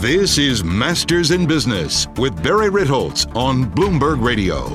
This 0.00 0.38
is 0.38 0.64
Masters 0.64 1.30
in 1.30 1.44
Business 1.44 2.06
with 2.16 2.42
Barry 2.42 2.70
Ritholtz 2.70 3.26
on 3.36 3.66
Bloomberg 3.66 4.24
Radio. 4.24 4.68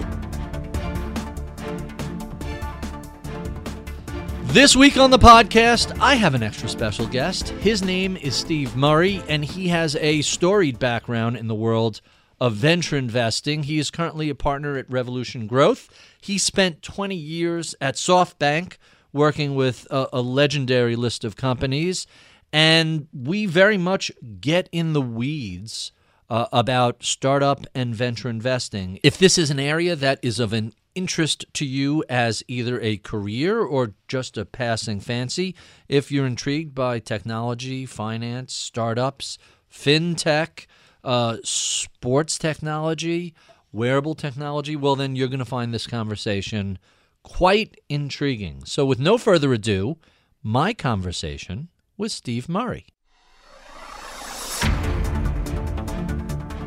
This 4.53 4.75
week 4.75 4.97
on 4.97 5.09
the 5.09 5.17
podcast, 5.17 5.97
I 5.99 6.14
have 6.14 6.36
an 6.36 6.44
extra 6.44 6.69
special 6.69 7.08
guest. 7.08 7.49
His 7.49 7.83
name 7.83 8.17
is 8.17 8.36
Steve 8.36 8.75
Murray, 8.75 9.23
and 9.27 9.44
he 9.44 9.69
has 9.69 9.95
a 9.95 10.22
storied 10.22 10.77
background 10.77 11.38
in 11.38 11.47
the 11.47 11.55
world 11.55 12.02
of 12.39 12.53
venture 12.53 12.95
investing. 12.95 13.64
He 13.64 13.80
is 13.80 13.89
currently 13.89 14.30
a 14.30 14.36
partner 14.36 14.77
at 14.77 14.88
Revolution 14.92 15.47
Growth. 15.47 15.89
He 16.21 16.38
spent 16.38 16.83
20 16.83 17.16
years 17.16 17.73
at 17.81 17.95
SoftBank 17.95 18.77
working 19.11 19.55
with 19.55 19.88
a, 19.89 20.08
a 20.14 20.21
legendary 20.21 20.95
list 20.95 21.23
of 21.23 21.36
companies 21.36 22.05
and 22.51 23.07
we 23.13 23.45
very 23.45 23.77
much 23.77 24.11
get 24.39 24.69
in 24.71 24.93
the 24.93 25.01
weeds 25.01 25.91
uh, 26.29 26.47
about 26.52 27.03
startup 27.03 27.65
and 27.75 27.93
venture 27.93 28.29
investing. 28.29 28.99
If 29.03 29.17
this 29.17 29.37
is 29.37 29.52
an 29.52 29.59
area 29.59 29.95
that 29.95 30.19
is 30.21 30.39
of 30.39 30.53
an 30.53 30.73
interest 30.95 31.45
to 31.53 31.65
you 31.65 32.03
as 32.09 32.43
either 32.47 32.79
a 32.81 32.97
career 32.97 33.59
or 33.59 33.93
just 34.07 34.37
a 34.37 34.45
passing 34.45 34.99
fancy, 34.99 35.55
if 35.87 36.11
you're 36.11 36.25
intrigued 36.25 36.73
by 36.73 36.99
technology, 36.99 37.85
finance, 37.85 38.53
startups, 38.53 39.37
fintech, 39.71 40.65
uh, 41.03 41.37
sports 41.43 42.37
technology, 42.37 43.35
wearable 43.71 44.15
technology, 44.15 44.75
well, 44.75 44.95
then 44.95 45.15
you're 45.15 45.27
going 45.27 45.39
to 45.39 45.45
find 45.45 45.73
this 45.73 45.85
conversation 45.85 46.80
quite 47.21 47.80
intriguing. 47.89 48.63
So, 48.65 48.85
with 48.85 48.99
no 48.99 49.17
further 49.17 49.53
ado, 49.53 49.97
my 50.41 50.73
conversation 50.73 51.69
with 51.97 52.11
Steve 52.11 52.49
Murray. 52.49 52.85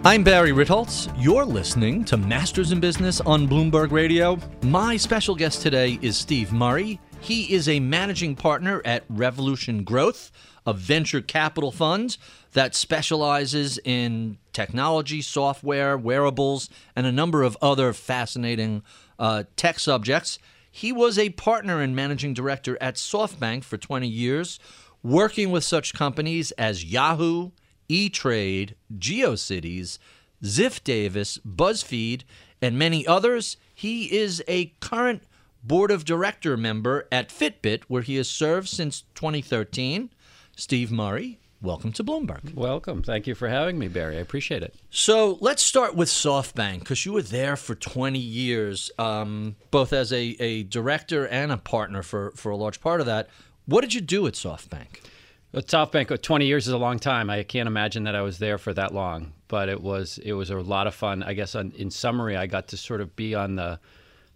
I'm 0.04 0.22
Barry 0.22 0.52
Ritholtz. 0.52 1.12
You're 1.18 1.44
listening 1.44 2.04
to 2.06 2.16
Masters 2.16 2.72
in 2.72 2.80
Business 2.80 3.20
on 3.20 3.48
Bloomberg 3.48 3.90
Radio. 3.90 4.38
My 4.62 4.96
special 4.96 5.34
guest 5.34 5.60
today 5.60 5.98
is 6.00 6.16
Steve 6.16 6.52
Murray. 6.52 7.00
He 7.20 7.52
is 7.52 7.68
a 7.68 7.80
managing 7.80 8.36
partner 8.36 8.80
at 8.84 9.04
Revolution 9.08 9.82
Growth, 9.82 10.30
a 10.66 10.72
venture 10.72 11.20
capital 11.20 11.72
fund 11.72 12.16
that 12.52 12.74
specializes 12.74 13.78
in 13.84 14.38
technology, 14.52 15.20
software, 15.20 15.98
wearables, 15.98 16.70
and 16.94 17.06
a 17.06 17.12
number 17.12 17.42
of 17.42 17.58
other 17.60 17.92
fascinating 17.92 18.82
uh, 19.18 19.44
tech 19.56 19.80
subjects. 19.80 20.38
He 20.70 20.92
was 20.92 21.18
a 21.18 21.30
partner 21.30 21.80
and 21.80 21.96
managing 21.96 22.34
director 22.34 22.78
at 22.80 22.94
SoftBank 22.94 23.64
for 23.64 23.76
20 23.76 24.06
years, 24.06 24.60
working 25.08 25.50
with 25.50 25.64
such 25.64 25.94
companies 25.94 26.50
as 26.52 26.84
Yahoo, 26.84 27.50
E 27.88 28.10
Trade, 28.10 28.74
GeoCities, 28.98 29.98
Ziff 30.42 30.84
Davis, 30.84 31.38
BuzzFeed, 31.38 32.22
and 32.60 32.78
many 32.78 33.06
others. 33.06 33.56
He 33.74 34.14
is 34.16 34.42
a 34.46 34.66
current 34.80 35.22
board 35.64 35.90
of 35.90 36.04
director 36.04 36.56
member 36.56 37.08
at 37.10 37.30
Fitbit, 37.30 37.84
where 37.88 38.02
he 38.02 38.16
has 38.16 38.28
served 38.28 38.68
since 38.68 39.04
2013. 39.14 40.10
Steve 40.56 40.92
Murray, 40.92 41.38
welcome 41.62 41.92
to 41.92 42.04
Bloomberg. 42.04 42.54
Welcome. 42.54 43.02
Thank 43.02 43.26
you 43.26 43.34
for 43.34 43.48
having 43.48 43.78
me, 43.78 43.88
Barry. 43.88 44.18
I 44.18 44.20
appreciate 44.20 44.62
it. 44.62 44.74
So 44.90 45.38
let's 45.40 45.62
start 45.62 45.94
with 45.94 46.08
SoftBank 46.08 46.80
because 46.80 47.06
you 47.06 47.14
were 47.14 47.22
there 47.22 47.56
for 47.56 47.74
20 47.74 48.18
years, 48.18 48.90
um, 48.98 49.56
both 49.70 49.92
as 49.92 50.12
a, 50.12 50.36
a 50.40 50.64
director 50.64 51.26
and 51.26 51.50
a 51.50 51.56
partner 51.56 52.02
for, 52.02 52.32
for 52.32 52.50
a 52.50 52.56
large 52.56 52.80
part 52.80 53.00
of 53.00 53.06
that. 53.06 53.28
What 53.68 53.82
did 53.82 53.92
you 53.92 54.00
do 54.00 54.26
at 54.26 54.32
SoftBank? 54.32 55.02
At 55.52 55.66
SoftBank, 55.66 56.10
uh, 56.10 56.16
20 56.16 56.46
years 56.46 56.66
is 56.66 56.72
a 56.72 56.78
long 56.78 56.98
time. 56.98 57.28
I 57.28 57.42
can't 57.42 57.66
imagine 57.66 58.04
that 58.04 58.16
I 58.16 58.22
was 58.22 58.38
there 58.38 58.56
for 58.56 58.72
that 58.72 58.94
long, 58.94 59.34
but 59.46 59.68
it 59.68 59.82
was 59.82 60.18
it 60.24 60.32
was 60.32 60.48
a 60.48 60.56
lot 60.56 60.86
of 60.86 60.94
fun. 60.94 61.22
I 61.22 61.34
guess 61.34 61.54
on, 61.54 61.72
in 61.72 61.90
summary, 61.90 62.34
I 62.34 62.46
got 62.46 62.68
to 62.68 62.78
sort 62.78 63.02
of 63.02 63.14
be 63.14 63.34
on 63.34 63.56
the 63.56 63.78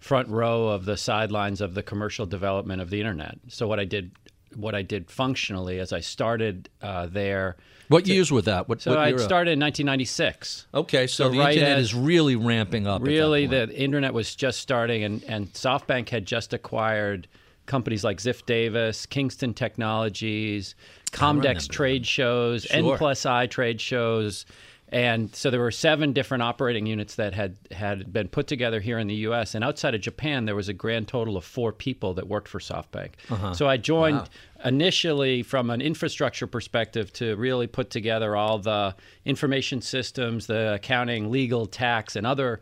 front 0.01 0.29
row 0.29 0.69
of 0.69 0.85
the 0.85 0.99
sidelines 0.99 1.63
of 1.63 1.73
the 1.73 1.83
commercial 1.83 2.27
development 2.27 2.83
of 2.83 2.91
the 2.91 3.01
internet. 3.01 3.39
So 3.49 3.67
what 3.67 3.81
I 3.81 3.87
did, 3.87 4.11
what 4.55 4.75
I 4.75 4.83
did 4.83 5.11
functionally, 5.11 5.79
as 5.79 5.95
I 5.95 6.01
started 6.01 6.69
uh, 6.83 7.07
there. 7.07 7.57
What 7.89 8.05
to, 8.05 8.13
years 8.13 8.31
were 8.31 8.43
that? 8.43 8.69
What, 8.69 8.83
so 8.83 8.91
what 8.91 9.01
I 9.01 9.17
started 9.17 9.53
in 9.53 9.61
1996. 9.61 10.67
Okay, 10.75 11.07
so, 11.07 11.25
so 11.25 11.31
the 11.31 11.39
right 11.39 11.57
internet 11.57 11.79
is 11.79 11.95
really 11.95 12.37
ramping 12.37 12.87
up. 12.87 13.01
Really, 13.01 13.47
the 13.47 13.75
internet 13.75 14.13
was 14.13 14.35
just 14.35 14.61
starting, 14.61 15.05
and, 15.05 15.25
and 15.25 15.51
SoftBank 15.55 16.11
had 16.11 16.27
just 16.27 16.53
acquired 16.53 17.29
companies 17.67 18.05
like 18.05 18.19
Ziff 18.19 18.45
Davis, 18.47 19.07
Kingston 19.07 19.55
Technologies, 19.55 20.75
Comdex 21.13 21.69
trade 21.69 22.07
shows, 22.07 22.65
sure. 22.65 22.93
N 22.93 22.99
plus 22.99 23.27
I 23.27 23.47
trade 23.47 23.81
shows. 23.81 24.47
And 24.93 25.35
so 25.35 25.51
there 25.51 25.61
were 25.61 25.71
seven 25.71 26.13
different 26.13 26.43
operating 26.43 26.85
units 26.85 27.15
that 27.15 27.33
had, 27.33 27.57
had 27.71 28.13
been 28.13 28.29
put 28.29 28.47
together 28.47 28.79
here 28.79 28.99
in 28.99 29.07
the 29.07 29.15
U.S. 29.15 29.55
And 29.55 29.65
outside 29.65 29.95
of 29.95 30.03
Japan, 30.03 30.45
there 30.45 30.55
was 30.55 30.69
a 30.69 30.75
grand 30.75 31.09
total 31.09 31.39
of 31.39 31.47
four 31.47 31.73
people 31.73 32.13
that 32.15 32.29
worked 32.29 32.47
for 32.47 32.59
SoftBank. 32.59 33.13
Uh-huh. 33.31 33.55
So 33.55 33.67
I 33.67 33.79
joined 33.79 34.19
wow. 34.19 34.27
initially 34.67 35.43
from 35.43 35.71
an 35.71 35.81
infrastructure 35.81 36.47
perspective 36.47 37.11
to 37.15 37.37
really 37.37 37.67
put 37.67 37.89
together 37.89 38.37
all 38.37 38.59
the 38.59 38.95
information 39.25 39.81
systems, 39.81 40.47
the 40.47 40.75
accounting, 40.75 41.31
legal, 41.31 41.65
tax, 41.65 42.15
and 42.15 42.27
other 42.27 42.61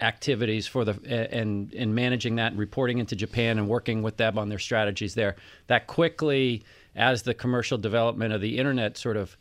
activities 0.00 0.66
for 0.66 0.84
the 0.84 0.98
and 1.32 1.72
in 1.72 1.94
managing 1.94 2.36
that 2.36 2.52
and 2.52 2.58
reporting 2.58 2.98
into 2.98 3.14
Japan 3.14 3.58
and 3.58 3.68
working 3.68 4.02
with 4.02 4.16
them 4.16 4.38
on 4.38 4.48
their 4.48 4.58
strategies 4.58 5.14
there. 5.14 5.36
That 5.68 5.86
quickly, 5.86 6.64
as 6.96 7.22
the 7.22 7.34
commercial 7.34 7.78
development 7.78 8.32
of 8.32 8.40
the 8.40 8.58
internet 8.58 8.96
sort 8.96 9.16
of 9.16 9.36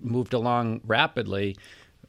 moved 0.00 0.34
along 0.34 0.80
rapidly, 0.84 1.56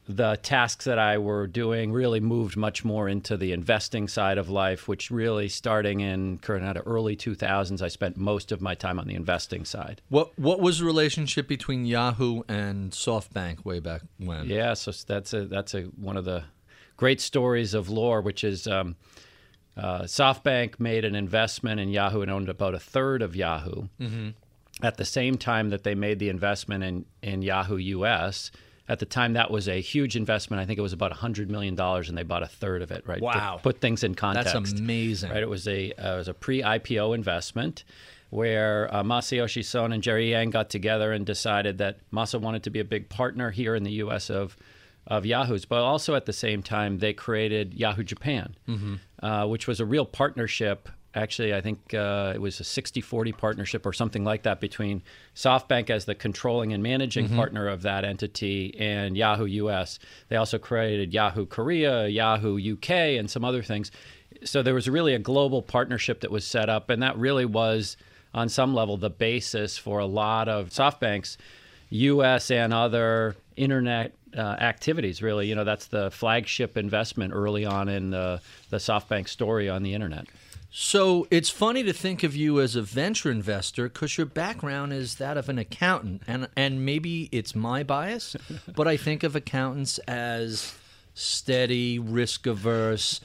the 0.07 0.37
tasks 0.43 0.85
that 0.85 0.99
I 0.99 1.17
were 1.17 1.47
doing 1.47 1.93
really 1.93 2.19
moved 2.19 2.57
much 2.57 2.83
more 2.83 3.07
into 3.07 3.37
the 3.37 3.53
investing 3.53 4.07
side 4.07 4.37
of 4.37 4.49
life, 4.49 4.87
which 4.87 5.09
really 5.09 5.47
starting 5.47 6.01
in 6.01 6.39
kind 6.39 6.77
of 6.77 6.83
early 6.85 7.15
2000s, 7.15 7.81
I 7.81 7.87
spent 7.87 8.17
most 8.17 8.51
of 8.51 8.61
my 8.61 8.75
time 8.75 8.99
on 8.99 9.07
the 9.07 9.15
investing 9.15 9.63
side. 9.63 10.01
What 10.09 10.37
what 10.37 10.59
was 10.59 10.79
the 10.79 10.85
relationship 10.85 11.47
between 11.47 11.85
Yahoo 11.85 12.41
and 12.49 12.91
SoftBank 12.91 13.63
way 13.63 13.79
back 13.79 14.01
when? 14.17 14.47
Yeah, 14.47 14.73
so 14.73 14.91
that's 15.07 15.33
a 15.33 15.45
that's 15.45 15.73
a 15.73 15.83
one 15.83 16.17
of 16.17 16.25
the 16.25 16.43
great 16.97 17.21
stories 17.21 17.73
of 17.73 17.89
lore, 17.89 18.21
which 18.21 18.43
is 18.43 18.67
um, 18.67 18.95
uh, 19.77 20.01
SoftBank 20.01 20.79
made 20.79 21.05
an 21.05 21.15
investment 21.15 21.79
in 21.79 21.89
Yahoo 21.89 22.21
and 22.21 22.31
owned 22.31 22.49
about 22.49 22.75
a 22.75 22.79
third 22.79 23.21
of 23.21 23.35
Yahoo. 23.35 23.87
Mm-hmm. 23.99 24.29
At 24.81 24.97
the 24.97 25.05
same 25.05 25.37
time 25.37 25.69
that 25.69 25.83
they 25.83 25.95
made 25.95 26.19
the 26.19 26.29
investment 26.29 26.83
in, 26.83 27.05
in 27.21 27.41
Yahoo 27.41 27.77
US, 27.77 28.51
at 28.89 28.99
the 28.99 29.05
time 29.05 29.33
that 29.33 29.49
was 29.49 29.69
a 29.69 29.79
huge 29.79 30.15
investment. 30.15 30.61
I 30.61 30.65
think 30.65 30.77
it 30.77 30.81
was 30.81 30.93
about 30.93 31.13
$100 31.13 31.47
million 31.47 31.79
and 31.79 32.17
they 32.17 32.23
bought 32.23 32.43
a 32.43 32.47
third 32.47 32.81
of 32.81 32.91
it, 32.91 33.07
right? 33.07 33.21
Wow. 33.21 33.57
To 33.57 33.63
put 33.63 33.79
things 33.79 34.03
in 34.03 34.13
context. 34.13 34.53
That's 34.53 34.73
amazing. 34.73 35.31
Right? 35.31 35.41
It 35.41 35.49
was 35.49 35.67
a, 35.67 35.91
uh, 35.93 36.15
it 36.15 36.17
was 36.17 36.27
a 36.27 36.33
pre 36.33 36.61
IPO 36.61 37.15
investment 37.15 37.85
where 38.29 38.93
uh, 38.93 39.03
Masayoshi 39.03 39.63
Son 39.63 39.93
and 39.93 40.01
Jerry 40.01 40.31
Yang 40.31 40.49
got 40.49 40.69
together 40.69 41.11
and 41.11 41.25
decided 41.25 41.77
that 41.77 41.99
Masa 42.11 42.41
wanted 42.41 42.63
to 42.63 42.71
be 42.71 42.79
a 42.79 42.85
big 42.85 43.07
partner 43.07 43.51
here 43.51 43.75
in 43.75 43.83
the 43.83 43.91
US 43.91 44.29
of 44.29 44.57
of 45.07 45.25
Yahoo's, 45.25 45.65
but 45.65 45.81
also 45.81 46.15
at 46.15 46.25
the 46.25 46.33
same 46.33 46.63
time 46.63 46.99
they 46.99 47.13
created 47.13 47.73
Yahoo 47.73 48.03
Japan, 48.03 48.55
mm-hmm. 48.67 48.95
uh, 49.25 49.45
which 49.47 49.67
was 49.67 49.79
a 49.79 49.85
real 49.85 50.05
partnership 50.05 50.89
actually, 51.15 51.53
I 51.53 51.61
think 51.61 51.93
uh, 51.93 52.31
it 52.35 52.41
was 52.41 52.59
a 52.59 52.63
60 52.63 53.01
40 53.01 53.31
partnership 53.33 53.85
or 53.85 53.93
something 53.93 54.23
like 54.23 54.43
that 54.43 54.59
between 54.59 55.01
SoftBank 55.35 55.89
as 55.89 56.05
the 56.05 56.15
controlling 56.15 56.73
and 56.73 56.81
managing 56.81 57.25
mm-hmm. 57.25 57.35
partner 57.35 57.67
of 57.67 57.83
that 57.83 58.03
entity 58.03 58.75
and 58.79 59.15
Yahoo 59.15 59.45
US. 59.45 59.99
They 60.29 60.35
also 60.35 60.57
created 60.57 61.13
Yahoo 61.13 61.45
Korea, 61.45 62.07
Yahoo 62.07 62.73
UK, 62.73 62.89
and 62.89 63.29
some 63.29 63.45
other 63.45 63.63
things. 63.63 63.91
So 64.43 64.63
there 64.63 64.73
was 64.73 64.89
really 64.89 65.13
a 65.13 65.19
global 65.19 65.61
partnership 65.61 66.21
that 66.21 66.31
was 66.31 66.45
set 66.45 66.69
up, 66.69 66.89
and 66.89 67.01
that 67.03 67.17
really 67.17 67.45
was, 67.45 67.97
on 68.33 68.49
some 68.49 68.73
level, 68.73 68.97
the 68.97 69.09
basis 69.09 69.77
for 69.77 69.99
a 69.99 70.05
lot 70.05 70.49
of 70.49 70.69
SoftBank's 70.69 71.37
US 71.89 72.49
and 72.49 72.73
other 72.73 73.35
internet 73.55 74.13
uh, 74.35 74.41
activities. 74.41 75.21
Really, 75.21 75.47
you 75.47 75.55
know, 75.55 75.63
that's 75.63 75.87
the 75.87 76.11
flagship 76.11 76.77
investment 76.77 77.33
early 77.33 77.65
on 77.65 77.89
in 77.89 78.11
the 78.11 78.41
the 78.69 78.77
SoftBank 78.77 79.27
story 79.27 79.69
on 79.69 79.83
the 79.83 79.93
internet. 79.93 80.27
So 80.75 81.27
it's 81.29 81.51
funny 81.51 81.83
to 81.83 81.93
think 81.93 82.23
of 82.23 82.35
you 82.35 82.59
as 82.59 82.75
a 82.75 82.81
venture 82.81 83.29
investor 83.29 83.89
because 83.89 84.17
your 84.17 84.25
background 84.25 84.91
is 84.91 85.15
that 85.15 85.37
of 85.37 85.47
an 85.47 85.59
accountant, 85.59 86.23
and 86.25 86.47
and 86.55 86.83
maybe 86.83 87.29
it's 87.31 87.53
my 87.53 87.83
bias, 87.83 88.35
but 88.75 88.87
I 88.87 88.97
think 88.97 89.21
of 89.21 89.35
accountants 89.35 89.99
as 89.99 90.73
steady, 91.13 91.99
risk 91.99 92.47
averse, 92.47 93.21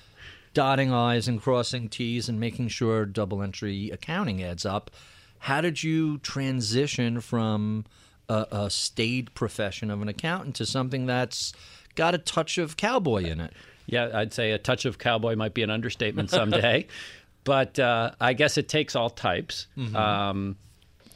dotting 0.53 0.93
i's 0.93 1.27
and 1.27 1.41
crossing 1.41 1.89
t's, 1.89 2.29
and 2.29 2.39
making 2.39 2.69
sure 2.69 3.07
double 3.07 3.43
entry 3.43 3.89
accounting 3.91 4.43
adds 4.43 4.67
up. 4.67 4.91
How 5.39 5.63
did 5.63 5.83
you 5.83 6.19
transition 6.19 7.23
from 7.23 7.87
a, 8.29 8.47
a 8.51 8.71
staid 8.71 9.33
profession 9.35 9.91
of 9.91 10.03
an 10.03 10.09
accountant 10.09 10.57
to 10.57 10.67
something 10.67 11.07
that's 11.07 11.53
got 11.95 12.15
a 12.15 12.19
touch 12.19 12.59
of 12.59 12.77
cowboy 12.77 13.25
in 13.25 13.41
it? 13.41 13.53
Yeah, 13.87 14.11
I'd 14.13 14.33
say 14.33 14.53
a 14.53 14.59
touch 14.59 14.85
of 14.85 14.99
cowboy 14.99 15.35
might 15.35 15.55
be 15.55 15.63
an 15.63 15.71
understatement 15.71 16.31
someday. 16.31 16.87
but 17.45 17.79
uh, 17.79 18.11
I 18.21 18.35
guess 18.35 18.59
it 18.59 18.69
takes 18.69 18.95
all 18.95 19.09
types. 19.09 19.67
Mm-hmm. 19.77 19.97
Um, 19.97 20.57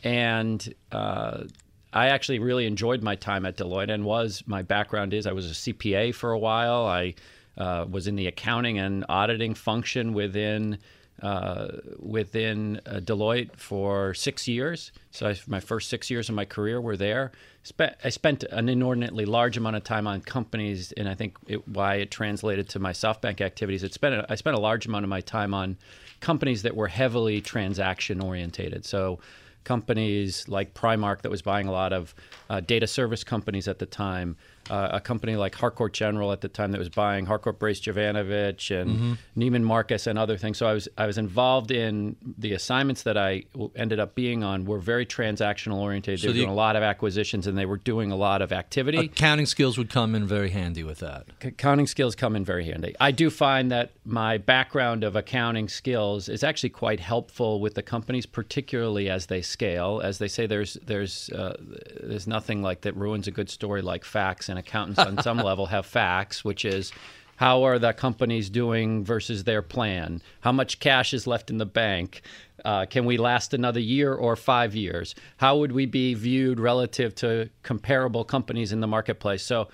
and 0.02 0.74
uh, 0.90 1.44
I 1.92 2.08
actually 2.08 2.38
really 2.38 2.66
enjoyed 2.66 3.02
my 3.02 3.14
time 3.14 3.44
at 3.44 3.56
Deloitte 3.56 3.90
and 3.90 4.04
was 4.04 4.42
my 4.46 4.62
background 4.62 5.12
is 5.12 5.26
I 5.26 5.32
was 5.32 5.50
a 5.50 5.54
CPA 5.54 6.14
for 6.14 6.32
a 6.32 6.38
while. 6.38 6.86
I 6.86 7.14
uh, 7.58 7.84
was 7.88 8.06
in 8.06 8.16
the 8.16 8.26
accounting 8.26 8.78
and 8.78 9.04
auditing 9.08 9.54
function 9.54 10.14
within 10.14 10.78
uh, 11.22 11.68
within 11.98 12.80
uh, 12.84 12.94
Deloitte 12.94 13.54
for 13.56 14.12
six 14.12 14.48
years. 14.48 14.90
So 15.12 15.28
I, 15.28 15.36
my 15.46 15.60
first 15.60 15.88
six 15.88 16.10
years 16.10 16.28
of 16.28 16.34
my 16.34 16.44
career 16.44 16.80
were 16.80 16.96
there. 16.96 17.30
Spent, 17.62 17.94
I 18.02 18.08
spent 18.08 18.42
an 18.44 18.68
inordinately 18.68 19.24
large 19.24 19.56
amount 19.56 19.76
of 19.76 19.84
time 19.84 20.08
on 20.08 20.20
companies, 20.20 20.90
and 20.92 21.08
I 21.08 21.14
think 21.14 21.36
it, 21.46 21.66
why 21.68 21.96
it 21.96 22.10
translated 22.10 22.68
to 22.70 22.80
my 22.80 22.92
SoftBank 22.92 23.40
activities. 23.40 23.84
It 23.84 23.94
spent 23.94 24.14
spent 24.34 24.56
a 24.56 24.60
large 24.60 24.86
amount 24.86 25.04
of 25.04 25.10
my 25.10 25.20
time 25.20 25.54
on 25.54 25.76
companies 26.20 26.62
that 26.62 26.74
were 26.74 26.88
heavily 26.88 27.40
transaction 27.40 28.20
orientated. 28.20 28.84
So 28.84 29.20
companies 29.64 30.48
like 30.48 30.74
Primark 30.74 31.22
that 31.22 31.30
was 31.30 31.42
buying 31.42 31.68
a 31.68 31.72
lot 31.72 31.92
of 31.92 32.14
uh, 32.50 32.60
data 32.60 32.86
service 32.86 33.22
companies 33.22 33.68
at 33.68 33.78
the 33.78 33.86
time 33.86 34.36
uh, 34.70 34.90
a 34.92 35.00
company 35.00 35.36
like 35.36 35.54
Harcourt 35.54 35.92
General 35.92 36.32
at 36.32 36.40
the 36.40 36.48
time 36.48 36.72
that 36.72 36.78
was 36.78 36.88
buying 36.88 37.26
Harcourt 37.26 37.58
Brace 37.58 37.80
Jovanovich 37.80 38.70
and 38.70 38.90
mm-hmm. 38.90 39.40
Neiman 39.40 39.62
Marcus 39.62 40.06
and 40.06 40.18
other 40.18 40.36
things. 40.36 40.58
So 40.58 40.66
I 40.66 40.72
was 40.72 40.88
I 40.96 41.06
was 41.06 41.18
involved 41.18 41.70
in 41.70 42.16
the 42.38 42.52
assignments 42.52 43.02
that 43.02 43.16
I 43.16 43.44
ended 43.74 43.98
up 43.98 44.14
being 44.14 44.44
on 44.44 44.64
were 44.64 44.78
very 44.78 45.04
transactional 45.04 45.76
oriented. 45.78 46.20
So 46.20 46.26
they 46.26 46.28
were 46.28 46.34
the, 46.34 46.40
doing 46.40 46.50
a 46.50 46.54
lot 46.54 46.76
of 46.76 46.82
acquisitions 46.82 47.46
and 47.46 47.58
they 47.58 47.66
were 47.66 47.76
doing 47.76 48.12
a 48.12 48.16
lot 48.16 48.42
of 48.42 48.52
activity. 48.52 48.98
Accounting 48.98 49.46
skills 49.46 49.78
would 49.78 49.90
come 49.90 50.14
in 50.14 50.26
very 50.26 50.50
handy 50.50 50.84
with 50.84 50.98
that. 51.00 51.26
Accounting 51.42 51.86
skills 51.86 52.14
come 52.14 52.36
in 52.36 52.44
very 52.44 52.64
handy. 52.64 52.94
I 53.00 53.10
do 53.10 53.30
find 53.30 53.70
that 53.72 53.92
my 54.04 54.38
background 54.38 55.02
of 55.02 55.16
accounting 55.16 55.68
skills 55.68 56.28
is 56.28 56.44
actually 56.44 56.70
quite 56.70 57.00
helpful 57.00 57.60
with 57.60 57.74
the 57.74 57.82
companies, 57.82 58.26
particularly 58.26 59.10
as 59.10 59.26
they 59.26 59.42
scale. 59.42 60.00
As 60.02 60.18
they 60.18 60.28
say, 60.28 60.46
there's 60.46 60.74
there's 60.84 61.30
uh, 61.30 61.56
there's 62.02 62.26
nothing 62.26 62.62
like 62.62 62.82
that 62.82 62.96
ruins 62.96 63.26
a 63.26 63.30
good 63.30 63.50
story 63.50 63.82
like 63.82 64.04
facts 64.04 64.48
and 64.52 64.58
accountants 64.60 65.00
on 65.00 65.20
some 65.22 65.38
level 65.48 65.66
have 65.66 65.84
facts, 65.84 66.44
which 66.44 66.64
is 66.64 66.92
how 67.36 67.64
are 67.64 67.78
the 67.78 67.92
companies 67.92 68.48
doing 68.48 69.04
versus 69.04 69.42
their 69.42 69.62
plan? 69.62 70.22
How 70.42 70.52
much 70.52 70.78
cash 70.78 71.12
is 71.12 71.26
left 71.26 71.50
in 71.50 71.58
the 71.58 71.66
bank? 71.66 72.22
Uh, 72.64 72.86
can 72.86 73.04
we 73.04 73.16
last 73.16 73.52
another 73.52 73.80
year 73.80 74.14
or 74.14 74.36
five 74.36 74.76
years? 74.76 75.16
How 75.38 75.56
would 75.56 75.72
we 75.72 75.86
be 75.86 76.14
viewed 76.14 76.60
relative 76.60 77.14
to 77.16 77.50
comparable 77.64 78.24
companies 78.24 78.70
in 78.70 78.78
the 78.78 78.86
marketplace? 78.86 79.42
So, 79.42 79.68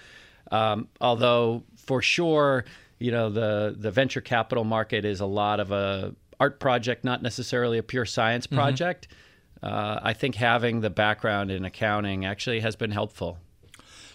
um, 0.51 0.89
although 1.01 1.65
for 1.77 2.01
sure, 2.01 2.65
you 2.99 3.11
know, 3.11 3.29
the 3.29 3.77
the 3.79 3.91
venture 3.91 4.23
capital 4.23 4.65
market 4.65 5.05
is 5.05 5.21
a 5.21 5.27
lot 5.27 5.61
of 5.61 5.71
a 5.71 6.15
art 6.41 6.61
project, 6.61 7.05
not 7.05 7.23
necessarily 7.23 7.77
a 7.77 7.83
pure 7.83 8.07
science 8.07 8.47
mm-hmm. 8.47 8.57
project. 8.57 9.09
Mm-hmm. 9.09 9.75
Uh, 9.75 10.01
I 10.03 10.13
think 10.15 10.37
having 10.37 10.81
the 10.81 10.91
background 10.91 11.51
in 11.51 11.65
accounting 11.65 12.25
actually 12.25 12.61
has 12.61 12.77
been 12.77 12.93
helpful. 12.93 13.39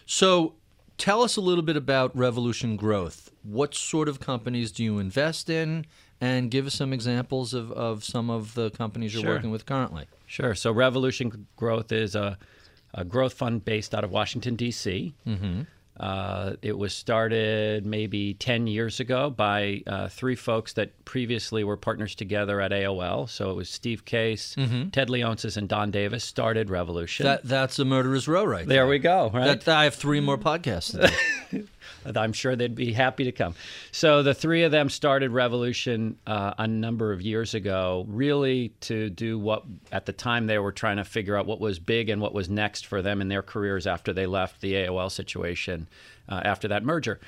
So, 0.05 0.53
tell 0.97 1.21
us 1.21 1.37
a 1.37 1.41
little 1.41 1.63
bit 1.63 1.77
about 1.77 2.15
Revolution 2.15 2.75
Growth. 2.75 3.31
What 3.43 3.73
sort 3.73 4.07
of 4.07 4.19
companies 4.19 4.71
do 4.71 4.83
you 4.83 4.99
invest 4.99 5.49
in? 5.49 5.85
And 6.21 6.49
give 6.49 6.65
us 6.65 6.75
some 6.75 6.93
examples 6.93 7.53
of, 7.53 7.71
of 7.73 8.03
some 8.05 8.29
of 8.29 8.53
the 8.53 8.69
companies 8.71 9.13
you're 9.13 9.23
sure. 9.23 9.35
working 9.35 9.51
with 9.51 9.65
currently. 9.65 10.05
Sure. 10.25 10.55
So, 10.55 10.71
Revolution 10.71 11.47
Growth 11.57 11.91
is 11.91 12.15
a, 12.15 12.37
a 12.93 13.03
growth 13.03 13.33
fund 13.33 13.65
based 13.65 13.93
out 13.93 14.03
of 14.03 14.11
Washington, 14.11 14.55
D.C. 14.55 15.13
Mm-hmm. 15.27 15.61
Uh, 15.99 16.53
it 16.61 16.77
was 16.77 16.93
started 16.93 17.85
maybe 17.85 18.33
10 18.33 18.65
years 18.67 18.99
ago 18.99 19.29
by 19.29 19.83
uh, 19.85 20.07
three 20.07 20.35
folks 20.35 20.73
that 20.73 21.05
previously 21.05 21.63
were 21.63 21.77
partners 21.77 22.15
together 22.15 22.59
at 22.61 22.71
AOL. 22.71 23.29
So 23.29 23.51
it 23.51 23.53
was 23.53 23.69
Steve 23.69 24.03
Case, 24.03 24.55
mm-hmm. 24.55 24.89
Ted 24.89 25.09
Leonsis, 25.09 25.55
and 25.55 25.69
Donn 25.69 25.91
Davis 25.91 26.23
started 26.23 26.69
Revolution. 26.69 27.25
That, 27.25 27.43
that's 27.43 27.77
a 27.77 27.85
murderer's 27.85 28.27
row 28.27 28.43
right 28.43 28.67
there. 28.67 28.77
There 28.77 28.87
we 28.87 28.99
go. 28.99 29.29
Right? 29.31 29.59
That, 29.59 29.67
I 29.67 29.83
have 29.83 29.95
three 29.95 30.19
more 30.19 30.37
podcasts. 30.37 30.97
I'm 32.05 32.33
sure 32.33 32.55
they'd 32.55 32.75
be 32.75 32.93
happy 32.93 33.23
to 33.25 33.31
come. 33.31 33.55
So 33.91 34.23
the 34.23 34.33
three 34.33 34.63
of 34.63 34.71
them 34.71 34.89
started 34.89 35.31
Revolution 35.31 36.17
uh, 36.27 36.53
a 36.57 36.67
number 36.67 37.11
of 37.11 37.21
years 37.21 37.53
ago, 37.53 38.05
really 38.07 38.69
to 38.81 39.09
do 39.09 39.39
what 39.39 39.63
at 39.91 40.05
the 40.05 40.13
time 40.13 40.47
they 40.47 40.59
were 40.59 40.71
trying 40.71 40.97
to 40.97 41.03
figure 41.03 41.37
out 41.37 41.45
what 41.45 41.59
was 41.59 41.79
big 41.79 42.09
and 42.09 42.21
what 42.21 42.33
was 42.33 42.49
next 42.49 42.85
for 42.85 43.01
them 43.01 43.21
in 43.21 43.27
their 43.27 43.43
careers 43.43 43.87
after 43.87 44.13
they 44.13 44.25
left 44.25 44.61
the 44.61 44.73
AOL 44.73 45.11
situation 45.11 45.87
uh, 46.29 46.41
after 46.43 46.67
that 46.67 46.83
merger. 46.83 47.19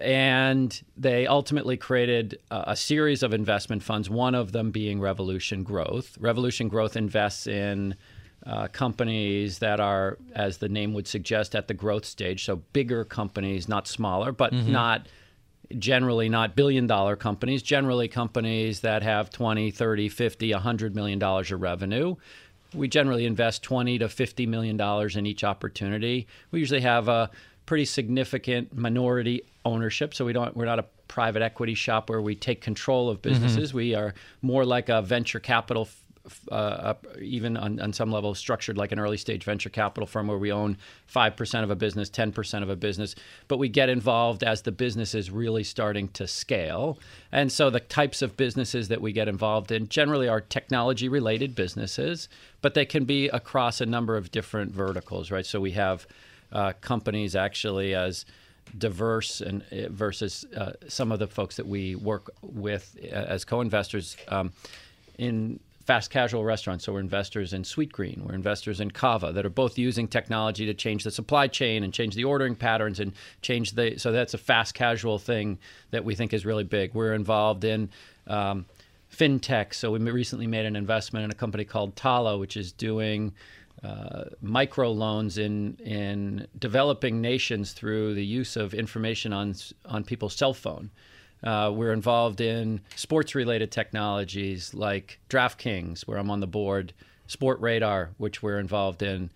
And 0.00 0.80
they 0.96 1.26
ultimately 1.26 1.76
created 1.76 2.38
a, 2.50 2.64
a 2.68 2.76
series 2.76 3.22
of 3.22 3.34
investment 3.34 3.82
funds, 3.82 4.08
one 4.08 4.34
of 4.34 4.52
them 4.52 4.70
being 4.70 5.00
Revolution 5.00 5.64
Growth. 5.64 6.16
Revolution 6.18 6.68
Growth 6.68 6.96
invests 6.96 7.46
in 7.46 7.94
uh, 8.46 8.68
companies 8.68 9.58
that 9.60 9.80
are, 9.80 10.18
as 10.34 10.58
the 10.58 10.68
name 10.68 10.94
would 10.94 11.06
suggest, 11.06 11.54
at 11.54 11.68
the 11.68 11.74
growth 11.74 12.04
stage. 12.04 12.44
So 12.44 12.56
bigger 12.72 13.04
companies, 13.04 13.68
not 13.68 13.86
smaller, 13.86 14.32
but 14.32 14.52
mm-hmm. 14.52 14.72
not 14.72 15.06
generally 15.78 16.28
not 16.28 16.54
billion 16.54 16.86
dollar 16.86 17.16
companies, 17.16 17.62
generally 17.62 18.08
companies 18.08 18.80
that 18.80 19.02
have 19.02 19.30
20, 19.30 19.70
30, 19.70 20.08
50, 20.08 20.52
100 20.52 20.94
million 20.94 21.18
dollars 21.18 21.50
of 21.50 21.60
revenue. 21.60 22.16
We 22.74 22.88
generally 22.88 23.26
invest 23.26 23.62
20 23.62 23.98
to 23.98 24.08
50 24.08 24.46
million 24.46 24.76
dollars 24.76 25.16
in 25.16 25.26
each 25.26 25.44
opportunity. 25.44 26.26
We 26.50 26.60
usually 26.60 26.80
have 26.80 27.08
a 27.08 27.30
pretty 27.66 27.84
significant 27.84 28.76
minority 28.76 29.42
ownership, 29.64 30.14
so 30.14 30.24
we 30.24 30.32
don't 30.32 30.56
we're 30.56 30.64
not 30.64 30.78
a 30.78 30.84
private 31.08 31.42
equity 31.42 31.74
shop 31.74 32.08
where 32.08 32.22
we 32.22 32.34
take 32.34 32.62
control 32.62 33.10
of 33.10 33.20
businesses. 33.20 33.68
Mm-hmm. 33.70 33.76
We 33.76 33.94
are 33.94 34.14
more 34.40 34.64
like 34.64 34.88
a 34.88 35.02
venture 35.02 35.40
capital 35.40 35.88
uh, 36.50 36.94
even 37.20 37.56
on, 37.56 37.80
on 37.80 37.92
some 37.92 38.10
level 38.10 38.34
structured 38.34 38.76
like 38.76 38.92
an 38.92 38.98
early 38.98 39.16
stage 39.16 39.44
venture 39.44 39.68
capital 39.68 40.06
firm 40.06 40.28
where 40.28 40.38
we 40.38 40.52
own 40.52 40.76
5% 41.12 41.62
of 41.62 41.70
a 41.70 41.74
business 41.74 42.08
10% 42.10 42.62
of 42.62 42.70
a 42.70 42.76
business 42.76 43.14
but 43.48 43.58
we 43.58 43.68
get 43.68 43.88
involved 43.88 44.44
as 44.44 44.62
the 44.62 44.72
business 44.72 45.14
is 45.14 45.30
really 45.30 45.64
starting 45.64 46.08
to 46.08 46.26
scale. 46.28 46.98
And 47.32 47.50
so 47.50 47.70
the 47.70 47.80
types 47.80 48.22
of 48.22 48.36
businesses 48.36 48.88
that 48.88 49.00
we 49.00 49.12
get 49.12 49.28
involved 49.28 49.72
in 49.72 49.88
generally 49.88 50.28
are 50.28 50.40
technology 50.40 51.08
related 51.08 51.54
businesses 51.54 52.28
but 52.60 52.74
they 52.74 52.84
can 52.84 53.04
be 53.04 53.28
across 53.28 53.80
a 53.80 53.86
number 53.86 54.16
of 54.16 54.30
different 54.30 54.72
verticals 54.72 55.30
right? 55.30 55.46
So 55.46 55.60
we 55.60 55.72
have 55.72 56.06
uh, 56.52 56.72
companies 56.80 57.34
actually 57.34 57.94
as 57.94 58.24
diverse 58.78 59.40
and 59.40 59.62
uh, 59.72 59.88
versus 59.90 60.46
uh, 60.56 60.72
some 60.88 61.12
of 61.12 61.18
the 61.18 61.26
folks 61.26 61.56
that 61.56 61.66
we 61.66 61.94
work 61.94 62.30
with 62.42 62.96
uh, 63.04 63.14
as 63.14 63.44
co-investors 63.44 64.16
um, 64.28 64.52
in 65.18 65.60
fast 65.84 66.10
casual 66.10 66.44
restaurants. 66.44 66.84
So 66.84 66.92
we're 66.92 67.00
investors 67.00 67.52
in 67.52 67.62
Sweetgreen, 67.62 68.24
we're 68.24 68.34
investors 68.34 68.80
in 68.80 68.90
Cava 68.90 69.32
that 69.32 69.44
are 69.44 69.50
both 69.50 69.78
using 69.78 70.08
technology 70.08 70.66
to 70.66 70.74
change 70.74 71.04
the 71.04 71.10
supply 71.10 71.48
chain 71.48 71.84
and 71.84 71.92
change 71.92 72.14
the 72.14 72.24
ordering 72.24 72.54
patterns 72.54 73.00
and 73.00 73.12
change 73.40 73.72
the. 73.72 73.98
So 73.98 74.12
that's 74.12 74.34
a 74.34 74.38
fast 74.38 74.74
casual 74.74 75.18
thing 75.18 75.58
that 75.90 76.04
we 76.04 76.14
think 76.14 76.32
is 76.32 76.46
really 76.46 76.64
big. 76.64 76.94
We're 76.94 77.14
involved 77.14 77.64
in. 77.64 77.90
Um, 78.26 78.66
fintech. 79.12 79.74
So 79.74 79.90
we 79.90 79.98
recently 79.98 80.46
made 80.46 80.64
an 80.64 80.74
investment 80.74 81.24
in 81.24 81.30
a 81.30 81.34
company 81.34 81.64
called 81.64 81.96
Tala, 81.96 82.38
which 82.38 82.56
is 82.56 82.72
doing 82.72 83.34
uh, 83.84 84.24
micro 84.40 84.90
loans 84.90 85.38
in 85.38 85.76
in 85.84 86.46
developing 86.58 87.20
nations 87.20 87.72
through 87.72 88.14
the 88.14 88.24
use 88.24 88.56
of 88.56 88.74
information 88.74 89.32
on 89.32 89.54
on 89.86 90.04
people's 90.04 90.34
cell 90.34 90.54
phone. 90.54 90.90
Uh, 91.42 91.72
we're 91.74 91.92
involved 91.92 92.40
in 92.40 92.80
sports 92.94 93.34
related 93.34 93.70
technologies 93.70 94.74
like 94.74 95.18
DraftKings, 95.28 96.02
where 96.02 96.18
I'm 96.18 96.30
on 96.30 96.40
the 96.40 96.46
board, 96.46 96.92
Sportradar, 97.28 98.10
which 98.18 98.42
we're 98.42 98.58
involved 98.58 99.02
in. 99.02 99.30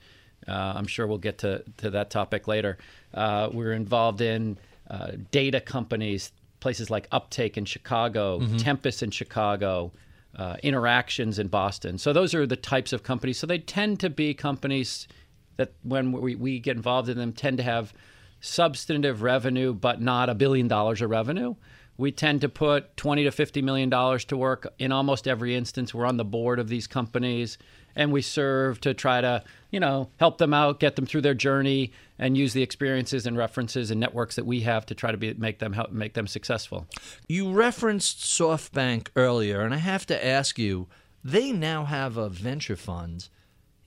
Uh, 0.47 0.75
I'm 0.77 0.87
sure 0.87 1.07
we'll 1.07 1.19
get 1.19 1.39
to, 1.39 1.65
to 1.79 1.91
that 1.91 2.11
topic 2.11 2.47
later. 2.47 2.79
Uh, 3.13 3.49
we're 3.53 3.73
involved 3.73 4.21
in 4.21 4.59
uh, 4.89 5.13
data 5.31 5.61
companies, 5.61 6.31
places 6.61 6.91
like 6.91 7.09
Uptake 7.11 7.57
in 7.57 7.65
Chicago, 7.65 8.39
mm-hmm. 8.39 8.57
Tempus 8.59 9.03
in 9.03 9.11
Chicago, 9.11 9.91
uh, 10.37 10.57
Interactions 10.63 11.39
in 11.39 11.49
Boston. 11.49 11.99
So 11.99 12.13
those 12.13 12.35
are 12.35 12.47
the 12.47 12.57
types 12.57 12.93
of 12.93 13.03
companies. 13.03 13.39
So 13.39 13.47
they 13.47 13.59
tend 13.59 13.99
to 14.01 14.11
be 14.11 14.35
companies 14.35 15.09
that, 15.57 15.73
when 15.83 16.13
we, 16.13 16.37
we 16.37 16.61
get 16.61 16.77
involved 16.77 17.09
in 17.09 17.19
them, 17.19 17.33
tend 17.33 17.57
to 17.57 17.63
have 17.65 17.93
substantive 18.41 19.23
revenue, 19.23 19.73
but 19.73 20.01
not 20.01 20.29
a 20.29 20.35
billion 20.35 20.69
dollars 20.69 21.03
of 21.03 21.11
revenue. 21.11 21.55
We 21.99 22.13
tend 22.13 22.43
to 22.43 22.49
put 22.49 22.97
20 22.97 23.25
to 23.25 23.31
50 23.31 23.63
million 23.63 23.89
dollars 23.89 24.25
to 24.27 24.37
work 24.37 24.73
in 24.79 24.93
almost 24.93 25.27
every 25.27 25.55
instance. 25.55 25.95
We're 25.95 26.07
on 26.07 26.17
the 26.17 26.25
board 26.25 26.59
of 26.59 26.69
these 26.69 26.87
companies 26.87 27.59
and 27.97 28.13
we 28.13 28.21
serve 28.21 28.81
to 28.83 28.93
try 28.93 29.23
to, 29.23 29.43
you 29.71 29.81
know, 29.81 30.11
help 30.19 30.37
them 30.39 30.53
out, 30.53 30.79
get 30.79 30.97
them 30.97 31.07
through 31.07 31.23
their 31.23 31.35
journey, 31.35 31.93
and 32.19 32.37
use 32.37 32.53
the 32.53 32.63
experiences 32.63 33.27
and 33.27 33.37
references 33.37 33.91
and 33.91 33.99
networks 33.99 34.37
that 34.37 34.45
we 34.45 34.61
have 34.61 34.85
to 34.87 34.95
try 34.95 35.11
to 35.11 35.17
be, 35.17 35.33
make 35.35 35.59
them 35.59 35.73
help 35.73 35.91
make 35.91 36.13
them 36.13 36.27
successful. 36.27 36.87
You 37.27 37.53
referenced 37.53 38.21
SoftBank 38.21 39.09
earlier, 39.17 39.63
and 39.63 39.73
I 39.73 39.79
have 39.79 40.07
to 40.07 40.27
ask 40.27 40.59
you, 40.59 40.89
they 41.25 41.51
now 41.53 41.87
have 41.87 42.17
a 42.19 42.29
venture 42.29 42.77
fund. 42.77 43.29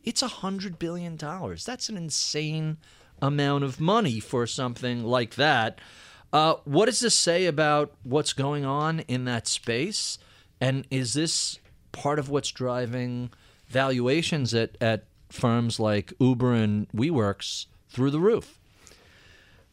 It's 0.04 0.24
a 0.24 0.28
hundred 0.28 0.80
billion 0.80 1.16
dollars. 1.16 1.64
That's 1.64 1.88
an 1.88 1.98
insane 1.98 2.78
amount 3.22 3.64
of 3.64 3.80
money 3.80 4.20
for 4.20 4.48
something 4.48 5.04
like 5.04 5.36
that. 5.36 5.80
Uh, 6.32 6.56
what 6.64 6.86
does 6.86 7.00
this 7.00 7.16
say 7.16 7.46
about 7.46 7.94
what's 8.04 8.34
going 8.34 8.66
on 8.66 9.00
in 9.02 9.26
that 9.26 9.48
space? 9.48 10.18
And 10.62 10.86
is 10.92 11.14
this 11.14 11.60
part 11.92 12.20
of 12.20 12.30
what's 12.30 12.52
driving 12.52 13.32
valuations 13.68 14.54
at, 14.54 14.78
at 14.82 15.06
firms 15.30 15.80
like 15.80 16.14
Uber 16.20 16.54
and 16.54 16.90
WeWorks 16.90 17.68
through 17.90 18.12
the 18.12 18.20
roof. 18.20 18.60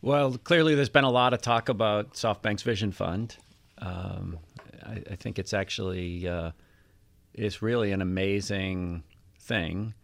Well, 0.02 0.36
clearly, 0.38 0.74
there's 0.74 0.88
been 0.88 1.04
a 1.04 1.10
lot 1.10 1.34
of 1.34 1.42
talk 1.42 1.68
about 1.68 2.12
SoftBank's 2.12 2.62
Vision 2.62 2.92
Fund. 2.92 3.36
Um, 3.78 4.38
I, 4.84 5.02
I, 5.10 5.16
think 5.16 5.38
it's 5.38 5.52
actually 5.52 6.28
uh, 6.28 6.52
it's 7.34 7.60
really 7.60 7.92
an 7.92 8.00
amazing 8.02 9.02
thing, 9.40 9.94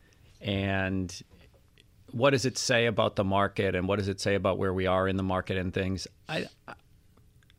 and 0.41 1.23
what 2.13 2.31
does 2.31 2.45
it 2.45 2.59
say 2.59 2.87
about 2.87 3.17
the 3.17 3.25
market, 3.25 3.75
and 3.75 3.89
what 3.89 3.99
does 3.99 4.09
it 4.09 4.21
say 4.21 4.35
about 4.35 4.59
where 4.59 4.73
we 4.73 4.87
are 4.87 5.09
in 5.09 5.17
the 5.17 5.23
market 5.23 5.57
and 5.57 5.73
things? 5.73 6.07
I 6.29 6.47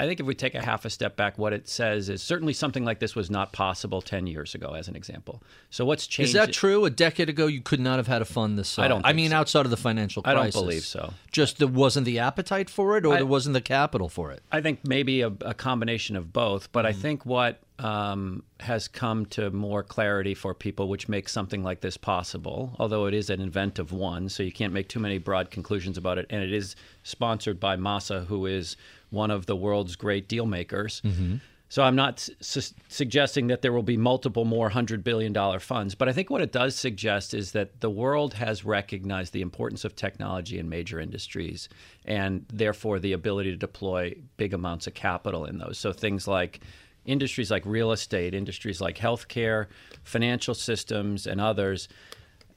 I 0.04 0.08
think 0.08 0.20
if 0.20 0.26
we 0.26 0.36
take 0.36 0.54
a 0.54 0.62
half 0.62 0.84
a 0.86 0.90
step 0.90 1.16
back, 1.16 1.38
what 1.38 1.54
it 1.54 1.70
says 1.70 2.10
is 2.10 2.22
certainly 2.22 2.52
something 2.52 2.84
like 2.84 3.00
this 3.00 3.16
was 3.16 3.30
not 3.30 3.54
possible 3.54 4.02
10 4.02 4.28
years 4.28 4.56
ago, 4.56 4.74
as 4.74 4.90
an 4.90 4.98
example. 4.98 5.42
So 5.70 5.86
what's 5.86 6.08
changed? 6.08 6.30
Is 6.30 6.34
that 6.34 6.52
true? 6.52 6.84
A 6.84 6.90
decade 6.90 7.30
ago, 7.30 7.48
you 7.48 7.62
could 7.62 7.80
not 7.80 7.98
have 7.98 8.08
had 8.08 8.22
a 8.22 8.26
fund 8.26 8.58
this 8.58 8.68
size? 8.68 8.86
I 8.86 8.88
don't 8.90 9.06
I 9.06 9.14
mean, 9.14 9.30
so. 9.30 9.38
outside 9.38 9.66
of 9.66 9.72
the 9.72 9.78
financial 9.78 10.24
crisis. 10.24 10.40
I 10.40 10.44
don't 10.44 10.66
believe 10.66 10.84
so. 10.84 11.14
Just 11.32 11.60
there 11.60 11.70
wasn't 11.70 12.06
the 12.06 12.20
appetite 12.20 12.70
for 12.70 12.98
it, 12.98 13.06
or 13.06 13.14
I, 13.14 13.18
there 13.18 13.26
wasn't 13.26 13.54
the 13.54 13.62
capital 13.62 14.10
for 14.10 14.32
it? 14.32 14.42
I 14.52 14.60
think 14.60 14.80
maybe 14.86 15.22
a, 15.22 15.32
a 15.42 15.54
combination 15.54 16.16
of 16.18 16.34
both. 16.34 16.72
But 16.74 16.84
mm. 16.84 16.90
I 16.90 16.94
think 16.94 17.26
what 17.26 17.62
um, 17.80 18.44
has 18.60 18.88
come 18.88 19.26
to 19.28 19.50
more 19.52 19.84
clarity 19.84 20.34
for 20.34 20.54
people, 20.54 20.88
which 20.88 21.10
makes 21.10 21.32
something 21.32 21.64
like 21.64 21.82
this 21.82 21.98
possible, 21.98 22.76
although 22.80 23.08
it 23.08 23.14
is 23.14 23.30
an 23.30 23.42
event 23.42 23.80
of 23.80 23.92
one, 23.92 24.30
so 24.30 24.44
you 24.44 24.52
can't 24.52 24.74
make 24.74 24.88
too 24.88 25.00
many 25.00 25.18
broad 25.18 25.52
conclusions 25.52 25.98
about 25.98 26.18
it. 26.18 26.26
And 26.30 26.44
it 26.44 26.54
is 26.54 26.76
sponsored 27.04 27.60
by 27.60 27.76
Masa, 27.76 28.26
who 28.28 28.46
is 28.46 28.78
one 29.10 29.32
of 29.32 29.46
the 29.46 29.56
world's 29.56 29.96
great 29.96 30.28
deal 30.28 30.46
makers. 30.46 31.02
Mm-hmm. 31.04 31.38
So 31.70 31.82
I'm 31.82 31.96
not 31.96 32.30
su- 32.40 32.76
suggesting 32.88 33.48
that 33.48 33.64
there 33.64 33.74
will 33.74 33.82
be 33.82 33.98
multiple 33.98 34.46
more 34.46 34.70
hundred 34.70 35.04
billion 35.04 35.34
dollar 35.34 35.60
funds, 35.60 35.96
but 35.96 36.08
I 36.08 36.14
think 36.14 36.30
what 36.30 36.42
it 36.42 36.52
does 36.52 36.76
suggest 36.76 37.34
is 37.34 37.54
that 37.54 37.82
the 37.82 37.90
world 37.90 38.36
has 38.36 38.64
recognized 38.64 39.34
the 39.34 39.42
importance 39.42 39.84
of 39.84 39.96
technology 39.96 40.60
in 40.60 40.70
major 40.70 41.00
industries, 41.00 41.70
and 42.06 42.46
therefore 42.54 43.00
the 43.00 43.14
ability 43.14 43.50
to 43.50 43.58
deploy 43.58 44.14
big 44.38 44.54
amounts 44.54 44.86
of 44.86 44.94
capital 44.94 45.46
in 45.46 45.58
those. 45.58 45.80
So 45.80 45.92
things 45.92 46.28
like 46.28 46.60
industries 47.06 47.52
like 47.52 47.66
real 47.66 47.92
estate, 47.92 48.34
industries 48.34 48.82
like 48.82 48.98
healthcare, 48.98 49.68
financial 50.04 50.54
systems, 50.54 51.28
and 51.28 51.42
others 51.42 51.88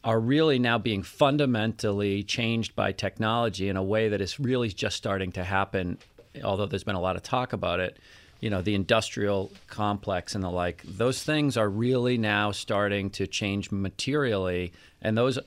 are 0.05 0.21
really 0.21 0.59
now 0.59 0.79
being 0.79 1.03
fundamentally 1.03 2.23
changed 2.23 2.77
by 2.77 2.93
technology 2.93 3.69
in 3.69 3.77
a 3.77 3.83
way 3.83 4.09
that 4.09 4.21
is 4.21 4.39
really 4.39 4.69
just 4.69 4.97
starting 4.97 5.33
to 5.33 5.43
happen 5.43 5.99
although 6.45 6.67
there's 6.67 6.85
been 6.85 6.97
a 6.97 7.01
lot 7.01 7.17
of 7.17 7.23
talk 7.23 7.53
about 7.53 7.81
it, 7.81 7.99
you 8.41 8.51
know, 8.51 8.61
the 8.61 8.75
industrial 8.75 9.51
complex 9.67 10.35
and 10.35 10.45
the 10.45 10.51
like, 10.51 10.83
those 10.85 11.23
things 11.23 11.57
are 11.57 11.69
really 11.69 12.19
now 12.19 12.51
starting 12.51 13.11
to 13.11 13.27
change 13.27 13.71
materially, 13.71 14.73
and 15.01 15.17
those 15.17 15.39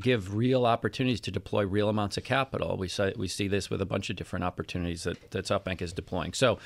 give 0.00 0.34
real 0.34 0.64
opportunities 0.64 1.20
to 1.20 1.30
deploy 1.30 1.64
real 1.64 1.88
amounts 1.88 2.16
of 2.16 2.24
capital. 2.24 2.76
We 2.76 2.88
see, 2.88 3.12
we 3.16 3.28
see 3.28 3.48
this 3.48 3.70
with 3.70 3.80
a 3.80 3.86
bunch 3.86 4.10
of 4.10 4.16
different 4.16 4.44
opportunities 4.44 5.04
that, 5.04 5.30
that 5.32 5.46
SoftBank 5.46 5.82
is 5.82 5.92
deploying. 5.92 6.32
So 6.32 6.58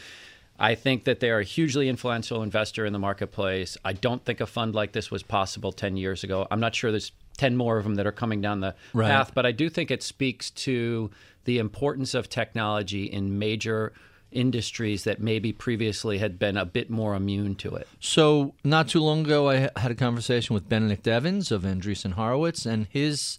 I 0.59 0.75
think 0.75 1.05
that 1.05 1.21
they 1.21 1.31
are 1.31 1.41
a 1.41 1.45
hugely 1.45 1.89
influential 1.89 2.43
investor 2.43 2.87
in 2.87 2.93
the 2.93 2.99
marketplace. 2.99 3.77
I 3.85 3.93
don't 3.93 4.25
think 4.25 4.41
a 4.41 4.47
fund 4.47 4.75
like 4.75 4.93
this 4.93 5.11
was 5.11 5.23
possible 5.23 5.73
10 5.73 5.97
years 5.97 6.23
ago. 6.23 6.47
I'm 6.51 6.61
not 6.61 6.75
sure 6.75 6.91
there's 6.91 7.13
10 7.39 7.57
more 7.57 7.77
of 7.79 7.85
them 7.85 7.97
that 7.97 8.07
are 8.07 8.13
coming 8.13 8.41
down 8.41 8.61
the 8.61 8.75
right. 8.93 9.09
path, 9.09 9.33
but 9.35 9.45
I 9.45 9.53
do 9.53 9.69
think 9.69 9.91
it 9.91 10.03
speaks 10.03 10.51
to 10.51 11.11
the 11.45 11.59
importance 11.59 12.15
of 12.15 12.29
technology 12.29 13.05
in 13.05 13.39
major 13.39 13.93
industries 14.31 15.05
that 15.05 15.21
maybe 15.21 15.53
previously 15.53 16.19
had 16.19 16.39
been 16.39 16.57
a 16.57 16.65
bit 16.65 16.91
more 16.91 17.15
immune 17.15 17.55
to 17.57 17.75
it. 17.75 17.89
So, 18.01 18.55
not 18.65 18.89
too 18.89 19.01
long 19.01 19.25
ago, 19.25 19.49
I 19.49 19.71
had 19.77 19.91
a 19.91 19.95
conversation 19.95 20.55
with 20.55 20.69
Benedict 20.69 21.07
Evans 21.07 21.53
of 21.53 21.63
Andreessen 21.63 22.13
Horowitz, 22.13 22.67
and 22.67 22.87
his 22.91 23.39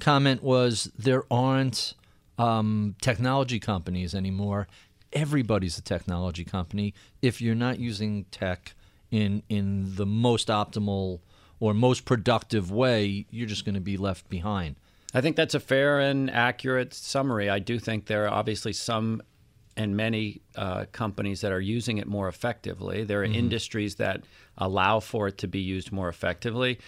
comment 0.00 0.42
was 0.42 0.90
there 0.98 1.24
aren't 1.30 1.94
um, 2.38 2.94
technology 3.00 3.58
companies 3.58 4.14
anymore. 4.14 4.68
Everybody's 5.14 5.78
a 5.78 5.82
technology 5.82 6.44
company. 6.44 6.92
If 7.22 7.40
you're 7.40 7.54
not 7.54 7.78
using 7.78 8.24
tech 8.24 8.74
in 9.10 9.42
in 9.48 9.94
the 9.96 10.06
most 10.06 10.48
optimal 10.48 11.20
or 11.60 11.72
most 11.72 12.04
productive 12.04 12.70
way, 12.70 13.26
you're 13.30 13.46
just 13.46 13.64
going 13.64 13.76
to 13.76 13.80
be 13.80 13.96
left 13.96 14.28
behind. 14.28 14.76
I 15.14 15.20
think 15.20 15.36
that's 15.36 15.54
a 15.54 15.60
fair 15.60 16.00
and 16.00 16.28
accurate 16.30 16.92
summary. 16.92 17.48
I 17.48 17.60
do 17.60 17.78
think 17.78 18.06
there 18.06 18.24
are 18.24 18.30
obviously 18.30 18.72
some 18.72 19.22
and 19.76 19.96
many 19.96 20.40
uh, 20.56 20.84
companies 20.92 21.40
that 21.40 21.52
are 21.52 21.60
using 21.60 21.98
it 21.98 22.06
more 22.06 22.28
effectively. 22.28 23.04
There 23.04 23.22
are 23.22 23.26
mm-hmm. 23.26 23.34
industries 23.34 23.96
that 23.96 24.22
allow 24.58 25.00
for 25.00 25.28
it 25.28 25.38
to 25.38 25.48
be 25.48 25.60
used 25.60 25.90
more 25.90 26.08
effectively. 26.08 26.78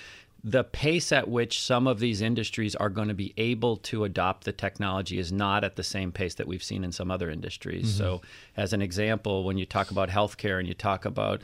The 0.44 0.64
pace 0.64 1.10
at 1.12 1.28
which 1.28 1.60
some 1.60 1.86
of 1.86 1.98
these 1.98 2.20
industries 2.20 2.76
are 2.76 2.88
going 2.88 3.08
to 3.08 3.14
be 3.14 3.34
able 3.36 3.78
to 3.78 4.04
adopt 4.04 4.44
the 4.44 4.52
technology 4.52 5.18
is 5.18 5.32
not 5.32 5.64
at 5.64 5.76
the 5.76 5.82
same 5.82 6.12
pace 6.12 6.34
that 6.34 6.46
we've 6.46 6.62
seen 6.62 6.84
in 6.84 6.92
some 6.92 7.10
other 7.10 7.30
industries. 7.30 7.86
Mm-hmm. 7.86 7.98
So, 7.98 8.22
as 8.56 8.72
an 8.72 8.80
example, 8.80 9.44
when 9.44 9.58
you 9.58 9.66
talk 9.66 9.90
about 9.90 10.08
healthcare 10.08 10.58
and 10.58 10.68
you 10.68 10.74
talk 10.74 11.04
about 11.04 11.42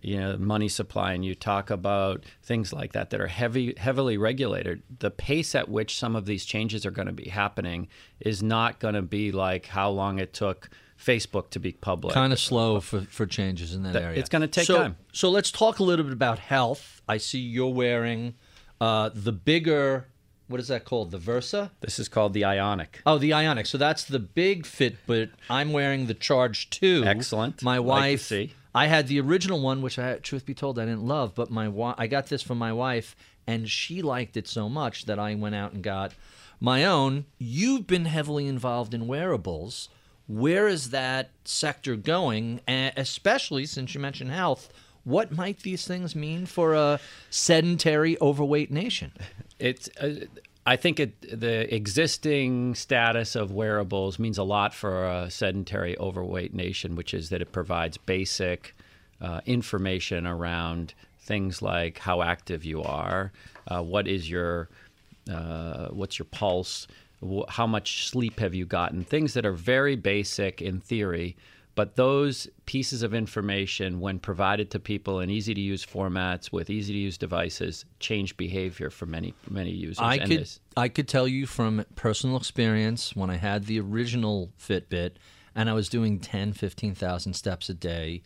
you 0.00 0.18
know 0.18 0.36
money 0.38 0.68
supply 0.68 1.12
and 1.12 1.24
you 1.24 1.34
talk 1.34 1.70
about 1.70 2.24
things 2.42 2.72
like 2.72 2.92
that 2.92 3.10
that 3.10 3.20
are 3.20 3.26
heavy 3.26 3.74
heavily 3.76 4.16
regulated 4.16 4.82
the 5.00 5.10
pace 5.10 5.54
at 5.54 5.68
which 5.68 5.98
some 5.98 6.16
of 6.16 6.24
these 6.24 6.44
changes 6.44 6.86
are 6.86 6.90
going 6.90 7.06
to 7.06 7.12
be 7.12 7.28
happening 7.28 7.86
is 8.20 8.42
not 8.42 8.78
going 8.80 8.94
to 8.94 9.02
be 9.02 9.30
like 9.32 9.66
how 9.66 9.90
long 9.90 10.18
it 10.18 10.32
took 10.32 10.70
Facebook 11.04 11.50
to 11.50 11.58
be 11.58 11.72
public. 11.72 12.14
Kind 12.14 12.32
of 12.32 12.38
slow 12.38 12.80
for, 12.80 13.02
for 13.02 13.26
changes 13.26 13.74
in 13.74 13.82
that, 13.82 13.94
that 13.94 14.02
area. 14.02 14.18
It's 14.18 14.28
going 14.28 14.42
to 14.42 14.48
take 14.48 14.66
so, 14.66 14.78
time. 14.78 14.96
So 15.12 15.30
let's 15.30 15.50
talk 15.50 15.78
a 15.78 15.82
little 15.82 16.04
bit 16.04 16.12
about 16.12 16.38
health. 16.38 17.02
I 17.08 17.16
see 17.18 17.38
you're 17.38 17.72
wearing 17.72 18.34
uh, 18.80 19.10
the 19.14 19.32
bigger 19.32 20.06
what 20.48 20.60
is 20.60 20.68
that 20.68 20.84
called? 20.84 21.12
The 21.12 21.18
Versa? 21.18 21.70
This 21.80 21.98
is 21.98 22.08
called 22.10 22.34
the 22.34 22.44
Ionic. 22.44 23.00
Oh, 23.06 23.16
the 23.16 23.32
Ionic. 23.32 23.64
So 23.64 23.78
that's 23.78 24.04
the 24.04 24.18
big 24.18 24.64
Fitbit. 24.64 25.30
I'm 25.48 25.72
wearing 25.72 26.06
the 26.06 26.14
Charge 26.14 26.68
2. 26.68 27.04
Excellent. 27.06 27.62
My 27.62 27.80
wife 27.80 28.30
like 28.30 28.54
I 28.74 28.86
had 28.86 29.08
the 29.08 29.20
original 29.20 29.60
one, 29.60 29.82
which 29.82 29.98
I, 29.98 30.16
truth 30.16 30.46
be 30.46 30.54
told, 30.54 30.78
I 30.78 30.84
didn't 30.84 31.06
love, 31.06 31.34
but 31.34 31.50
my 31.50 31.70
I 31.98 32.06
got 32.06 32.26
this 32.26 32.42
from 32.42 32.58
my 32.58 32.72
wife, 32.72 33.14
and 33.46 33.68
she 33.68 34.02
liked 34.02 34.36
it 34.36 34.48
so 34.48 34.68
much 34.68 35.06
that 35.06 35.18
I 35.18 35.34
went 35.34 35.54
out 35.54 35.72
and 35.72 35.82
got 35.82 36.12
my 36.60 36.84
own. 36.84 37.26
You've 37.38 37.86
been 37.86 38.06
heavily 38.06 38.46
involved 38.46 38.94
in 38.94 39.06
wearables. 39.06 39.88
Where 40.32 40.66
is 40.66 40.90
that 40.90 41.30
sector 41.44 41.96
going? 41.96 42.60
especially 42.68 43.66
since 43.66 43.94
you 43.94 44.00
mentioned 44.00 44.30
health, 44.30 44.72
what 45.04 45.32
might 45.32 45.60
these 45.60 45.86
things 45.86 46.14
mean 46.14 46.46
for 46.46 46.74
a 46.74 47.00
sedentary, 47.30 48.16
overweight 48.20 48.70
nation? 48.70 49.12
It's. 49.58 49.88
Uh, 50.00 50.26
I 50.64 50.76
think 50.76 51.00
it, 51.00 51.40
the 51.40 51.74
existing 51.74 52.76
status 52.76 53.34
of 53.34 53.50
wearables 53.50 54.20
means 54.20 54.38
a 54.38 54.44
lot 54.44 54.72
for 54.72 55.04
a 55.04 55.28
sedentary, 55.28 55.98
overweight 55.98 56.54
nation, 56.54 56.94
which 56.94 57.14
is 57.14 57.30
that 57.30 57.42
it 57.42 57.50
provides 57.50 57.96
basic 57.96 58.76
uh, 59.20 59.40
information 59.44 60.24
around 60.24 60.94
things 61.20 61.62
like 61.62 61.98
how 61.98 62.22
active 62.22 62.64
you 62.64 62.80
are, 62.80 63.32
uh, 63.66 63.82
what 63.82 64.06
is 64.06 64.30
your, 64.30 64.68
uh, 65.28 65.88
what's 65.88 66.16
your 66.16 66.26
pulse, 66.26 66.86
how 67.48 67.66
much 67.66 68.08
sleep 68.08 68.40
have 68.40 68.54
you 68.54 68.64
gotten, 68.66 69.04
things 69.04 69.34
that 69.34 69.46
are 69.46 69.52
very 69.52 69.96
basic 69.96 70.60
in 70.62 70.80
theory, 70.80 71.36
But 71.74 71.96
those 71.96 72.48
pieces 72.66 73.02
of 73.02 73.14
information, 73.14 73.98
when 73.98 74.18
provided 74.18 74.70
to 74.72 74.78
people 74.78 75.20
in 75.20 75.30
easy 75.30 75.54
to 75.54 75.60
use 75.60 75.86
formats 75.86 76.52
with 76.52 76.68
easy 76.68 76.92
to 76.92 76.98
use 76.98 77.16
devices, 77.16 77.86
change 77.98 78.36
behavior 78.36 78.90
for 78.90 79.06
many 79.06 79.32
many 79.48 79.70
users. 79.70 79.98
I 80.00 80.16
And 80.16 80.28
could 80.30 80.40
this- 80.40 80.60
I 80.76 80.88
could 80.88 81.08
tell 81.08 81.26
you 81.26 81.46
from 81.46 81.86
personal 81.94 82.36
experience 82.36 83.16
when 83.16 83.30
I 83.30 83.36
had 83.36 83.64
the 83.64 83.80
original 83.80 84.50
Fitbit 84.60 85.12
and 85.54 85.70
I 85.70 85.72
was 85.72 85.88
doing 85.88 86.18
10, 86.18 86.52
15,000 86.52 87.32
steps 87.32 87.70
a 87.70 87.74
day, 87.74 88.20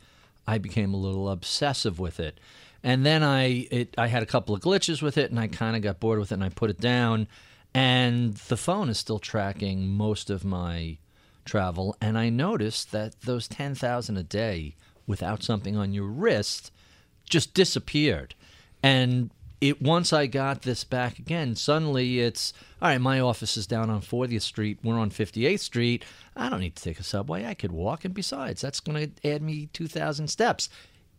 I 0.48 0.58
became 0.58 0.92
a 0.92 0.96
little 0.96 1.28
obsessive 1.30 2.00
with 2.00 2.18
it. 2.18 2.40
And 2.82 3.06
then 3.06 3.22
I 3.22 3.68
it 3.70 3.94
I 3.96 4.08
had 4.08 4.24
a 4.24 4.26
couple 4.26 4.56
of 4.56 4.60
glitches 4.60 5.02
with 5.02 5.16
it 5.16 5.30
and 5.30 5.38
I 5.38 5.46
kind 5.46 5.76
of 5.76 5.82
got 5.82 6.00
bored 6.00 6.18
with 6.18 6.32
it 6.32 6.34
and 6.34 6.42
I 6.44 6.48
put 6.48 6.68
it 6.70 6.80
down 6.80 7.28
and 7.76 8.34
the 8.48 8.56
phone 8.56 8.88
is 8.88 8.98
still 8.98 9.18
tracking 9.18 9.86
most 9.88 10.30
of 10.30 10.44
my 10.44 10.96
travel 11.44 11.94
and 12.00 12.16
I 12.18 12.28
noticed 12.28 12.90
that 12.92 13.20
those 13.20 13.46
10,000 13.48 14.16
a 14.16 14.22
day 14.22 14.74
without 15.06 15.42
something 15.42 15.76
on 15.76 15.92
your 15.92 16.06
wrist 16.06 16.72
just 17.28 17.54
disappeared. 17.54 18.34
And 18.82 19.30
it 19.60 19.80
once 19.80 20.12
I 20.12 20.26
got 20.26 20.62
this 20.62 20.84
back 20.84 21.18
again, 21.18 21.54
suddenly 21.54 22.20
it's 22.20 22.52
all 22.82 22.88
right. 22.88 23.00
My 23.00 23.20
office 23.20 23.56
is 23.56 23.66
down 23.66 23.90
on 23.90 24.00
40th 24.00 24.42
Street. 24.42 24.78
We're 24.82 24.98
on 24.98 25.10
58th 25.10 25.60
Street. 25.60 26.04
I 26.36 26.48
don't 26.48 26.60
need 26.60 26.76
to 26.76 26.82
take 26.82 26.98
a 27.00 27.02
subway. 27.02 27.46
I 27.46 27.54
could 27.54 27.72
walk, 27.72 28.04
and 28.04 28.12
besides, 28.12 28.60
that's 28.60 28.80
going 28.80 29.10
to 29.12 29.28
add 29.30 29.42
me 29.42 29.68
2,000 29.72 30.28
steps. 30.28 30.68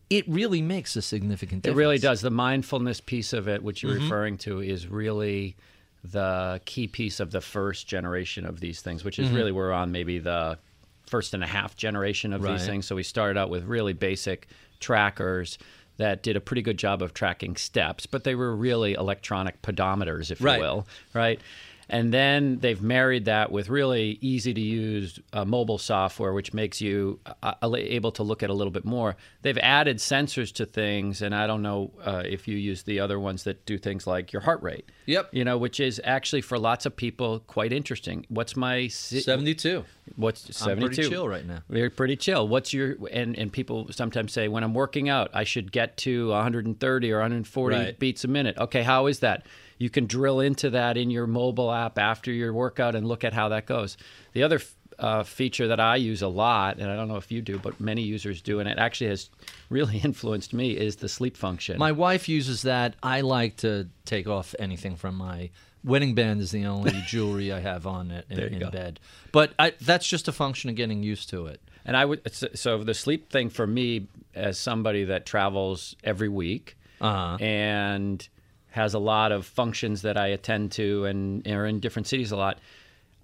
It 0.10 0.28
really 0.30 0.62
makes 0.62 0.96
a 0.96 1.02
significant 1.02 1.64
difference. 1.64 1.78
It 1.78 1.80
really 1.80 1.98
does. 1.98 2.22
The 2.22 2.30
mindfulness 2.30 3.02
piece 3.02 3.34
of 3.34 3.48
it, 3.48 3.64
which 3.64 3.82
you're 3.82 3.94
Mm-hmm. 3.94 4.04
referring 4.04 4.38
to, 4.40 4.60
is 4.62 4.88
really 4.88 5.56
the 6.04 6.62
key 6.66 6.88
piece 6.88 7.20
of 7.20 7.32
the 7.32 7.42
first 7.42 7.88
generation 7.88 8.46
of 8.46 8.60
these 8.60 8.82
things, 8.82 9.04
which 9.04 9.16
Mm-hmm. 9.18 9.26
is 9.26 9.32
really 9.32 9.52
we're 9.52 9.72
on 9.72 9.92
maybe 9.92 10.20
the 10.20 10.58
first 11.06 11.34
and 11.34 11.44
a 11.44 11.48
half 11.48 11.76
generation 11.76 12.34
of 12.34 12.42
Right. 12.44 12.54
these 12.58 12.66
things. 12.66 12.86
So 12.86 12.96
we 12.96 13.04
started 13.04 13.38
out 13.38 13.50
with 13.50 13.64
really 13.64 13.94
basic 13.94 14.48
trackers 14.80 15.58
that 15.98 16.22
did 16.22 16.36
a 16.36 16.40
pretty 16.40 16.62
good 16.62 16.78
job 16.78 17.02
of 17.02 17.14
tracking 17.14 17.56
steps, 17.56 18.06
but 18.06 18.24
they 18.24 18.36
were 18.36 18.56
really 18.56 18.94
electronic 18.94 19.62
pedometers, 19.64 20.30
if 20.32 20.42
Right. 20.42 20.56
you 20.58 20.62
will, 20.62 20.88
right? 21.14 21.42
And 21.90 22.14
then 22.14 22.60
they've 22.60 22.82
married 22.82 23.26
that 23.26 23.52
with 23.52 23.70
really 23.70 24.18
easy 24.22 24.54
to 24.54 24.60
use 24.62 25.20
uh, 25.32 25.46
mobile 25.46 25.78
software, 25.78 26.34
which 26.34 26.54
makes 26.54 26.82
you 26.82 27.20
uh, 27.42 27.54
uh, 27.62 27.76
able 27.78 28.12
to 28.14 28.24
look 28.24 28.44
at 28.44 28.50
a 28.50 28.54
little 28.54 28.72
bit 28.72 28.84
more. 28.86 29.16
They've 29.42 29.58
added 29.58 29.98
sensors 29.98 30.52
to 30.56 30.66
things, 30.66 31.22
and 31.22 31.34
I 31.34 31.48
don't 31.48 31.62
know 31.62 31.92
uh, 32.04 32.24
if 32.26 32.48
you 32.48 32.58
use 32.58 32.84
the 32.84 33.00
other 33.00 33.20
ones 33.20 33.44
that 33.44 33.66
do 33.66 33.78
things 33.78 34.06
like 34.06 34.34
your 34.34 34.42
heart 34.42 34.62
rate. 34.62 34.90
Yep. 35.06 35.30
You 35.32 35.46
know, 35.46 35.58
which 35.58 35.80
is 35.80 36.02
actually 36.04 36.42
for 36.42 36.60
lots 36.60 36.86
of 36.86 36.96
people 36.96 37.40
quite 37.48 37.72
interesting. 37.72 38.26
What's 38.28 38.56
my 38.56 38.88
si- 38.88 39.22
72. 39.22 39.86
What's 40.18 40.42
72? 40.56 40.64
I'm 40.72 40.78
72? 40.82 40.96
pretty 40.96 41.10
chill 41.10 41.28
right 41.30 41.46
now. 41.46 41.60
You're 41.70 41.90
pretty 41.90 42.16
chill. 42.18 42.48
What's 42.48 42.74
your 42.74 42.96
and 43.12 43.38
and 43.38 43.52
people 43.52 43.88
sometimes 43.92 44.34
say 44.34 44.48
when 44.48 44.64
I'm 44.64 44.74
working 44.74 45.10
out, 45.10 45.30
I 45.34 45.44
should 45.46 45.72
get 45.72 45.96
to 45.98 46.30
130 46.30 47.12
or 47.12 47.16
140 47.20 47.76
Right. 47.76 48.00
beats 48.00 48.24
a 48.24 48.28
minute. 48.28 48.58
Okay, 48.58 48.84
how 48.84 49.08
is 49.08 49.20
that? 49.20 49.46
You 49.78 49.90
can 49.90 50.06
drill 50.08 50.40
into 50.40 50.70
that 50.72 50.98
in 50.98 51.10
your 51.12 51.28
mobile 51.28 51.72
app 51.72 51.98
after 52.00 52.32
your 52.32 52.54
workout 52.54 52.96
and 52.96 53.08
look 53.08 53.24
at 53.24 53.34
how 53.34 53.50
that 53.50 53.66
goes. 53.66 53.98
The 54.34 54.44
other 54.44 54.60
uh, 55.00 55.24
feature 55.24 55.68
that 55.68 55.80
I 55.80 55.98
use 55.98 56.22
a 56.24 56.28
lot, 56.28 56.80
and 56.80 56.90
I 56.90 56.96
don't 56.96 57.08
know 57.08 57.18
if 57.18 57.32
you 57.32 57.42
do, 57.44 57.60
but 57.60 57.80
many 57.80 58.02
users 58.02 58.42
do, 58.42 58.60
and 58.60 58.68
it 58.68 58.80
actually 58.80 59.12
has 59.12 59.30
really 59.70 59.98
influenced 60.04 60.54
me, 60.54 60.72
is 60.72 60.96
the 60.98 61.08
sleep 61.10 61.38
function. 61.38 61.78
My 61.78 61.92
wife 61.92 62.28
uses 62.28 62.64
that. 62.64 62.96
I 63.04 63.22
like 63.22 63.58
to 63.58 63.88
take 64.06 64.28
off 64.28 64.56
anything 64.58 64.96
from 64.96 65.16
my 65.16 65.52
wedding 65.84 66.16
band. 66.16 66.42
Is 66.42 66.50
the 66.52 66.66
only 66.66 66.92
jewelry 67.08 67.52
I 67.52 67.60
have 67.60 67.86
on 67.86 68.10
it 68.10 68.26
in, 68.30 68.40
in 68.40 68.70
bed. 68.72 69.00
But 69.32 69.54
I, 69.60 69.74
that's 69.82 70.08
just 70.08 70.28
a 70.28 70.32
function 70.32 70.70
of 70.72 70.76
getting 70.76 71.04
used 71.04 71.30
to 71.30 71.46
it. 71.46 71.62
And 71.86 71.96
I 71.96 72.04
would 72.04 72.34
so- 72.34 72.50
so 72.56 72.84
the 72.84 72.96
sleep 72.96 73.30
thing 73.32 73.50
for 73.50 73.68
me 73.68 74.08
as 74.34 74.58
somebody 74.58 75.04
that 75.06 75.26
travels 75.28 75.96
every 76.04 76.28
week 76.30 76.76
Uh-huh. 77.00 77.38
and 77.40 78.28
has 78.72 78.94
a 78.94 79.00
lot 79.00 79.32
of 79.32 79.46
functions 79.46 80.02
that 80.04 80.18
I 80.18 80.28
attend 80.28 80.72
to 80.74 81.06
and 81.06 81.48
are 81.48 81.66
in 81.66 81.80
different 81.80 82.08
cities 82.08 82.32
a 82.32 82.38
lot. 82.38 82.60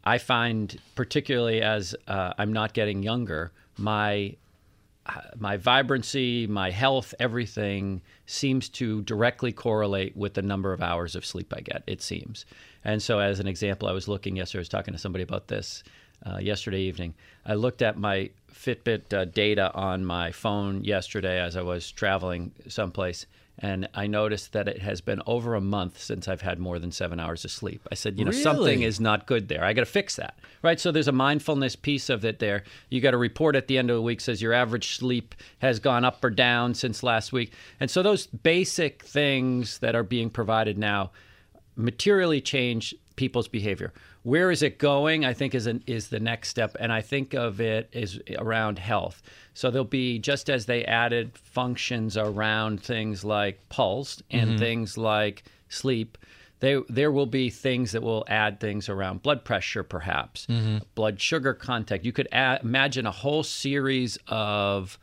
I 0.04 0.18
find 0.18 0.80
particularly 0.96 1.62
as 1.62 1.96
uh, 2.08 2.34
I'm 2.38 2.52
not 2.52 2.74
getting 2.74 3.04
younger, 3.04 3.52
my 3.78 4.36
my 5.38 5.58
vibrancy, 5.58 6.48
my 6.48 6.72
health, 6.72 7.14
everything 7.20 8.02
seems 8.26 8.70
to 8.70 9.02
directly 9.02 9.52
correlate 9.52 10.16
with 10.16 10.34
the 10.34 10.42
number 10.42 10.72
of 10.72 10.82
hours 10.82 11.16
of 11.16 11.26
sleep 11.26 11.54
I 11.56 11.60
get, 11.60 11.84
it 11.88 12.02
seems. 12.02 12.46
And 12.86 13.02
so, 13.02 13.20
as 13.20 13.40
an 13.40 13.48
example, 13.48 13.88
I 13.88 13.92
was 13.92 14.08
looking 14.08 14.38
yesterday, 14.38 14.60
I 14.60 14.62
was 14.62 14.70
talking 14.70 14.94
to 14.94 15.00
somebody 15.00 15.24
about 15.24 15.48
this 15.48 15.84
uh, 16.26 16.38
yesterday 16.38 16.82
evening. 16.82 17.14
I 17.46 17.56
looked 17.56 17.82
at 17.82 17.98
my 17.98 18.30
Fitbit 18.52 19.14
uh, 19.14 19.26
data 19.26 19.74
on 19.74 20.06
my 20.06 20.32
phone 20.32 20.84
yesterday 20.84 21.42
as 21.42 21.58
I 21.58 21.62
was 21.62 21.92
traveling 21.92 22.52
someplace, 22.68 23.26
and 23.60 23.88
I 23.94 24.08
noticed 24.08 24.54
that 24.54 24.68
it 24.68 24.82
has 24.82 25.02
been 25.02 25.22
over 25.28 25.56
a 25.56 25.62
month 25.62 26.02
since 26.02 26.28
I've 26.28 26.42
had 26.42 26.60
more 26.60 26.80
than 26.80 26.92
seven 26.92 27.20
hours 27.20 27.46
of 27.46 27.52
sleep. 27.52 27.88
I 27.92 27.96
said, 27.96 28.18
you 28.18 28.26
know, 28.26 28.32
something 28.32 28.82
is 28.82 29.00
not 29.00 29.28
good 29.28 29.48
there. 29.48 29.64
I 29.64 29.74
got 29.74 29.82
to 29.82 29.86
fix 29.86 30.16
that, 30.16 30.38
right? 30.64 30.80
So 30.80 30.92
there's 30.92 31.08
a 31.08 31.14
mindfulness 31.14 31.76
piece 31.76 32.10
of 32.10 32.26
it 32.26 32.40
there. 32.40 32.64
You 32.90 33.00
got 33.00 33.14
a 33.14 33.18
report 33.18 33.56
at 33.56 33.68
the 33.68 33.78
end 33.78 33.90
of 33.90 33.96
the 33.96 34.02
week 34.02 34.22
says 34.22 34.42
your 34.42 34.54
average 34.54 34.98
sleep 34.98 35.36
has 35.60 35.80
gone 35.80 36.04
up 36.04 36.24
or 36.24 36.30
down 36.30 36.74
since 36.74 37.04
last 37.04 37.32
week, 37.32 37.54
and 37.80 37.92
so 37.92 38.02
those 38.02 38.28
basic 38.28 39.04
things 39.04 39.80
that 39.80 39.96
are 39.96 40.04
being 40.04 40.30
provided 40.30 40.78
now 40.78 41.12
materially 41.76 42.42
change 42.42 42.94
people's 43.16 43.48
behavior. 43.48 43.94
Where 44.24 44.52
is 44.52 44.64
it 44.64 44.78
going? 44.78 45.26
I 45.26 45.34
think 45.34 45.54
is 45.54 45.68
an, 45.68 45.84
is 45.86 46.08
the 46.08 46.20
next 46.20 46.50
step, 46.50 46.76
and 46.80 46.92
I 46.92 47.02
think 47.02 47.34
of 47.34 47.60
it 47.60 47.90
is 47.92 48.20
around 48.38 48.80
health. 48.80 49.22
So 49.54 49.70
there'll 49.70 49.86
be 49.86 50.20
just 50.20 50.50
as 50.50 50.66
they 50.66 50.86
added 50.86 51.38
functions 51.38 52.18
around 52.18 52.82
things 52.82 53.24
like 53.24 53.70
pulse 53.70 54.22
and 54.32 54.52
mm-hmm. 54.52 54.60
things 54.60 54.98
like 54.98 55.44
sleep. 55.70 56.18
They, 56.60 56.82
there 56.88 57.12
will 57.12 57.26
be 57.26 57.50
things 57.50 57.92
that 57.92 58.02
will 58.02 58.24
add 58.30 58.62
things 58.62 58.88
around 58.88 59.22
blood 59.22 59.44
pressure, 59.44 59.84
perhaps 59.84 60.46
mm-hmm. 60.48 60.78
blood 60.96 61.20
sugar 61.20 61.54
contact. 61.54 62.06
You 62.06 62.14
could 62.14 62.30
add, 62.32 62.64
imagine 62.64 63.06
a 63.06 63.12
whole 63.12 63.44
series 63.44 64.18
of 64.28 64.98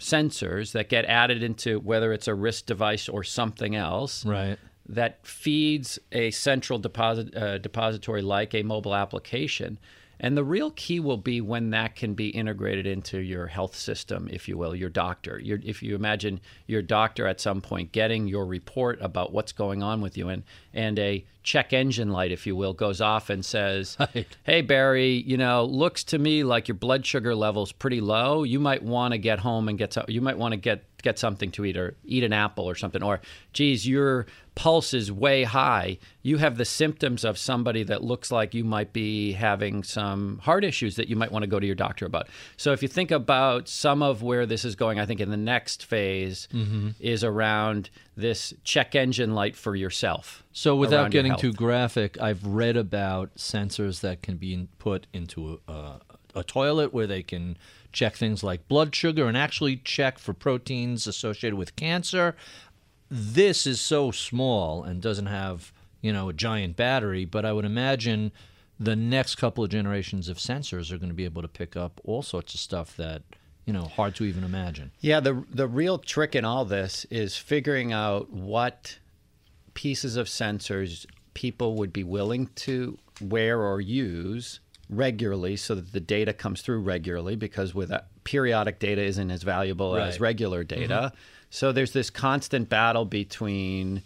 sensors 0.00 0.72
that 0.72 0.88
get 0.88 1.04
added 1.04 1.42
into 1.42 1.80
whether 1.80 2.12
it's 2.12 2.28
a 2.28 2.34
wrist 2.34 2.66
device 2.66 3.08
or 3.08 3.24
something 3.24 3.74
else 3.74 4.24
Right. 4.24 4.58
That 4.88 5.24
feeds 5.26 5.98
a 6.12 6.30
central 6.30 6.78
deposit 6.78 7.34
uh, 7.36 7.58
depository 7.58 8.22
like 8.22 8.54
a 8.54 8.62
mobile 8.62 8.94
application. 8.94 9.78
And 10.20 10.36
the 10.36 10.42
real 10.42 10.72
key 10.72 10.98
will 10.98 11.16
be 11.16 11.40
when 11.40 11.70
that 11.70 11.94
can 11.94 12.14
be 12.14 12.30
integrated 12.30 12.86
into 12.86 13.18
your 13.18 13.46
health 13.46 13.76
system, 13.76 14.28
if 14.32 14.48
you 14.48 14.58
will, 14.58 14.74
your 14.74 14.88
doctor. 14.88 15.38
Your, 15.38 15.60
if 15.62 15.80
you 15.80 15.94
imagine 15.94 16.40
your 16.66 16.82
doctor 16.82 17.26
at 17.26 17.40
some 17.40 17.60
point 17.60 17.92
getting 17.92 18.26
your 18.26 18.44
report 18.44 18.98
about 19.00 19.32
what's 19.32 19.52
going 19.52 19.82
on 19.82 20.00
with 20.00 20.18
you, 20.18 20.28
and, 20.28 20.42
and 20.74 20.98
a 20.98 21.24
check 21.44 21.72
engine 21.72 22.10
light, 22.10 22.32
if 22.32 22.48
you 22.48 22.56
will, 22.56 22.72
goes 22.72 23.00
off 23.00 23.30
and 23.30 23.44
says, 23.44 23.96
Right. 24.14 24.26
Hey, 24.42 24.60
Barry, 24.60 25.22
you 25.24 25.36
know, 25.36 25.64
looks 25.64 26.02
to 26.04 26.18
me 26.18 26.42
like 26.42 26.66
your 26.66 26.74
blood 26.74 27.06
sugar 27.06 27.34
level's 27.34 27.70
pretty 27.70 28.00
low. 28.00 28.42
You 28.42 28.58
might 28.58 28.82
want 28.82 29.12
to 29.12 29.18
get 29.18 29.38
home 29.38 29.68
and 29.68 29.78
get 29.78 29.92
some, 29.92 30.06
you 30.08 30.20
might 30.20 30.38
want 30.38 30.50
to 30.52 30.58
get 30.58 30.82
get 31.02 31.18
something 31.18 31.50
to 31.52 31.64
eat 31.64 31.76
or 31.76 31.96
eat 32.04 32.24
an 32.24 32.32
apple 32.32 32.64
or 32.64 32.74
something. 32.74 33.02
Or, 33.02 33.20
geez, 33.52 33.86
your 33.86 34.26
pulse 34.54 34.92
is 34.92 35.12
way 35.12 35.44
high. 35.44 35.98
You 36.22 36.38
have 36.38 36.56
the 36.56 36.64
symptoms 36.64 37.24
of 37.24 37.38
somebody 37.38 37.84
that 37.84 38.02
looks 38.02 38.32
like 38.32 38.54
you 38.54 38.64
might 38.64 38.92
be 38.92 39.32
having 39.32 39.84
some 39.84 40.38
heart 40.38 40.64
issues 40.64 40.96
that 40.96 41.08
you 41.08 41.14
might 41.14 41.30
want 41.30 41.44
to 41.44 41.46
go 41.46 41.60
to 41.60 41.66
your 41.66 41.76
doctor 41.76 42.06
about. 42.06 42.28
So, 42.56 42.72
if 42.72 42.82
you 42.82 42.88
think 42.88 43.12
about 43.12 43.68
some 43.68 44.02
of 44.02 44.22
where 44.22 44.46
this 44.46 44.64
is 44.64 44.74
going, 44.74 44.98
I 44.98 45.06
think 45.06 45.20
in 45.20 45.30
the 45.30 45.36
next 45.36 45.84
phase 45.84 46.48
mm-hmm. 46.52 46.90
is 46.98 47.22
around 47.22 47.90
this 48.16 48.52
check 48.64 48.96
engine 48.96 49.34
light 49.34 49.54
for 49.54 49.76
yourself. 49.76 50.42
So, 50.52 50.74
without 50.74 51.12
getting 51.12 51.36
too 51.36 51.52
graphic, 51.52 52.20
I've 52.20 52.44
read 52.44 52.76
about 52.76 53.36
sensors 53.36 54.00
that 54.00 54.22
can 54.22 54.36
be 54.38 54.66
put 54.78 55.06
into 55.12 55.60
a, 55.68 56.00
a 56.34 56.42
toilet 56.42 56.92
where 56.92 57.06
they 57.06 57.22
can 57.22 57.56
check 57.98 58.14
things 58.14 58.44
like 58.44 58.68
blood 58.68 58.94
sugar 58.94 59.26
and 59.26 59.36
actually 59.36 59.76
check 59.78 60.18
for 60.20 60.32
proteins 60.32 61.08
associated 61.08 61.56
with 61.58 61.74
cancer. 61.74 62.36
This 63.10 63.66
is 63.66 63.80
so 63.80 64.12
small 64.12 64.84
and 64.84 65.02
doesn't 65.02 65.26
have, 65.26 65.72
you 66.00 66.12
know, 66.12 66.28
a 66.28 66.32
giant 66.32 66.76
battery, 66.76 67.24
but 67.24 67.44
I 67.44 67.52
would 67.52 67.64
imagine 67.64 68.30
the 68.78 68.94
next 68.94 69.34
couple 69.34 69.64
of 69.64 69.70
generations 69.70 70.28
of 70.28 70.36
sensors 70.36 70.92
are 70.92 70.98
going 70.98 71.08
to 71.08 71.14
be 71.14 71.24
able 71.24 71.42
to 71.42 71.48
pick 71.48 71.76
up 71.76 72.00
all 72.04 72.22
sorts 72.22 72.54
of 72.54 72.60
stuff 72.60 72.96
that, 72.96 73.22
you 73.66 73.72
know, 73.72 73.86
hard 73.86 74.14
to 74.16 74.24
even 74.24 74.44
imagine. 74.44 74.92
Yeah, 75.00 75.18
the 75.18 75.44
the 75.52 75.66
real 75.66 75.98
trick 75.98 76.36
in 76.36 76.44
all 76.44 76.64
this 76.64 77.04
is 77.10 77.36
figuring 77.36 77.92
out 77.92 78.30
what 78.30 78.98
pieces 79.74 80.14
of 80.14 80.28
sensors 80.28 81.04
people 81.34 81.74
would 81.74 81.92
be 81.92 82.04
willing 82.04 82.46
to 82.54 82.98
wear 83.20 83.60
or 83.60 83.80
use 83.80 84.60
regularly 84.88 85.56
so 85.56 85.74
that 85.74 85.92
the 85.92 86.00
data 86.00 86.32
comes 86.32 86.62
through 86.62 86.80
regularly 86.80 87.36
because 87.36 87.74
with 87.74 87.88
that, 87.90 88.08
periodic 88.24 88.78
data 88.78 89.02
isn't 89.02 89.30
as 89.30 89.42
valuable 89.42 89.96
as 89.96 90.20
regular 90.20 90.64
data. 90.64 90.94
Mm-hmm. 91.12 91.16
So 91.50 91.72
there's 91.72 91.92
this 91.92 92.10
constant 92.10 92.68
battle 92.68 93.04
between 93.04 94.02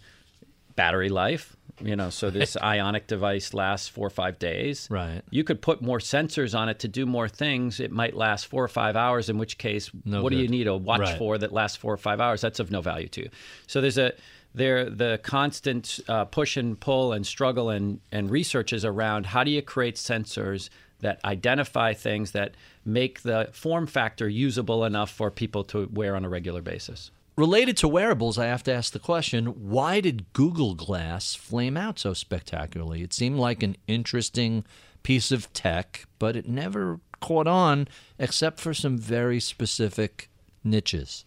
battery 0.75 1.09
life, 1.09 1.55
You 1.81 1.95
know, 1.95 2.09
so 2.09 2.29
this 2.29 2.55
ionic 2.61 3.07
device 3.07 3.53
lasts 3.53 3.87
four 3.87 4.07
or 4.07 4.11
five 4.11 4.39
days. 4.39 4.87
Right. 4.89 5.21
You 5.29 5.43
could 5.43 5.61
put 5.61 5.81
more 5.81 5.99
sensors 5.99 6.57
on 6.57 6.69
it 6.69 6.79
to 6.79 6.87
do 6.87 7.05
more 7.05 7.27
things. 7.27 7.79
It 7.79 7.91
might 7.91 8.15
last 8.15 8.47
four 8.47 8.63
or 8.63 8.67
five 8.67 8.95
hours. 8.95 9.29
In 9.29 9.37
which 9.37 9.57
case, 9.57 9.89
No 10.05 10.23
what 10.23 10.31
do 10.31 10.37
you 10.37 10.47
need 10.47 10.67
a 10.67 10.75
watch 10.75 11.01
Right. 11.01 11.17
for 11.17 11.37
that 11.37 11.51
lasts 11.51 11.77
four 11.77 11.93
or 11.93 11.97
five 11.97 12.19
hours? 12.21 12.41
That's 12.41 12.59
of 12.59 12.71
no 12.71 12.81
value 12.81 13.07
to 13.09 13.21
you. 13.23 13.29
So 13.67 13.81
there's 13.81 13.97
a 13.97 14.13
there 14.53 14.89
the 14.89 15.19
constant 15.23 15.99
uh, 16.07 16.25
push 16.25 16.57
and 16.57 16.79
pull 16.79 17.13
and 17.13 17.25
struggle 17.25 17.69
and 17.69 17.99
and 18.11 18.29
research 18.29 18.73
is 18.73 18.85
around 18.85 19.27
how 19.27 19.43
do 19.43 19.51
you 19.51 19.61
create 19.61 19.95
sensors 19.95 20.69
that 21.03 21.19
identify 21.23 21.93
things 21.93 22.31
that 22.31 22.55
make 22.83 23.21
the 23.21 23.49
form 23.51 23.85
factor 23.85 24.27
usable 24.27 24.83
enough 24.83 25.11
for 25.11 25.29
people 25.29 25.63
to 25.65 25.87
wear 25.91 26.15
on 26.15 26.25
a 26.25 26.29
regular 26.29 26.61
basis. 26.61 27.11
Related 27.35 27.77
to 27.77 27.87
wearables, 27.87 28.37
I 28.37 28.45
have 28.45 28.63
to 28.63 28.73
ask 28.73 28.93
the 28.93 28.99
question 28.99 29.47
why 29.47 29.99
did 30.01 30.31
Google 30.33 30.75
Glass 30.75 31.35
flame 31.35 31.77
out 31.77 31.99
so 31.99 32.13
spectacularly? 32.13 33.01
It 33.01 33.13
seemed 33.13 33.37
like 33.37 33.63
an 33.63 33.75
interesting 33.87 34.65
piece 35.03 35.31
of 35.31 35.51
tech, 35.53 36.05
but 36.19 36.35
it 36.35 36.47
never 36.47 36.99
caught 37.19 37.47
on 37.47 37.87
except 38.19 38.59
for 38.59 38.73
some 38.73 38.97
very 38.97 39.39
specific 39.39 40.29
niches. 40.63 41.25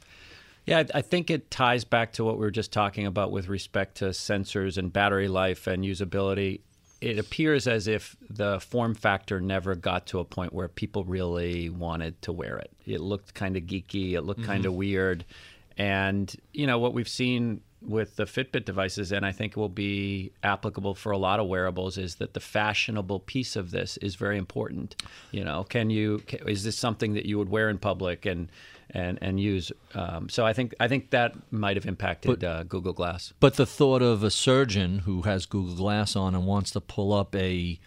Yeah, 0.67 0.83
I 0.93 1.01
think 1.01 1.31
it 1.31 1.49
ties 1.51 1.85
back 1.85 2.13
to 2.15 2.25
what 2.25 2.35
we 2.35 2.41
were 2.41 2.51
just 2.51 2.73
talking 2.73 3.07
about 3.07 3.31
with 3.31 3.49
respect 3.49 3.99
to 3.99 4.07
sensors 4.07 4.77
and 4.77 4.93
battery 4.93 5.29
life 5.29 5.69
and 5.69 5.85
usability. 5.85 6.61
It 7.01 7.21
appears 7.21 7.69
as 7.69 7.87
if 7.87 8.17
the 8.29 8.59
form 8.59 8.95
factor 8.95 9.41
never 9.41 9.77
got 9.77 10.07
to 10.09 10.19
a 10.19 10.25
point 10.25 10.53
where 10.53 10.67
people 10.67 11.05
really 11.05 11.71
wanted 11.71 12.21
to 12.23 12.33
wear 12.33 12.57
it. 12.57 12.73
It 12.85 13.01
looked 13.01 13.33
kind 13.35 13.57
of 13.57 13.63
geeky, 13.63 14.15
it 14.15 14.23
looked 14.23 14.41
mm-hmm. 14.41 14.51
kind 14.51 14.67
of 14.67 14.75
weird. 14.75 15.25
And, 15.79 16.35
you 16.53 16.67
know, 16.67 16.81
what 16.81 16.95
we've 16.95 17.09
seen 17.09 17.61
with 17.81 18.17
the 18.17 18.25
Fitbit 18.25 18.65
devices, 18.65 19.13
and 19.13 19.25
I 19.25 19.31
think 19.31 19.55
will 19.55 19.69
be 19.69 20.33
applicable 20.43 20.95
for 20.95 21.13
a 21.13 21.19
lot 21.19 21.39
of 21.39 21.47
wearables, 21.47 21.99
is 21.99 22.17
that 22.17 22.35
the 22.35 22.41
fashionable 22.41 23.21
piece 23.21 23.55
of 23.55 23.71
this 23.71 23.99
is 23.99 24.17
very 24.17 24.39
important. 24.39 24.97
You 25.31 25.45
know, 25.45 25.65
can 25.65 25.91
you 25.91 26.23
is 26.47 26.65
this 26.65 26.77
something 26.77 27.15
that 27.15 27.27
you 27.27 27.39
would 27.39 27.51
wear 27.51 27.69
in 27.69 27.79
public 27.79 28.27
and 28.27 28.51
and 28.97 29.19
and 29.21 29.39
use? 29.39 29.71
Um, 29.95 30.29
so 30.29 30.45
I 30.45 30.53
think 30.53 30.75
I 30.81 30.89
think 30.89 31.11
that 31.11 31.35
might 31.53 31.77
have 31.77 31.87
impacted 31.87 32.43
uh, 32.43 32.65
Google 32.65 32.93
Glass. 32.93 33.33
But 33.39 33.55
the 33.55 33.67
thought 33.67 34.03
of 34.03 34.25
a 34.25 34.31
surgeon 34.31 35.01
who 35.01 35.23
has 35.23 35.47
Google 35.47 35.77
Glass 35.77 36.17
on 36.17 36.35
and 36.35 36.47
wants 36.47 36.71
to 36.73 36.81
pull 36.81 37.13
up 37.13 37.35
a, 37.37 37.79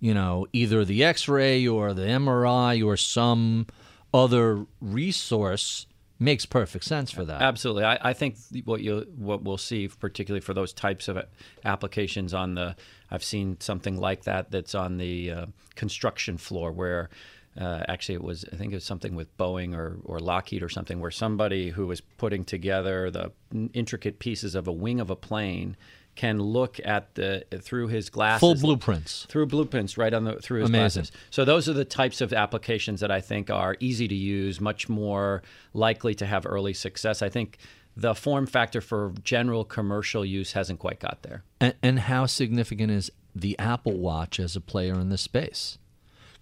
you 0.00 0.14
know, 0.14 0.46
either 0.52 0.84
the 0.84 1.04
x 1.04 1.28
ray 1.28 1.66
or 1.66 1.94
the 1.94 2.02
MRI 2.02 2.84
or 2.84 2.96
some 2.96 3.66
other 4.12 4.66
resource 4.80 5.86
makes 6.18 6.46
perfect 6.46 6.84
sense 6.84 7.10
for 7.10 7.24
that. 7.24 7.42
Absolutely, 7.42 7.84
I, 7.84 7.98
I 8.10 8.12
think 8.12 8.36
what 8.64 8.80
you 8.80 9.06
what 9.16 9.42
we'll 9.44 9.58
see, 9.58 9.88
particularly 9.88 10.40
for 10.40 10.54
those 10.54 10.72
types 10.72 11.08
of 11.08 11.18
applications 11.64 12.34
on 12.34 12.54
the, 12.54 12.74
I've 13.10 13.24
seen 13.24 13.58
something 13.60 13.98
like 13.98 14.24
that 14.24 14.50
that's 14.50 14.74
on 14.74 14.98
the 14.98 15.30
uh, 15.30 15.46
construction 15.76 16.38
floor 16.38 16.72
where. 16.72 17.08
Uh, 17.58 17.82
actually, 17.88 18.16
it 18.16 18.22
was 18.22 18.44
I 18.52 18.56
think 18.56 18.72
it 18.72 18.76
was 18.76 18.84
something 18.84 19.14
with 19.14 19.34
Boeing 19.38 19.74
or, 19.74 19.98
or 20.04 20.18
Lockheed 20.18 20.62
or 20.62 20.68
something 20.68 21.00
where 21.00 21.10
somebody 21.10 21.70
who 21.70 21.86
was 21.86 22.00
putting 22.00 22.44
together 22.44 23.10
the 23.10 23.32
intricate 23.72 24.18
pieces 24.18 24.54
of 24.54 24.66
a 24.68 24.72
wing 24.72 25.00
of 25.00 25.10
a 25.10 25.16
plane 25.16 25.76
can 26.16 26.40
look 26.40 26.80
at 26.84 27.14
the 27.14 27.44
through 27.62 27.88
his 27.88 28.08
glasses 28.10 28.40
Full 28.40 28.54
blueprints. 28.54 29.26
through 29.28 29.46
blueprints 29.46 29.96
right 29.98 30.12
on 30.12 30.24
the 30.24 30.36
through 30.36 30.60
his 30.60 30.70
Amazing. 30.70 31.02
glasses. 31.02 31.16
So 31.30 31.44
those 31.44 31.68
are 31.68 31.74
the 31.74 31.84
types 31.84 32.20
of 32.20 32.32
applications 32.32 33.00
that 33.00 33.10
I 33.10 33.20
think 33.20 33.50
are 33.50 33.76
easy 33.80 34.08
to 34.08 34.14
use, 34.14 34.60
much 34.60 34.88
more 34.88 35.42
likely 35.74 36.14
to 36.16 36.26
have 36.26 36.46
early 36.46 36.72
success. 36.74 37.22
I 37.22 37.28
think 37.28 37.58
the 37.96 38.14
form 38.14 38.46
factor 38.46 38.80
for 38.80 39.12
general 39.24 39.64
commercial 39.64 40.24
use 40.24 40.52
hasn't 40.52 40.78
quite 40.78 41.00
got 41.00 41.22
there. 41.22 41.42
And, 41.60 41.74
and 41.82 42.00
how 42.00 42.26
significant 42.26 42.90
is 42.90 43.10
the 43.34 43.58
Apple 43.58 43.96
Watch 43.96 44.38
as 44.40 44.56
a 44.56 44.60
player 44.60 44.94
in 44.94 45.08
this 45.08 45.22
space? 45.22 45.78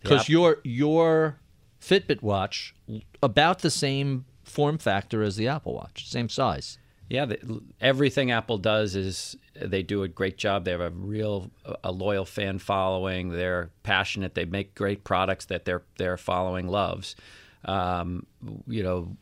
Because 0.05 0.23
App- 0.23 0.29
your 0.29 0.59
your 0.63 1.41
Fitbit 1.81 2.23
watch 2.23 2.75
about 3.23 3.61
the 3.61 3.71
same 3.71 4.27
form 4.45 4.79
factor 4.79 5.23
as 5.23 5.37
the 5.37 5.49
Apple 5.49 5.75
Watch, 5.75 6.09
same 6.09 6.29
size. 6.29 6.79
Yeah, 7.09 7.27
the, 7.27 7.61
everything 7.81 8.31
Apple 8.31 8.59
does 8.59 8.97
is 8.97 9.37
they 9.55 9.83
do 9.83 10.03
a 10.03 10.09
great 10.09 10.39
job. 10.39 10.65
They 10.65 10.71
have 10.71 10.81
a 10.81 10.91
real 10.91 11.51
a 11.83 11.91
loyal 11.91 12.25
fan 12.25 12.59
following. 12.59 13.31
They're 13.31 13.71
passionate. 13.83 14.35
They 14.35 14.45
make 14.45 14.75
great 14.75 15.05
products 15.05 15.47
that 15.47 15.65
their 15.65 15.83
their 15.97 16.17
following 16.17 16.69
loves. 16.69 17.17
Um, 17.65 18.27
you 18.67 18.83
know, 18.83 19.17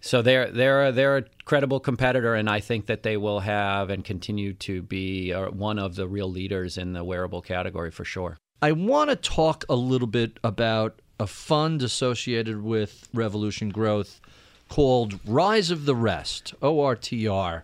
so 0.00 0.22
they're 0.22 0.50
they're 0.50 0.86
a, 0.86 0.92
they're 0.92 1.16
a 1.18 1.24
credible 1.44 1.80
competitor, 1.80 2.34
and 2.34 2.48
I 2.48 2.60
think 2.60 2.86
that 2.86 3.02
they 3.02 3.16
will 3.16 3.40
have 3.40 3.90
and 3.90 4.04
continue 4.04 4.54
to 4.54 4.82
be 4.82 5.32
uh, 5.32 5.50
one 5.50 5.78
of 5.78 5.94
the 5.94 6.08
real 6.08 6.30
leaders 6.30 6.78
in 6.78 6.94
the 6.94 7.04
wearable 7.04 7.42
category 7.42 7.90
for 7.90 8.04
sure. 8.04 8.38
I 8.64 8.70
want 8.70 9.10
to 9.10 9.16
talk 9.16 9.64
a 9.68 9.74
little 9.74 10.06
bit 10.06 10.38
about 10.44 11.02
a 11.18 11.26
fund 11.26 11.82
associated 11.82 12.62
with 12.62 13.08
Revolution 13.12 13.70
Growth 13.70 14.20
called 14.68 15.18
Rise 15.26 15.72
of 15.72 15.84
the 15.84 15.96
Rest, 15.96 16.54
ORTR. 16.62 17.62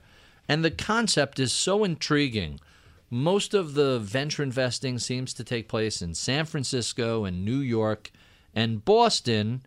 And 0.49 0.65
the 0.65 0.73
concept 0.73 1.39
is 1.39 1.53
so 1.53 1.85
intriguing. 1.85 2.59
Most 3.11 3.55
of 3.55 3.75
the 3.75 4.01
venture 4.01 4.43
investing 4.43 4.99
seems 4.99 5.33
to 5.35 5.45
take 5.45 5.69
place 5.69 6.03
in 6.03 6.15
San 6.15 6.47
Francisco 6.47 7.25
and 7.25 7.45
New 7.45 7.61
York 7.61 8.11
and 8.53 8.85
Boston, 8.85 9.63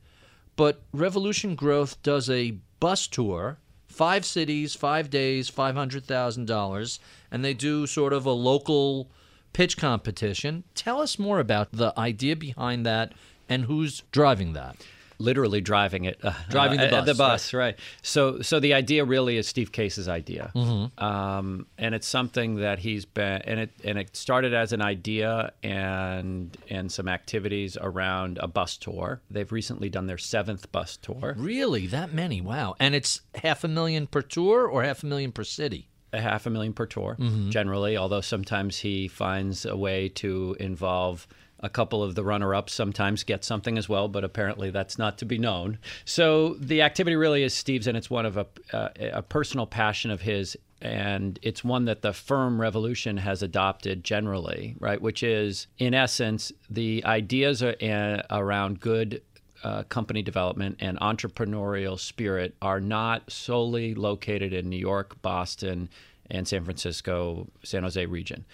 but 0.57 0.81
Revolution 0.91 1.55
Growth 1.55 2.03
does 2.03 2.29
a 2.29 2.57
bus 2.81 3.07
tour, 3.07 3.57
five 3.87 4.25
cities, 4.25 4.75
five 4.75 5.09
days, 5.09 5.49
$500,000, 5.49 6.99
and 7.31 7.45
they 7.45 7.53
do 7.53 7.87
sort 7.87 8.11
of 8.11 8.25
a 8.25 8.31
local 8.31 9.09
pitch 9.53 9.77
competition. 9.77 10.63
Tell 10.75 11.01
us 11.01 11.17
more 11.19 11.39
about 11.39 11.71
the 11.71 11.93
idea 11.97 12.35
behind 12.35 12.85
that 12.85 13.13
and 13.49 13.65
who's 13.65 14.03
driving 14.11 14.53
that. 14.53 14.75
literally 15.19 15.61
driving 15.61 16.05
it, 16.05 16.17
uh, 16.23 16.33
Driving 16.49 16.79
the 16.79 16.87
uh, 16.87 16.89
bus, 16.89 17.05
the 17.05 17.13
bus, 17.13 17.53
right. 17.53 17.77
So, 18.01 18.41
so 18.41 18.59
the 18.59 18.73
idea 18.73 19.05
really 19.05 19.37
is 19.37 19.47
Steve 19.47 19.71
Case's 19.71 20.07
idea, 20.07 20.51
Mm-hmm. 20.55 21.03
um, 21.03 21.67
and 21.77 21.93
it's 21.93 22.07
something 22.07 22.55
that 22.55 22.79
he's 22.79 23.05
been, 23.05 23.39
and 23.43 23.59
it 23.59 23.69
and 23.83 23.99
it 23.99 24.15
started 24.15 24.51
as 24.55 24.73
an 24.73 24.81
idea 24.81 25.51
and 25.61 26.57
and 26.71 26.91
some 26.91 27.07
activities 27.07 27.77
around 27.79 28.39
a 28.41 28.47
bus 28.47 28.77
tour. 28.77 29.21
They've 29.29 29.51
recently 29.51 29.89
done 29.89 30.07
their 30.07 30.17
seventh 30.17 30.71
bus 30.71 30.97
tour, 30.97 31.35
Really? 31.37 31.85
That 31.85 32.13
many? 32.13 32.41
Wow. 32.41 32.75
And 32.79 32.95
it's 32.95 33.21
half 33.35 33.63
a 33.63 33.67
million 33.67 34.07
per 34.07 34.23
tour 34.23 34.65
or 34.67 34.81
half 34.83 35.03
a 35.03 35.05
million 35.05 35.31
per 35.31 35.43
city? 35.43 35.87
A 36.13 36.21
half 36.21 36.45
a 36.45 36.49
million 36.49 36.73
per 36.73 36.85
tour 36.85 37.15
Mm-hmm. 37.19 37.49
generally. 37.49 37.97
Although 37.97 38.21
sometimes 38.21 38.79
he 38.79 39.07
finds 39.07 39.65
a 39.65 39.75
way 39.75 40.09
to 40.09 40.55
involve 40.59 41.27
a 41.63 41.69
couple 41.69 42.01
of 42.01 42.15
the 42.15 42.23
runner-ups 42.23 42.73
sometimes 42.73 43.23
get 43.23 43.43
something 43.43 43.77
as 43.77 43.87
well, 43.87 44.07
but 44.07 44.23
apparently 44.23 44.71
that's 44.71 44.97
not 44.97 45.19
to 45.19 45.25
be 45.25 45.37
known. 45.37 45.77
So 46.05 46.55
the 46.55 46.81
activity 46.81 47.15
really 47.15 47.43
is 47.43 47.53
Steve's, 47.53 47.85
and 47.85 47.95
it's 47.95 48.09
one 48.09 48.25
of 48.25 48.35
a, 48.37 48.47
uh, 48.73 48.89
a 49.13 49.21
personal 49.21 49.67
passion 49.67 50.09
of 50.09 50.21
his, 50.21 50.57
and 50.81 51.37
it's 51.43 51.63
one 51.63 51.85
that 51.85 52.01
the 52.01 52.13
firm 52.13 52.59
Revolution 52.59 53.17
has 53.17 53.43
adopted 53.43 54.03
generally, 54.03 54.75
right? 54.79 54.99
Which 54.99 55.21
is, 55.21 55.67
in 55.77 55.93
essence, 55.93 56.51
the 56.67 57.03
ideas 57.05 57.61
are, 57.61 57.75
uh, 57.79 58.23
around 58.31 58.79
good 58.79 59.21
uh, 59.63 59.83
company 59.83 60.21
development 60.21 60.77
and 60.79 60.99
entrepreneurial 60.99 61.99
spirit 61.99 62.55
are 62.61 62.79
not 62.79 63.31
solely 63.31 63.93
located 63.93 64.53
in 64.53 64.69
New 64.69 64.77
York, 64.77 65.21
Boston, 65.21 65.89
and 66.29 66.47
San 66.47 66.63
Francisco, 66.63 67.47
San 67.63 67.83
Jose 67.83 68.05
region. 68.05 68.45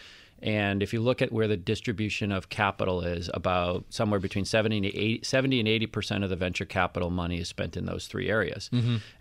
And 0.42 0.84
if 0.84 0.94
you 0.94 1.00
look 1.02 1.22
at 1.22 1.32
where 1.32 1.48
the 1.48 1.58
distribution 1.58 2.32
of 2.32 2.50
capital 2.50 3.02
is, 3.02 3.30
about 3.34 3.86
somewhere 3.90 4.20
between 4.20 4.46
70 4.46 4.78
and 4.78 4.86
80, 4.86 5.22
70 5.24 5.60
and 5.60 5.68
80 5.68 5.86
percent 5.88 6.24
of 6.24 6.30
the 6.30 6.36
venture 6.36 6.66
capital 6.66 7.10
money 7.10 7.40
is 7.40 7.48
spent 7.48 7.76
in 7.76 7.86
those 7.86 8.08
three 8.08 8.30
areas. 8.30 8.70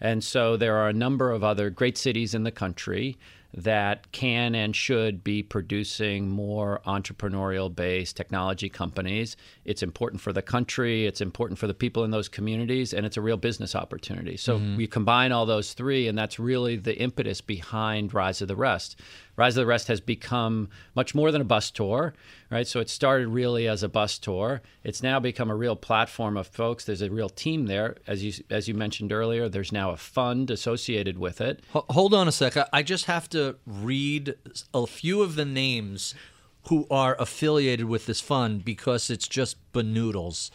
And 0.00 0.22
so 0.22 0.56
there 0.56 0.76
are 0.76 0.88
a 0.88 0.92
number 0.92 1.30
of 1.30 1.42
other 1.42 1.70
great 1.70 1.96
cities 1.96 2.34
in 2.34 2.42
the 2.42 2.50
country 2.50 3.16
that 3.56 4.12
can 4.12 4.54
and 4.54 4.76
should 4.76 5.24
be 5.24 5.42
producing 5.42 6.28
more 6.28 6.80
entrepreneurial 6.86 7.74
based 7.74 8.16
technology 8.16 8.68
companies. 8.68 9.36
It's 9.64 9.82
important 9.82 10.20
for 10.20 10.32
the 10.32 10.42
country, 10.42 11.06
it's 11.06 11.22
important 11.22 11.58
for 11.58 11.66
the 11.66 11.74
people 11.74 12.04
in 12.04 12.10
those 12.10 12.28
communities, 12.28 12.92
and 12.92 13.06
it's 13.06 13.16
a 13.16 13.22
real 13.22 13.38
business 13.38 13.74
opportunity. 13.74 14.36
So 14.36 14.58
mm-hmm. 14.58 14.76
we 14.76 14.86
combine 14.86 15.32
all 15.32 15.46
those 15.46 15.72
three, 15.72 16.06
and 16.06 16.18
that's 16.18 16.38
really 16.38 16.76
the 16.76 16.98
impetus 16.98 17.40
behind 17.40 18.12
Rise 18.12 18.42
of 18.42 18.48
the 18.48 18.56
Rest. 18.56 19.00
Rise 19.36 19.56
of 19.56 19.62
the 19.62 19.66
Rest 19.66 19.88
has 19.88 20.00
become 20.00 20.68
much 20.94 21.14
more 21.14 21.30
than 21.30 21.42
a 21.42 21.44
bus 21.44 21.70
tour, 21.70 22.14
right? 22.50 22.66
So 22.66 22.80
it 22.80 22.88
started 22.88 23.28
really 23.28 23.68
as 23.68 23.82
a 23.82 23.88
bus 23.88 24.18
tour. 24.18 24.62
It's 24.82 25.02
now 25.02 25.20
become 25.20 25.50
a 25.50 25.54
real 25.54 25.76
platform 25.76 26.36
of 26.36 26.46
folks. 26.46 26.84
There's 26.84 27.02
a 27.02 27.10
real 27.10 27.28
team 27.28 27.66
there, 27.66 27.96
as 28.06 28.24
you 28.24 28.32
as 28.50 28.66
you 28.68 28.74
mentioned 28.74 29.12
earlier. 29.12 29.48
There's 29.48 29.72
now 29.72 29.90
a 29.90 29.96
fund 29.96 30.50
associated 30.50 31.18
with 31.18 31.40
it. 31.40 31.60
Ho- 31.72 31.84
Hold 31.90 32.14
on 32.14 32.28
a 32.28 32.32
sec. 32.32 32.56
I- 32.56 32.68
I 32.72 32.82
just 32.82 33.04
have 33.06 33.28
to 33.30 33.56
read 33.66 34.34
a 34.72 34.86
few 34.86 35.22
of 35.22 35.34
the 35.36 35.44
names 35.44 36.14
who 36.68 36.86
are 36.90 37.14
affiliated 37.20 37.86
with 37.86 38.06
this 38.06 38.20
fund 38.20 38.64
because 38.64 39.10
it's 39.10 39.28
just 39.28 39.56
benoodles. 39.72 40.50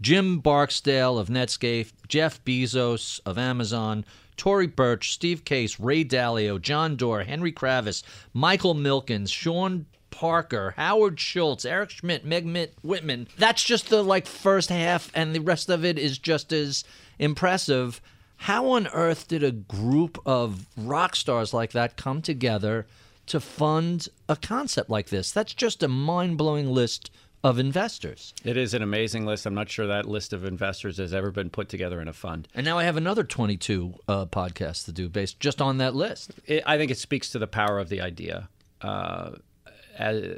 Jim 0.00 0.40
Barksdale 0.40 1.18
of 1.18 1.28
Netscape, 1.28 1.90
Jeff 2.06 2.44
Bezos 2.44 3.18
of 3.24 3.38
Amazon, 3.38 4.04
Tory 4.36 4.66
Burch, 4.66 5.12
Steve 5.12 5.44
Case, 5.44 5.80
Ray 5.80 6.04
Dalio, 6.04 6.60
John 6.60 6.96
Doerr, 6.96 7.24
Henry 7.24 7.52
Kravis, 7.52 8.02
Michael 8.32 8.74
Milkins, 8.74 9.30
Sean 9.30 9.86
Parker, 10.10 10.72
Howard 10.76 11.20
Schultz, 11.20 11.64
Eric 11.64 11.90
Schmidt, 11.90 12.24
Meg 12.24 12.46
Mitt, 12.46 12.74
Whitman. 12.82 13.28
That's 13.38 13.62
just 13.62 13.88
the 13.90 14.02
like 14.02 14.26
first 14.26 14.70
half, 14.70 15.10
and 15.14 15.34
the 15.34 15.40
rest 15.40 15.68
of 15.68 15.84
it 15.84 15.98
is 15.98 16.18
just 16.18 16.52
as 16.52 16.84
impressive. 17.18 18.00
How 18.36 18.70
on 18.70 18.86
earth 18.88 19.28
did 19.28 19.42
a 19.42 19.52
group 19.52 20.18
of 20.24 20.66
rock 20.76 21.16
stars 21.16 21.52
like 21.52 21.72
that 21.72 21.96
come 21.96 22.22
together 22.22 22.86
to 23.26 23.40
fund 23.40 24.08
a 24.28 24.36
concept 24.36 24.88
like 24.88 25.08
this? 25.08 25.32
That's 25.32 25.54
just 25.54 25.82
a 25.82 25.88
mind 25.88 26.38
blowing 26.38 26.70
list 26.70 27.10
of 27.46 27.60
investors. 27.60 28.34
It 28.44 28.56
is 28.56 28.74
an 28.74 28.82
amazing 28.82 29.24
list. 29.24 29.46
I'm 29.46 29.54
not 29.54 29.68
sure 29.68 29.86
that 29.86 30.06
list 30.06 30.32
of 30.32 30.44
investors 30.44 30.96
has 30.98 31.14
ever 31.14 31.30
been 31.30 31.48
put 31.48 31.68
together 31.68 32.00
in 32.00 32.08
a 32.08 32.12
fund. 32.12 32.48
And 32.56 32.64
now 32.64 32.76
I 32.76 32.82
have 32.82 32.96
another 32.96 33.22
22 33.22 33.94
uh, 34.08 34.26
podcasts 34.26 34.84
to 34.86 34.92
do 34.92 35.08
based 35.08 35.38
just 35.38 35.62
on 35.62 35.78
that 35.78 35.94
list. 35.94 36.32
It, 36.46 36.64
I 36.66 36.76
think 36.76 36.90
it 36.90 36.98
speaks 36.98 37.30
to 37.30 37.38
the 37.38 37.46
power 37.46 37.78
of 37.78 37.88
the 37.88 38.00
idea. 38.00 38.48
Uh, 38.82 39.36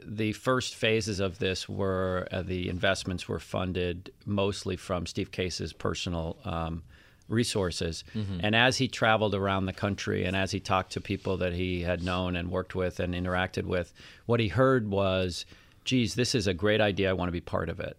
the 0.05 0.33
first 0.35 0.75
phases 0.75 1.19
of 1.19 1.39
this 1.39 1.67
were 1.67 2.29
uh, 2.31 2.43
the 2.43 2.69
investments 2.69 3.27
were 3.27 3.41
funded 3.41 4.13
mostly 4.27 4.77
from 4.77 5.07
Steve 5.07 5.33
Case's 5.33 5.73
personal 5.73 6.37
um, 6.45 6.83
resources. 7.27 8.05
Mm-hmm. 8.15 8.41
And 8.43 8.55
as 8.55 8.77
he 8.77 8.87
traveled 8.87 9.35
around 9.35 9.65
the 9.65 9.73
country 9.73 10.27
and 10.27 10.37
as 10.37 10.51
he 10.51 10.61
talked 10.61 10.93
to 10.93 11.01
people 11.01 11.39
that 11.39 11.55
he 11.55 11.81
had 11.81 12.03
known 12.03 12.37
and 12.37 12.51
worked 12.51 12.75
with 12.75 13.01
and 13.01 13.15
interacted 13.15 13.65
with, 13.65 13.95
what 14.27 14.41
he 14.41 14.49
heard 14.49 14.91
was 14.91 15.47
geez, 15.89 16.15
this 16.15 16.35
is 16.35 16.47
a 16.47 16.53
great 16.53 16.83
idea. 16.83 17.09
I 17.09 17.15
want 17.15 17.29
to 17.29 17.33
be 17.33 17.41
part 17.41 17.71
of 17.71 17.81
it. 17.81 17.99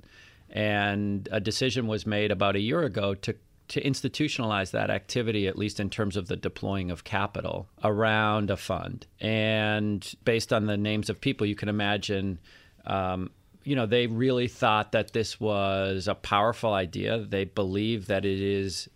And 0.51 1.27
a 1.31 1.39
decision 1.39 1.87
was 1.87 2.05
made 2.05 2.31
about 2.31 2.55
a 2.55 2.59
year 2.59 2.83
ago 2.83 3.15
to 3.15 3.35
to 3.69 3.81
institutionalize 3.83 4.71
that 4.71 4.89
activity, 4.89 5.47
at 5.47 5.55
least 5.55 5.79
in 5.79 5.91
terms 5.91 6.17
of 6.17 6.27
the 6.27 6.35
deploying 6.35 6.89
of 6.89 7.03
capital 7.03 7.69
around 7.83 8.49
a 8.49 8.57
fund. 8.57 9.05
And 9.19 10.11
based 10.25 10.51
on 10.51 10.65
the 10.65 10.75
names 10.75 11.07
of 11.07 11.21
people, 11.21 11.45
you 11.45 11.53
can 11.53 11.69
imagine, 11.69 12.39
um, 12.87 13.29
you 13.63 13.75
know, 13.75 13.85
they 13.85 14.07
really 14.07 14.47
thought 14.47 14.91
that 14.93 15.13
this 15.13 15.39
was 15.39 16.07
a 16.07 16.15
powerful 16.15 16.73
idea. 16.73 17.19
They 17.19 17.45
believe 17.45 18.07
that 18.07 18.25
it 18.25 18.39
is 18.39 18.89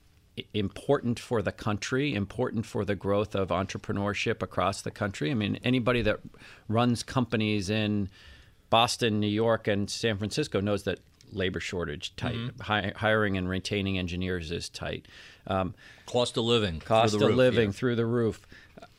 important 0.56 1.20
for 1.20 1.44
the 1.44 1.52
country, 1.52 2.16
important 2.16 2.66
for 2.66 2.84
the 2.84 2.96
growth 2.96 3.36
of 3.36 3.50
entrepreneurship 3.50 4.42
across 4.42 4.82
the 4.82 4.90
country. 4.90 5.30
I 5.30 5.36
mean, 5.36 5.60
anybody 5.64 6.02
that 6.02 6.20
runs 6.68 7.04
companies 7.04 7.70
in 7.70 8.10
Boston, 8.74 9.20
New 9.20 9.28
York, 9.28 9.68
and 9.68 9.88
San 9.88 10.18
Francisco 10.18 10.60
knows 10.60 10.82
that 10.86 10.98
labor 11.32 11.60
shortage 11.60 12.16
tight. 12.16 12.34
Mm-hmm. 12.34 12.62
Hi- 12.64 12.92
hiring 12.96 13.38
and 13.38 13.48
retaining 13.48 14.00
engineers 14.00 14.50
is 14.50 14.68
tight. 14.68 15.08
Um, 15.46 15.76
cost 16.08 16.38
of 16.38 16.46
living, 16.46 16.80
cost 16.80 17.14
of 17.14 17.22
roof, 17.22 17.36
living 17.36 17.70
yeah. 17.70 17.74
through 17.74 17.98
the 17.98 18.08
roof. 18.08 18.48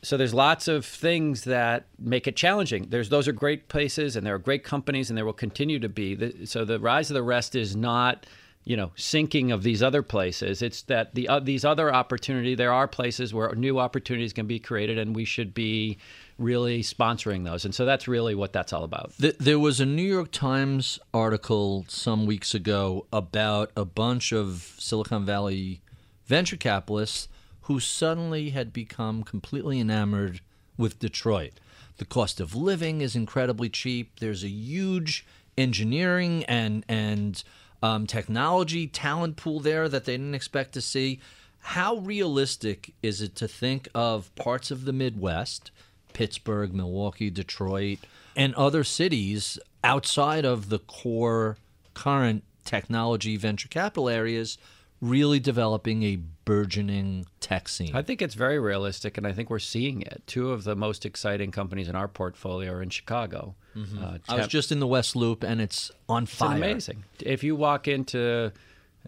So 0.01 0.15
there's 0.15 0.33
lots 0.33 0.69
of 0.69 0.85
things 0.85 1.43
that 1.43 1.87
make 1.99 2.25
it 2.25 2.37
challenging. 2.37 2.87
There's 2.89 3.09
those 3.09 3.27
are 3.27 3.33
great 3.33 3.67
places, 3.67 4.15
and 4.15 4.25
there 4.25 4.35
are 4.35 4.39
great 4.39 4.63
companies, 4.63 5.09
and 5.09 5.17
there 5.17 5.25
will 5.25 5.33
continue 5.33 5.79
to 5.79 5.89
be. 5.89 6.15
The, 6.15 6.45
so 6.45 6.63
the 6.63 6.79
rise 6.79 7.09
of 7.09 7.15
the 7.15 7.23
rest 7.23 7.53
is 7.53 7.75
not 7.75 8.25
you 8.63 8.77
know 8.77 8.93
sinking 8.95 9.51
of 9.51 9.61
these 9.61 9.83
other 9.83 10.01
places 10.01 10.63
it's 10.63 10.81
that 10.83 11.13
the 11.13 11.29
uh, 11.29 11.39
these 11.39 11.63
other 11.63 11.93
opportunity 11.93 12.55
there 12.55 12.73
are 12.73 12.87
places 12.87 13.31
where 13.31 13.53
new 13.53 13.77
opportunities 13.77 14.33
can 14.33 14.47
be 14.47 14.57
created 14.57 14.97
and 14.97 15.15
we 15.15 15.23
should 15.23 15.53
be 15.53 15.99
really 16.37 16.81
sponsoring 16.81 17.45
those. 17.45 17.65
And 17.65 17.73
so 17.73 17.85
that's 17.85 18.07
really 18.07 18.35
what 18.35 18.53
that's 18.53 18.73
all 18.73 18.83
about. 18.83 19.13
There 19.17 19.59
was 19.59 19.79
a 19.79 19.85
New 19.85 20.03
York 20.03 20.31
Times 20.31 20.99
article 21.13 21.85
some 21.87 22.25
weeks 22.25 22.53
ago 22.53 23.05
about 23.13 23.71
a 23.75 23.85
bunch 23.85 24.31
of 24.31 24.75
Silicon 24.77 25.25
Valley 25.25 25.81
venture 26.25 26.57
capitalists 26.57 27.27
who 27.61 27.79
suddenly 27.79 28.49
had 28.49 28.73
become 28.73 29.23
completely 29.23 29.79
enamored 29.79 30.41
with 30.77 30.99
Detroit. 30.99 31.53
The 31.97 32.05
cost 32.05 32.39
of 32.39 32.53
living 32.53 33.01
is 33.01 33.15
incredibly 33.15 33.69
cheap. 33.69 34.19
There's 34.19 34.43
a 34.43 34.49
huge 34.49 35.25
engineering 35.57 36.43
and 36.45 36.83
and 36.89 37.41
um, 37.81 38.07
technology 38.07 38.87
talent 38.87 39.37
pool 39.37 39.59
there 39.59 39.87
that 39.87 40.05
they 40.05 40.13
didn't 40.13 40.35
expect 40.35 40.73
to 40.73 40.81
see. 40.81 41.19
How 41.59 41.97
realistic 41.97 42.93
is 43.01 43.21
it 43.21 43.35
to 43.37 43.47
think 43.47 43.87
of 43.95 44.33
parts 44.35 44.69
of 44.69 44.85
the 44.85 44.93
Midwest 44.93 45.71
Pittsburgh, 46.15 46.73
Milwaukee, 46.73 47.29
Detroit, 47.29 47.99
and 48.37 48.55
other 48.55 48.85
cities 48.85 49.59
outside 49.83 50.45
of 50.45 50.69
the 50.69 50.79
core 50.79 51.57
current 51.93 52.45
technology 52.63 53.35
venture 53.35 53.67
capital 53.67 54.07
areas 54.07 54.57
really 55.01 55.41
developing 55.41 56.03
a 56.03 56.15
burgeoning 56.45 57.25
tech 57.41 57.67
scene. 57.67 57.93
I 57.93 58.01
think 58.01 58.21
it's 58.21 58.33
very 58.33 58.57
realistic, 58.59 59.17
and 59.17 59.27
I 59.27 59.33
think 59.33 59.49
we're 59.49 59.59
seeing 59.59 60.03
it. 60.03 60.23
Two 60.25 60.53
of 60.53 60.63
the 60.63 60.73
most 60.73 61.05
exciting 61.05 61.51
companies 61.51 61.89
in 61.89 61.97
our 61.97 62.07
portfolio 62.07 62.71
are 62.71 62.81
in 62.81 62.89
Chicago. 62.89 63.55
Mm-hmm. 63.75 64.01
Uh, 64.01 64.17
I 64.29 64.37
was 64.37 64.47
just 64.47 64.71
in 64.71 64.79
the 64.79 64.87
West 64.87 65.17
Loop, 65.17 65.43
and 65.43 65.59
it's 65.59 65.91
on 66.07 66.25
fire. 66.25 66.55
It's 66.55 66.57
amazing. 66.87 67.03
If 67.19 67.43
you 67.43 67.57
walk 67.57 67.89
into, 67.89 68.53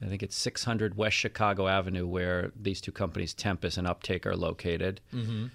I 0.02 0.08
think 0.08 0.24
it's 0.24 0.36
600 0.36 0.98
West 0.98 1.15
Chicago 1.15 1.70
Avenue, 1.70 2.06
where 2.06 2.52
these 2.62 2.82
two 2.82 2.91
companies, 2.91 3.34
Tempus 3.34 3.78
and 3.78 3.88
Uptake, 3.88 4.26
are 4.26 4.36
located. 4.36 5.00
Mm-hmm 5.15 5.46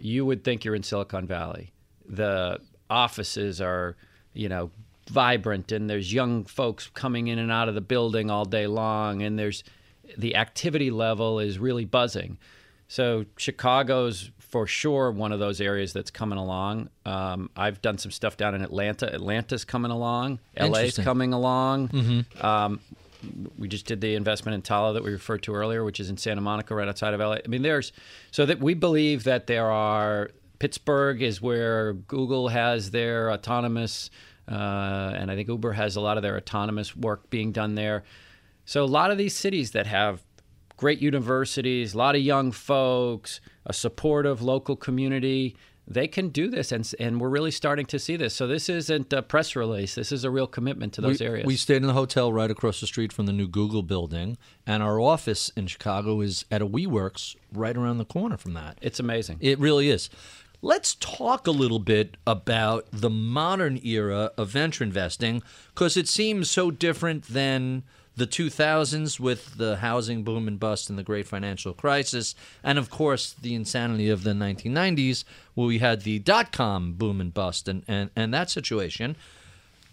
you 0.00 0.24
would 0.24 0.44
think 0.44 0.64
you're 0.64 0.74
in 0.74 0.82
Silicon 0.82 1.26
Valley. 1.26 1.72
The 2.08 2.58
offices 2.88 3.60
are, 3.60 3.96
you 4.32 4.48
know, 4.48 4.70
vibrant 5.10 5.72
and 5.72 5.90
there's 5.90 6.12
young 6.12 6.44
folks 6.44 6.88
coming 6.94 7.28
in 7.28 7.38
and 7.38 7.50
out 7.50 7.68
of 7.68 7.74
the 7.74 7.80
building 7.80 8.30
all 8.30 8.44
day 8.44 8.66
long 8.66 9.22
and 9.22 9.38
there's 9.38 9.64
the 10.16 10.36
activity 10.36 10.90
level 10.90 11.38
is 11.38 11.58
really 11.58 11.84
buzzing. 11.84 12.38
So 12.88 13.24
Chicago's 13.36 14.30
for 14.38 14.66
sure 14.66 15.12
one 15.12 15.30
of 15.30 15.38
those 15.38 15.60
areas 15.60 15.92
that's 15.92 16.10
coming 16.10 16.38
along. 16.38 16.90
Um, 17.06 17.50
I've 17.56 17.80
done 17.80 17.98
some 17.98 18.10
stuff 18.10 18.36
down 18.36 18.54
in 18.54 18.62
Atlanta. 18.62 19.12
Atlanta's 19.12 19.64
coming 19.64 19.92
along. 19.92 20.40
LA's 20.58 20.98
coming 20.98 21.32
along. 21.32 21.88
Mm-hmm. 21.88 22.44
Um, 22.44 22.80
we 23.58 23.68
just 23.68 23.86
did 23.86 24.00
the 24.00 24.14
investment 24.14 24.54
in 24.54 24.62
Tala 24.62 24.92
that 24.94 25.02
we 25.02 25.10
referred 25.10 25.42
to 25.44 25.54
earlier, 25.54 25.84
which 25.84 26.00
is 26.00 26.10
in 26.10 26.16
Santa 26.16 26.40
Monica, 26.40 26.74
right 26.74 26.88
outside 26.88 27.14
of 27.14 27.20
LA. 27.20 27.36
I 27.44 27.48
mean, 27.48 27.62
there's 27.62 27.92
so 28.30 28.46
that 28.46 28.60
we 28.60 28.74
believe 28.74 29.24
that 29.24 29.46
there 29.46 29.70
are 29.70 30.30
Pittsburgh 30.58 31.22
is 31.22 31.40
where 31.40 31.94
Google 31.94 32.48
has 32.48 32.90
their 32.90 33.32
autonomous, 33.32 34.10
uh, 34.48 35.14
and 35.16 35.30
I 35.30 35.34
think 35.34 35.48
Uber 35.48 35.72
has 35.72 35.96
a 35.96 36.00
lot 36.00 36.16
of 36.16 36.22
their 36.22 36.36
autonomous 36.36 36.94
work 36.94 37.30
being 37.30 37.50
done 37.50 37.74
there. 37.74 38.04
So 38.66 38.84
a 38.84 38.86
lot 38.86 39.10
of 39.10 39.18
these 39.18 39.34
cities 39.34 39.72
that 39.72 39.86
have 39.86 40.22
great 40.76 41.00
universities, 41.00 41.94
a 41.94 41.98
lot 41.98 42.14
of 42.14 42.22
young 42.22 42.52
folks, 42.52 43.40
a 43.66 43.72
supportive 43.72 44.42
local 44.42 44.76
community 44.76 45.56
they 45.90 46.06
can 46.06 46.28
do 46.28 46.48
this, 46.48 46.70
and 46.70 46.88
and 47.00 47.20
we're 47.20 47.28
really 47.28 47.50
starting 47.50 47.84
to 47.86 47.98
see 47.98 48.16
this. 48.16 48.32
So 48.32 48.46
this 48.46 48.68
isn't 48.68 49.12
a 49.12 49.22
press 49.22 49.56
release. 49.56 49.96
This 49.96 50.12
is 50.12 50.22
a 50.22 50.30
real 50.30 50.46
commitment 50.46 50.92
to 50.94 51.00
those 51.00 51.18
we, 51.18 51.26
areas. 51.26 51.46
We 51.46 51.56
stayed 51.56 51.78
in 51.78 51.88
the 51.88 51.92
hotel 51.92 52.32
right 52.32 52.50
across 52.50 52.80
the 52.80 52.86
street 52.86 53.12
from 53.12 53.26
the 53.26 53.32
new 53.32 53.48
Google 53.48 53.82
building, 53.82 54.38
and 54.66 54.82
our 54.82 55.00
office 55.00 55.50
in 55.56 55.66
Chicago 55.66 56.20
is 56.20 56.44
at 56.50 56.62
a 56.62 56.66
WeWorks 56.66 57.34
right 57.52 57.76
around 57.76 57.98
the 57.98 58.04
corner 58.04 58.36
from 58.36 58.54
that. 58.54 58.78
It's 58.80 59.00
amazing. 59.00 59.38
It 59.40 59.58
really 59.58 59.90
is. 59.90 60.08
Let's 60.62 60.94
talk 60.94 61.46
a 61.46 61.50
little 61.50 61.78
bit 61.78 62.18
about 62.26 62.86
the 62.92 63.10
modern 63.10 63.80
era 63.82 64.30
of 64.36 64.50
venture 64.50 64.84
investing 64.84 65.42
because 65.74 65.96
it 65.96 66.06
seems 66.06 66.50
so 66.50 66.70
different 66.70 67.24
than 67.24 67.82
the 68.16 68.26
2000s 68.26 69.18
with 69.18 69.56
the 69.56 69.76
housing 69.76 70.24
boom 70.24 70.48
and 70.48 70.60
bust 70.60 70.90
and 70.90 70.98
the 70.98 71.02
great 71.02 71.26
financial 71.26 71.72
crisis, 71.72 72.34
and 72.62 72.78
of 72.78 72.90
course 72.90 73.32
the 73.32 73.54
insanity 73.54 74.10
of 74.10 74.24
the 74.24 74.32
1990s 74.32 75.24
where 75.54 75.66
we 75.66 75.78
had 75.78 76.02
the 76.02 76.18
dot 76.18 76.52
com 76.52 76.92
boom 76.92 77.20
and 77.20 77.32
bust 77.32 77.68
and, 77.68 77.84
and, 77.88 78.10
and 78.14 78.34
that 78.34 78.50
situation. 78.50 79.16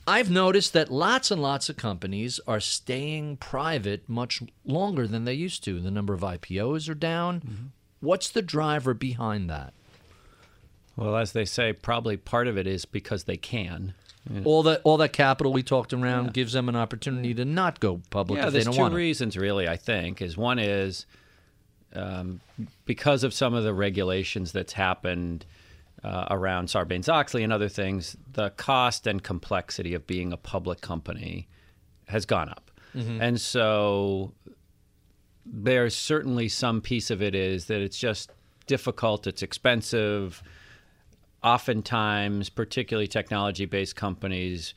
I've 0.09 0.31
noticed 0.31 0.71
that 0.71 0.89
lots 0.89 1.31
and 1.31 1.41
lots 1.41 1.67
of 1.67 1.75
companies 1.75 2.39
are 2.47 2.61
staying 2.61 3.37
private 3.37 4.07
much 4.07 4.41
longer 4.63 5.05
than 5.05 5.25
they 5.25 5.33
used 5.33 5.65
to. 5.65 5.81
The 5.81 5.91
number 5.91 6.13
of 6.13 6.21
IPOs 6.21 6.89
are 6.89 6.95
down. 6.95 7.41
Mm-hmm. 7.41 7.65
What's 7.99 8.29
the 8.29 8.41
driver 8.41 8.93
behind 8.93 9.49
that? 9.49 9.73
Well, 10.95 11.17
as 11.17 11.33
they 11.33 11.45
say, 11.45 11.73
probably 11.73 12.15
part 12.15 12.47
of 12.47 12.57
it 12.57 12.65
is 12.67 12.85
because 12.85 13.25
they 13.25 13.37
can. 13.37 13.93
Yeah. 14.29 14.41
All 14.43 14.63
that 14.63 14.81
all 14.83 14.97
that 14.97 15.13
capital 15.13 15.53
we 15.53 15.63
talked 15.63 15.93
around 15.93 16.25
yeah. 16.25 16.31
gives 16.31 16.53
them 16.53 16.69
an 16.69 16.75
opportunity 16.75 17.33
to 17.33 17.45
not 17.45 17.79
go 17.79 18.01
public. 18.09 18.39
Yeah, 18.39 18.47
if 18.47 18.53
there's 18.53 18.65
they 18.65 18.71
don't 18.71 18.91
two 18.91 18.95
reasons 18.95 19.35
it. 19.35 19.39
really. 19.39 19.67
I 19.67 19.77
think 19.77 20.21
is 20.21 20.37
one 20.37 20.59
is 20.59 21.05
um, 21.93 22.41
because 22.85 23.23
of 23.23 23.33
some 23.33 23.53
of 23.53 23.63
the 23.63 23.73
regulations 23.73 24.51
that's 24.51 24.73
happened 24.73 25.45
uh, 26.03 26.27
around 26.29 26.67
Sarbanes 26.67 27.09
Oxley 27.09 27.43
and 27.43 27.53
other 27.53 27.69
things, 27.69 28.17
the 28.33 28.49
cost 28.51 29.07
and 29.07 29.23
complexity 29.23 29.93
of 29.93 30.05
being 30.05 30.33
a 30.33 30.37
public 30.37 30.81
company 30.81 31.47
has 32.07 32.25
gone 32.25 32.49
up, 32.49 32.71
mm-hmm. 32.95 33.21
and 33.21 33.39
so 33.39 34.33
there's 35.45 35.95
certainly 35.95 36.49
some 36.49 36.81
piece 36.81 37.09
of 37.09 37.21
it 37.21 37.33
is 37.33 37.65
that 37.65 37.81
it's 37.81 37.97
just 37.97 38.31
difficult, 38.67 39.27
it's 39.27 39.41
expensive 39.41 40.43
oftentimes, 41.53 42.49
particularly 42.49 43.07
technology 43.07 43.65
based 43.65 43.95
companies, 43.95 44.73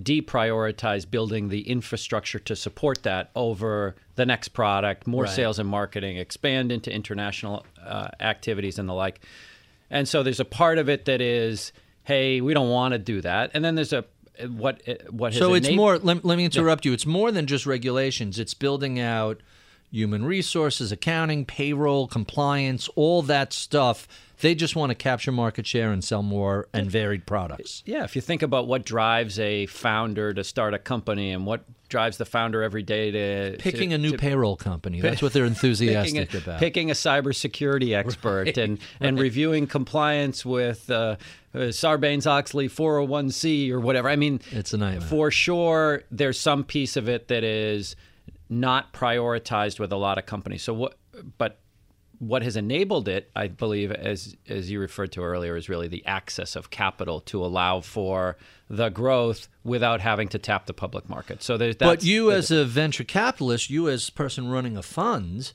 deprioritize 0.00 1.08
building 1.10 1.48
the 1.48 1.62
infrastructure 1.68 2.38
to 2.38 2.54
support 2.56 3.02
that 3.04 3.30
over 3.34 3.94
the 4.16 4.26
next 4.26 4.48
product, 4.48 5.06
more 5.06 5.24
Right. 5.24 5.32
sales 5.34 5.58
and 5.58 5.68
marketing, 5.68 6.16
expand 6.18 6.70
into 6.70 6.92
international 6.92 7.64
uh, 7.84 8.08
activities 8.20 8.78
and 8.78 8.88
the 8.88 8.92
like. 8.94 9.20
And 9.90 10.06
so 10.08 10.22
there's 10.22 10.40
a 10.40 10.44
part 10.44 10.78
of 10.78 10.88
it 10.88 11.04
that 11.06 11.20
is, 11.20 11.72
hey, 12.04 12.40
we 12.40 12.52
don't 12.54 12.70
want 12.70 12.92
to 12.92 12.98
do 12.98 13.20
that, 13.22 13.50
and 13.54 13.64
then 13.64 13.74
there's 13.74 13.92
a 13.92 14.04
what 14.48 14.82
what 15.10 15.32
has 15.32 15.38
So 15.38 15.54
it's 15.54 15.68
enab- 15.68 15.76
more. 15.76 15.98
Let, 15.98 16.22
let 16.24 16.36
me 16.36 16.44
interrupt 16.44 16.84
you. 16.84 16.92
It's 16.92 17.06
more 17.06 17.32
than 17.32 17.46
just 17.46 17.64
regulations. 17.64 18.38
It's 18.38 18.52
building 18.52 19.00
out 19.00 19.40
human 19.90 20.24
resources, 20.26 20.92
accounting, 20.92 21.46
payroll, 21.46 22.06
compliance, 22.06 22.88
all 22.96 23.22
that 23.22 23.52
stuff. 23.54 24.06
They 24.40 24.54
just 24.54 24.76
want 24.76 24.90
to 24.90 24.94
capture 24.94 25.32
market 25.32 25.66
share 25.66 25.92
and 25.92 26.04
sell 26.04 26.22
more 26.22 26.68
and 26.74 26.90
varied 26.90 27.24
products. 27.26 27.82
Yeah, 27.86 28.04
if 28.04 28.14
you 28.14 28.20
think 28.22 28.42
about 28.42 28.66
what 28.66 28.84
drives 28.84 29.38
a 29.38 29.66
founder 29.66 30.34
to 30.34 30.44
start 30.44 30.74
a 30.74 30.78
company 30.78 31.30
and 31.32 31.46
what 31.46 31.64
drives 31.88 32.18
the 32.18 32.24
founder 32.26 32.62
every 32.62 32.82
day 32.82 33.10
to 33.12 33.56
Picking 33.58 33.90
to- 33.90 33.94
a 33.94 33.98
new 33.98 34.10
to- 34.12 34.18
payroll 34.18 34.56
company. 34.56 35.00
That's 35.00 35.22
what 35.22 35.32
they're 35.32 35.44
picking 35.48 35.54
enthusiastic 35.54 36.34
a, 36.34 36.38
about. 36.38 36.58
picking 36.60 36.90
a 36.90 36.94
cybersecurity 36.94 37.96
expert 37.96 38.58
and, 38.58 38.78
and 39.00 39.18
reviewing 39.18 39.66
compliance 39.66 40.44
with 40.44 40.90
uh, 40.90 41.16
uh, 41.54 41.58
Sarbanes 41.58 42.26
Oxley 42.26 42.68
401c 42.68 43.70
or 43.70 43.80
whatever. 43.80 44.08
I 44.08 44.16
mean, 44.16 44.40
It's 44.50 44.74
a 44.74 44.78
nightmare. 44.78 45.08
For 45.08 45.30
sure, 45.30 46.02
there's 46.10 46.38
some 46.38 46.64
piece 46.64 46.96
of 46.96 47.08
it 47.08 47.28
that 47.28 47.44
is 47.44 47.96
not 48.50 48.92
prioritized 48.92 49.80
with 49.80 49.92
a 49.92 49.96
lot 49.96 50.18
of 50.18 50.26
companies. 50.26 50.62
So 50.62 50.74
what? 50.74 50.96
But 51.38 51.58
what 52.18 52.42
has 52.42 52.56
enabled 52.56 53.08
it, 53.08 53.30
I 53.36 53.48
believe, 53.48 53.90
as 53.92 54.36
as 54.48 54.70
you 54.70 54.80
referred 54.80 55.12
to 55.12 55.22
earlier, 55.22 55.56
is 55.56 55.68
really 55.68 55.88
the 55.88 56.04
access 56.06 56.56
of 56.56 56.70
capital 56.70 57.20
to 57.22 57.44
allow 57.44 57.80
for 57.80 58.36
the 58.68 58.88
growth 58.88 59.48
without 59.64 60.00
having 60.00 60.28
to 60.28 60.38
tap 60.38 60.66
the 60.66 60.74
public 60.74 61.08
market. 61.08 61.42
So 61.42 61.56
there's 61.56 61.76
But 61.76 62.04
you, 62.04 62.32
as 62.32 62.50
a 62.50 62.64
venture 62.64 63.04
capitalist, 63.04 63.70
you 63.70 63.88
as 63.88 64.08
a 64.08 64.12
person 64.12 64.48
running 64.48 64.76
a 64.76 64.82
fund, 64.82 65.52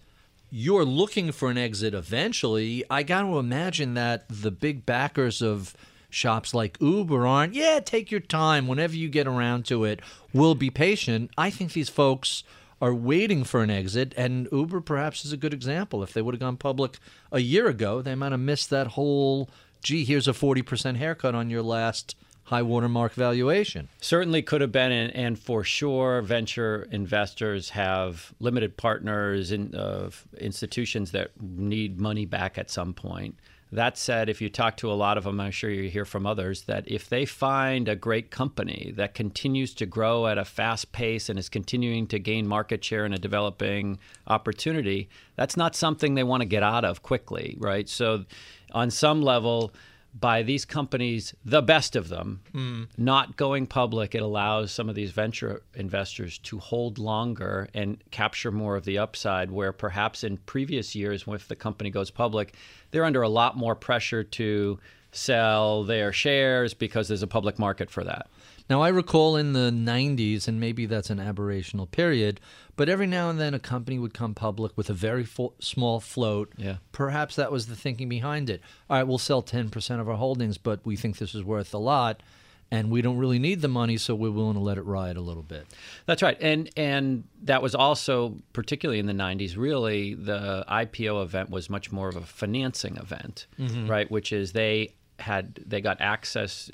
you're 0.50 0.86
looking 0.86 1.32
for 1.32 1.50
an 1.50 1.58
exit 1.58 1.94
eventually. 1.94 2.84
I 2.90 3.04
got 3.04 3.24
to 3.24 3.40
imagine 3.40 3.94
that 3.96 4.26
the 4.30 4.52
big 4.52 4.86
backers 4.86 5.42
of 5.42 5.76
shops 6.10 6.54
like 6.54 6.78
Uber 6.82 7.26
aren't, 7.26 7.54
yeah, 7.54 7.80
take 7.80 8.12
your 8.12 8.20
time. 8.20 8.68
Whenever 8.68 8.96
you 8.96 9.10
get 9.10 9.28
around 9.28 9.66
to 9.66 9.86
it, 9.86 10.02
we'll 10.34 10.56
be 10.56 10.70
patient. 10.70 11.32
I 11.38 11.50
think 11.50 11.74
these 11.74 11.90
folks 11.90 12.44
are 12.82 12.94
waiting 12.94 13.44
for 13.44 13.62
an 13.62 13.70
exit, 13.70 14.14
and 14.18 14.48
Uber 14.52 14.82
perhaps 14.82 15.24
is 15.24 15.32
a 15.32 15.38
good 15.38 15.54
example. 15.54 16.02
If 16.02 16.14
they 16.14 16.22
would 16.22 16.34
have 16.34 16.40
gone 16.40 16.58
public 16.58 16.98
a 17.32 17.40
year 17.40 17.68
ago, 17.68 18.02
they 18.02 18.16
might 18.16 18.32
have 18.32 18.42
missed 18.42 18.72
that 18.72 18.88
whole, 18.88 19.50
gee, 19.84 20.04
here's 20.04 20.28
a 20.28 20.34
40% 20.34 20.98
haircut 20.98 21.36
on 21.36 21.50
your 21.50 21.62
last 21.62 22.16
high 22.46 22.64
watermark 22.64 23.14
valuation. 23.14 23.88
Certainly 24.02 24.42
could 24.42 24.62
have 24.62 24.72
been, 24.72 24.92
and, 24.92 25.38
for 25.38 25.64
sure, 25.64 26.22
venture 26.22 26.88
investors 26.92 27.70
have 27.70 28.34
limited 28.40 28.76
partners 28.76 29.52
in 29.52 29.76
of 29.76 30.26
institutions 30.38 31.12
that 31.12 31.32
need 31.40 32.02
money 32.02 32.26
back 32.26 32.58
at 32.58 32.72
some 32.72 32.94
point. 32.94 33.36
That 33.74 33.98
said, 33.98 34.28
if 34.28 34.42
you 34.42 34.50
talk 34.50 34.76
to 34.78 34.92
a 34.92 34.94
lot 34.94 35.18
of 35.18 35.24
them, 35.24 35.40
I'm 35.40 35.52
sure 35.52 35.70
you 35.70 35.90
hear 35.90 36.04
from 36.04 36.26
others 36.26 36.64
that 36.64 36.84
if 36.88 37.08
they 37.08 37.26
find 37.26 37.88
a 37.88 37.96
great 37.96 38.30
company 38.30 38.92
that 38.98 39.14
continues 39.14 39.74
to 39.76 39.86
grow 39.86 40.28
at 40.28 40.38
a 40.38 40.44
fast 40.44 40.92
pace 40.92 41.30
and 41.30 41.40
is 41.40 41.48
continuing 41.48 42.06
to 42.08 42.20
gain 42.20 42.48
market 42.48 42.84
share 42.84 43.06
in 43.06 43.14
a 43.14 43.18
developing 43.18 43.98
opportunity, 44.28 45.08
that's 45.38 45.56
not 45.56 45.74
something 45.74 46.16
they 46.16 46.24
want 46.24 46.42
to 46.42 46.48
get 46.48 46.64
out 46.64 46.84
of 46.84 47.02
quickly, 47.02 47.56
right? 47.60 47.88
So, 47.88 48.26
on 48.74 48.90
some 48.90 49.22
level, 49.22 49.72
by 50.14 50.44
these 50.44 50.66
companies, 50.66 51.34
the 51.46 51.62
best 51.62 51.96
of 51.96 52.10
them, 52.10 52.42
hmm. 52.52 52.84
not 52.98 53.38
going 53.38 53.66
public, 53.66 54.14
it 54.14 54.22
allows 54.22 54.72
some 54.72 54.90
of 54.90 54.96
these 54.96 55.12
venture 55.12 55.64
investors 55.74 56.38
to 56.40 56.60
hold 56.60 57.00
longer 57.00 57.70
and 57.74 58.04
capture 58.12 58.52
more 58.52 58.76
of 58.76 58.84
the 58.84 58.98
upside. 58.98 59.52
Where 59.52 59.72
perhaps 59.72 60.24
in 60.24 60.38
previous 60.38 60.96
years, 60.96 61.24
if 61.28 61.48
the 61.48 61.56
company 61.56 61.90
goes 61.90 62.12
public, 62.12 62.56
they're 62.92 63.06
under 63.06 63.22
a 63.22 63.30
lot 63.30 63.56
more 63.56 63.76
pressure 63.76 64.24
to 64.24 64.80
sell 65.14 65.84
their 65.84 66.12
shares 66.12 66.74
because 66.74 67.08
there's 67.08 67.24
a 67.24 67.28
public 67.28 67.60
market 67.60 67.90
for 67.90 68.04
that. 68.04 68.28
Now, 68.72 68.82
I 68.82 68.88
recall 68.88 69.36
in 69.36 69.52
the 69.52 69.70
90s, 69.70 70.48
and 70.48 70.58
maybe 70.58 70.86
that's 70.86 71.10
an 71.10 71.18
aberrational 71.18 71.92
period, 71.92 72.40
but 72.78 72.88
every 72.88 73.06
now 73.06 73.30
and 73.30 73.38
then 73.38 73.54
a 73.54 73.60
company 73.60 74.00
would 74.00 74.14
come 74.14 74.34
public 74.34 74.72
with 74.78 74.90
a 74.90 74.94
very 74.94 75.26
fo- 75.26 75.52
small 75.60 76.00
float. 76.00 76.54
Yeah. 76.56 76.78
Perhaps 76.94 77.36
that 77.36 77.52
was 77.52 77.68
the 77.68 77.76
thinking 77.76 78.08
behind 78.08 78.50
it. 78.50 78.62
All 78.90 78.96
right, 78.96 79.04
we'll 79.04 79.18
sell 79.18 79.44
10% 79.44 80.00
of 80.00 80.08
our 80.08 80.16
holdings, 80.16 80.58
but 80.58 80.80
we 80.86 80.96
think 80.96 81.18
this 81.18 81.36
is 81.36 81.44
worth 81.44 81.74
a 81.74 81.78
lot, 81.78 82.24
and 82.72 82.90
we 82.90 83.02
don't 83.02 83.18
really 83.18 83.40
need 83.40 83.60
the 83.60 83.68
money, 83.68 83.98
so 83.98 84.16
we're 84.16 84.32
willing 84.32 84.54
to 84.54 84.62
let 84.62 84.78
it 84.78 84.86
ride 84.86 85.18
a 85.18 85.22
little 85.22 85.44
bit. 85.44 85.68
That's 86.06 86.22
right, 86.22 86.38
and 86.40 86.70
and 86.78 87.26
that 87.44 87.62
was 87.62 87.76
also 87.76 88.38
particularly 88.54 89.00
in 89.00 89.06
the 89.06 89.12
'90s. 89.12 89.58
Really, 89.58 90.14
the 90.14 90.64
IPO 90.70 91.22
event 91.24 91.50
was 91.50 91.70
much 91.70 91.92
more 91.92 92.08
of 92.08 92.16
a 92.16 92.22
financing 92.22 92.96
event, 92.96 93.48
mm-hmm. 93.60 93.88
right? 93.88 94.10
Which 94.10 94.32
is 94.32 94.54
they 94.54 94.94
had 95.20 95.56
they 95.56 95.82
got 95.82 96.00
access. 96.00 96.72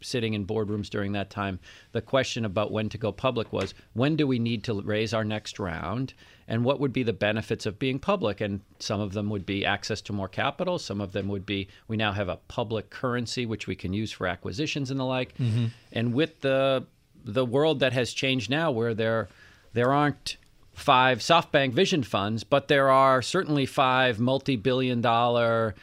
Sitting 0.00 0.34
in 0.34 0.46
boardrooms 0.46 0.88
during 0.88 1.12
that 1.12 1.30
time, 1.30 1.58
the 1.92 2.00
question 2.00 2.44
about 2.44 2.70
when 2.70 2.88
to 2.90 2.98
go 2.98 3.12
public 3.12 3.52
was 3.52 3.74
when 3.94 4.16
do 4.16 4.26
we 4.26 4.38
need 4.38 4.64
to 4.64 4.80
raise 4.82 5.12
our 5.12 5.24
next 5.24 5.58
round, 5.58 6.14
and 6.46 6.64
what 6.64 6.80
would 6.80 6.92
be 6.92 7.02
the 7.02 7.12
benefits 7.12 7.66
of 7.66 7.78
being 7.78 7.98
public? 7.98 8.40
And 8.40 8.60
some 8.78 9.00
of 9.00 9.12
them 9.12 9.28
would 9.30 9.44
be 9.44 9.66
access 9.66 10.00
to 10.02 10.12
more 10.12 10.28
capital. 10.28 10.78
Some 10.78 11.00
of 11.00 11.12
them 11.12 11.28
would 11.28 11.44
be 11.44 11.68
we 11.88 11.96
now 11.96 12.12
have 12.12 12.28
a 12.28 12.36
public 12.48 12.90
currency 12.90 13.44
which 13.44 13.66
we 13.66 13.74
can 13.74 13.92
use 13.92 14.12
for 14.12 14.26
acquisitions 14.26 14.90
and 14.90 14.98
the 14.98 15.04
like. 15.04 15.36
Mm-hmm. 15.36 15.66
And 15.92 16.14
with 16.14 16.40
the 16.40 16.86
the 17.24 17.44
world 17.44 17.80
that 17.80 17.92
has 17.92 18.12
changed 18.12 18.48
now 18.48 18.70
where 18.70 18.94
there 18.94 19.28
there 19.72 19.92
aren't 19.92 20.36
five 20.72 21.18
SoftBank 21.18 21.72
Vision 21.72 22.02
funds, 22.02 22.44
but 22.44 22.68
there 22.68 22.88
are 22.88 23.20
certainly 23.20 23.66
five 23.66 24.20
multi-billion 24.20 25.00
dollar 25.00 25.74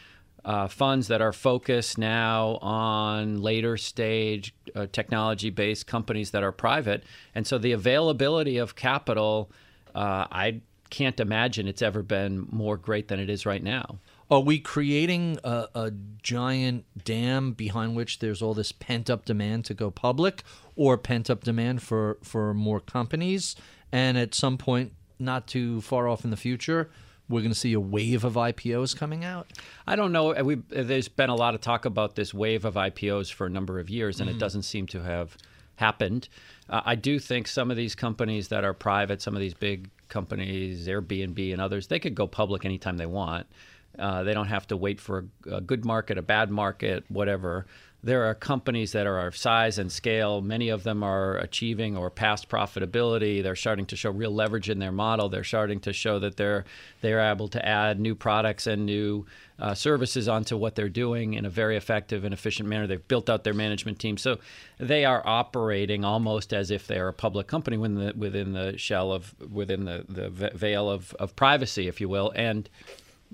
uh, 0.45 0.67
funds 0.67 1.07
that 1.07 1.21
are 1.21 1.33
focused 1.33 1.97
now 1.97 2.57
on 2.61 3.41
later 3.41 3.75
stage 3.77 4.53
uh, 4.75 4.85
technology 4.91 5.49
based 5.49 5.87
companies 5.87 6.31
that 6.31 6.43
are 6.43 6.51
private. 6.51 7.03
And 7.33 7.47
so 7.47 7.57
the 7.57 7.71
availability 7.71 8.57
of 8.57 8.75
capital, 8.75 9.51
uh, 9.95 10.27
I 10.31 10.61
can't 10.91 11.19
imagine 11.19 11.67
it's 11.67 11.81
ever 11.81 12.03
been 12.03 12.47
more 12.51 12.77
great 12.77 13.07
than 13.07 13.19
it 13.19 13.29
is 13.29 13.45
right 13.45 13.63
now. 13.63 13.97
Are 14.29 14.39
we 14.39 14.59
creating 14.59 15.39
a, 15.43 15.67
a 15.73 15.91
giant 16.21 16.85
dam 17.03 17.53
behind 17.53 17.95
which 17.95 18.19
there's 18.19 18.41
all 18.41 18.53
this 18.53 18.71
pent 18.71 19.09
up 19.09 19.25
demand 19.25 19.65
to 19.65 19.73
go 19.73 19.89
public 19.89 20.43
or 20.75 20.97
pent 20.97 21.29
up 21.29 21.43
demand 21.43 21.81
for, 21.81 22.19
for 22.21 22.53
more 22.53 22.79
companies? 22.79 23.55
And 23.91 24.17
at 24.17 24.35
some 24.35 24.57
point, 24.57 24.93
not 25.17 25.47
too 25.47 25.81
far 25.81 26.07
off 26.07 26.23
in 26.23 26.29
the 26.29 26.37
future, 26.37 26.91
we're 27.27 27.41
going 27.41 27.51
to 27.51 27.59
see 27.59 27.73
a 27.73 27.79
wave 27.79 28.23
of 28.23 28.33
IPOs 28.33 28.95
coming 28.95 29.23
out? 29.23 29.47
I 29.87 29.95
don't 29.95 30.11
know. 30.11 30.33
We, 30.43 30.55
there's 30.69 31.07
been 31.07 31.29
a 31.29 31.35
lot 31.35 31.55
of 31.55 31.61
talk 31.61 31.85
about 31.85 32.15
this 32.15 32.33
wave 32.33 32.65
of 32.65 32.75
IPOs 32.75 33.33
for 33.33 33.47
a 33.47 33.49
number 33.49 33.79
of 33.79 33.89
years, 33.89 34.19
and 34.19 34.29
it 34.29 34.37
doesn't 34.37 34.63
seem 34.63 34.85
to 34.87 35.01
have 35.01 35.37
happened. 35.77 36.29
Uh, 36.69 36.81
I 36.85 36.95
do 36.95 37.19
think 37.19 37.47
some 37.47 37.71
of 37.71 37.77
these 37.77 37.95
companies 37.95 38.47
that 38.49 38.63
are 38.63 38.73
private, 38.73 39.21
some 39.21 39.35
of 39.35 39.39
these 39.39 39.53
big 39.53 39.89
companies, 40.09 40.87
Airbnb 40.87 41.51
and 41.51 41.61
others, 41.61 41.87
they 41.87 41.99
could 41.99 42.15
go 42.15 42.27
public 42.27 42.65
anytime 42.65 42.97
they 42.97 43.05
want. 43.05 43.47
Uh, 43.97 44.23
they 44.23 44.33
don't 44.33 44.47
have 44.47 44.67
to 44.67 44.77
wait 44.77 44.99
for 44.99 45.25
a, 45.47 45.55
a 45.55 45.61
good 45.61 45.85
market, 45.85 46.17
a 46.17 46.21
bad 46.21 46.49
market, 46.49 47.03
whatever. 47.09 47.65
There 48.05 48.25
are 48.25 48.35
companies 48.35 48.91
that 48.91 49.07
are 49.07 49.25
of 49.25 49.35
size 49.35 49.79
and 49.79 49.91
scale. 49.91 50.39
Many 50.39 50.69
of 50.69 50.83
them 50.83 51.01
are 51.01 51.37
achieving 51.37 51.97
or 51.97 52.11
past 52.11 52.47
profitability. 52.49 53.41
They're 53.41 53.55
starting 53.55 53.87
to 53.87 53.95
show 53.95 54.11
real 54.11 54.29
leverage 54.29 54.69
in 54.69 54.77
their 54.77 54.91
model. 54.91 55.27
They're 55.27 55.43
starting 55.43 55.79
to 55.79 55.91
show 55.91 56.19
that 56.19 56.37
they're 56.37 56.65
they're 57.01 57.31
able 57.31 57.47
to 57.47 57.67
add 57.67 57.99
new 57.99 58.13
products 58.13 58.67
and 58.67 58.85
new 58.85 59.25
uh, 59.57 59.73
services 59.73 60.27
onto 60.27 60.55
what 60.55 60.75
they're 60.75 60.87
doing 60.87 61.33
in 61.33 61.45
a 61.45 61.49
very 61.49 61.77
effective 61.77 62.23
and 62.23 62.31
efficient 62.31 62.69
manner. 62.69 62.85
They've 62.85 63.07
built 63.07 63.27
out 63.27 63.43
their 63.43 63.55
management 63.55 63.97
team, 63.97 64.17
so 64.17 64.37
they 64.77 65.03
are 65.03 65.23
operating 65.25 66.05
almost 66.05 66.53
as 66.53 66.69
if 66.69 66.85
they're 66.85 67.07
a 67.07 67.13
public 67.13 67.47
company 67.47 67.75
within 67.75 67.95
the 67.95 68.13
within 68.15 68.53
the 68.53 68.77
shell 68.77 69.13
of 69.13 69.33
within 69.51 69.85
the 69.85 70.05
the 70.07 70.29
veil 70.29 70.91
of, 70.91 71.15
of 71.15 71.35
privacy, 71.35 71.87
if 71.87 71.99
you 71.99 72.07
will, 72.07 72.31
and 72.35 72.69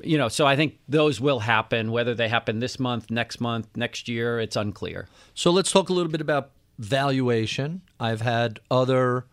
you 0.03 0.17
know, 0.17 0.27
so 0.27 0.45
I 0.45 0.55
think 0.55 0.79
those 0.87 1.19
will 1.19 1.39
happen. 1.39 1.91
Whether 1.91 2.15
they 2.15 2.27
happen 2.27 2.59
this 2.59 2.79
month, 2.79 3.09
next 3.09 3.39
month, 3.39 3.67
next 3.75 4.07
year, 4.07 4.39
it's 4.39 4.55
unclear. 4.55 5.07
So 5.33 5.51
let's 5.51 5.71
talk 5.71 5.89
a 5.89 5.93
little 5.93 6.11
bit 6.11 6.21
about 6.21 6.51
valuation. 6.79 7.81
I've 7.99 8.21
had 8.21 8.59
other 8.69 9.25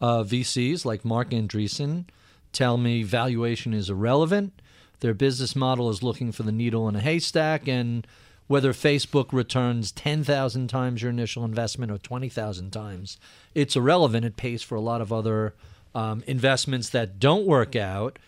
uh, 0.00 0.22
VCs 0.22 0.84
like 0.84 1.04
Marc 1.04 1.30
Andreessen 1.30 2.06
tell 2.52 2.78
me 2.78 3.02
valuation 3.02 3.74
is 3.74 3.90
irrelevant. 3.90 4.62
Their 5.00 5.14
business 5.14 5.54
model 5.54 5.90
is 5.90 6.02
looking 6.02 6.32
for 6.32 6.44
the 6.44 6.52
needle 6.52 6.88
in 6.88 6.96
a 6.96 7.00
haystack, 7.00 7.68
and 7.68 8.06
whether 8.46 8.72
Facebook 8.72 9.32
returns 9.32 9.92
10,000 9.92 10.68
times 10.68 11.02
your 11.02 11.10
initial 11.10 11.44
investment 11.44 11.90
or 11.90 11.98
20,000 11.98 12.70
times, 12.70 13.18
it's 13.54 13.76
irrelevant. 13.76 14.24
It 14.24 14.36
pays 14.36 14.62
for 14.62 14.76
a 14.76 14.80
lot 14.80 15.00
of 15.00 15.12
other 15.12 15.54
um, 15.94 16.22
investments 16.26 16.88
that 16.90 17.18
don't 17.18 17.46
work 17.46 17.76
out. 17.76 18.18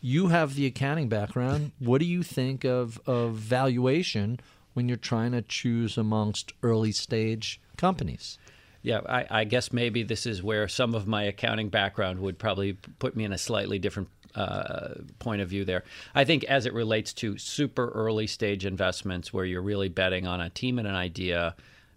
You 0.00 0.28
have 0.28 0.54
the 0.54 0.66
accounting 0.66 1.08
background. 1.08 1.72
What 1.78 2.00
do 2.00 2.06
you 2.06 2.22
think 2.22 2.64
of, 2.64 3.00
of 3.06 3.34
valuation 3.34 4.40
when 4.74 4.88
you're 4.88 4.96
trying 4.96 5.32
to 5.32 5.42
choose 5.42 5.98
amongst 5.98 6.52
early 6.62 6.92
stage 6.92 7.60
companies? 7.76 8.38
yeah, 8.82 9.00
I, 9.06 9.26
I, 9.30 9.44
guess 9.44 9.72
maybe 9.72 10.02
this 10.02 10.26
is 10.26 10.42
where 10.42 10.66
some 10.66 10.94
of 10.94 11.06
my 11.06 11.24
accounting 11.24 11.68
background 11.68 12.18
would 12.20 12.38
probably 12.38 12.74
put 12.98 13.14
me 13.14 13.24
in 13.24 13.32
a 13.32 13.38
slightly 13.38 13.78
different 13.78 14.08
uh, 14.34 14.94
point 15.18 15.42
of 15.42 15.48
view 15.48 15.64
there. 15.64 15.84
I 16.14 16.24
think 16.24 16.44
as 16.44 16.66
it 16.66 16.72
relates 16.72 17.12
to 17.14 17.36
super 17.36 17.90
early 17.90 18.26
stage 18.26 18.64
investments 18.64 19.32
where 19.32 19.44
you're 19.44 19.62
really 19.62 19.88
betting 19.88 20.26
on 20.26 20.40
a 20.40 20.48
team 20.50 20.78
and 20.78 20.88
an 20.88 20.94
idea, 20.94 21.54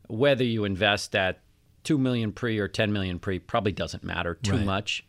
whether 0.08 0.43
you 0.43 0.66
invest 0.66 1.16
at 1.16 1.39
2 1.84 1.97
million 1.97 2.32
pre 2.32 2.60
or 2.60 2.68
10 2.68 2.91
million 2.91 3.20
pre 3.20 3.39
probably 3.39 3.72
doesn't 3.72 4.04
matter 4.04 4.36
too 4.36 4.54
right. 4.54 4.66
much. 4.66 5.06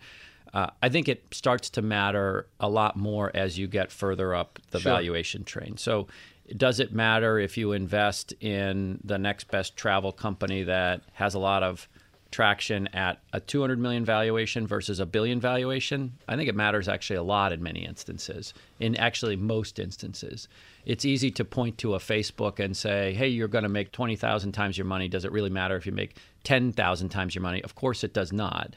Uh, 0.55 0.71
I 0.81 0.89
think 0.89 1.09
it 1.09 1.25
starts 1.33 1.69
to 1.71 1.83
matter 1.83 2.47
a 2.61 2.69
lot 2.69 2.97
more 2.97 3.33
as 3.35 3.59
you 3.59 3.67
get 3.67 3.91
further 3.91 4.35
up 4.35 4.61
the 4.71 4.79
sure. 4.79 4.93
valuation 4.93 5.43
train. 5.43 5.77
So 5.77 6.07
does 6.57 6.79
it 6.79 6.93
matter 6.93 7.41
if 7.41 7.57
you 7.57 7.73
invest 7.73 8.33
in 8.41 9.01
the 9.03 9.19
next 9.19 9.51
best 9.51 9.77
travel 9.77 10.13
company 10.13 10.63
that 10.63 11.03
has 11.15 11.35
a 11.35 11.41
lot 11.41 11.65
of 11.65 11.89
traction 12.31 12.89
at 12.89 13.21
a 13.33 13.39
200 13.41 13.79
million 13.79 14.05
valuation 14.05 14.67
versus 14.67 15.01
a 15.01 15.07
billion 15.07 15.41
valuation? 15.41 16.13
I 16.29 16.37
think 16.37 16.49
it 16.49 16.55
matters 16.55 16.89
actually 16.89 17.17
a 17.17 17.23
lot 17.23 17.53
in 17.53 17.61
many 17.61 17.85
instances. 17.85 18.55
In 18.79 18.95
actually 18.97 19.35
most 19.35 19.81
instances, 19.81 20.47
it's 20.85 21.05
easy 21.05 21.33
to 21.33 21.45
point 21.45 21.79
to 21.79 21.95
a 21.95 21.99
Facebook 21.99 22.61
and 22.61 22.77
say, 22.77 23.15
"Hey, 23.15 23.29
you're 23.29 23.49
going 23.49 23.65
to 23.65 23.69
make 23.69 23.91
20,000 23.91 24.53
times 24.53 24.79
your 24.79 24.85
money. 24.85 25.09
Does 25.09 25.25
it 25.25 25.33
really 25.33 25.51
matter 25.51 25.77
if 25.77 25.87
you 25.87 25.93
make 25.93 26.17
10,000 26.45 27.09
times 27.09 27.35
your 27.35 27.43
money?" 27.43 27.63
Of 27.63 27.75
course 27.75 28.05
it 28.05 28.13
does 28.13 28.33
not. 28.33 28.75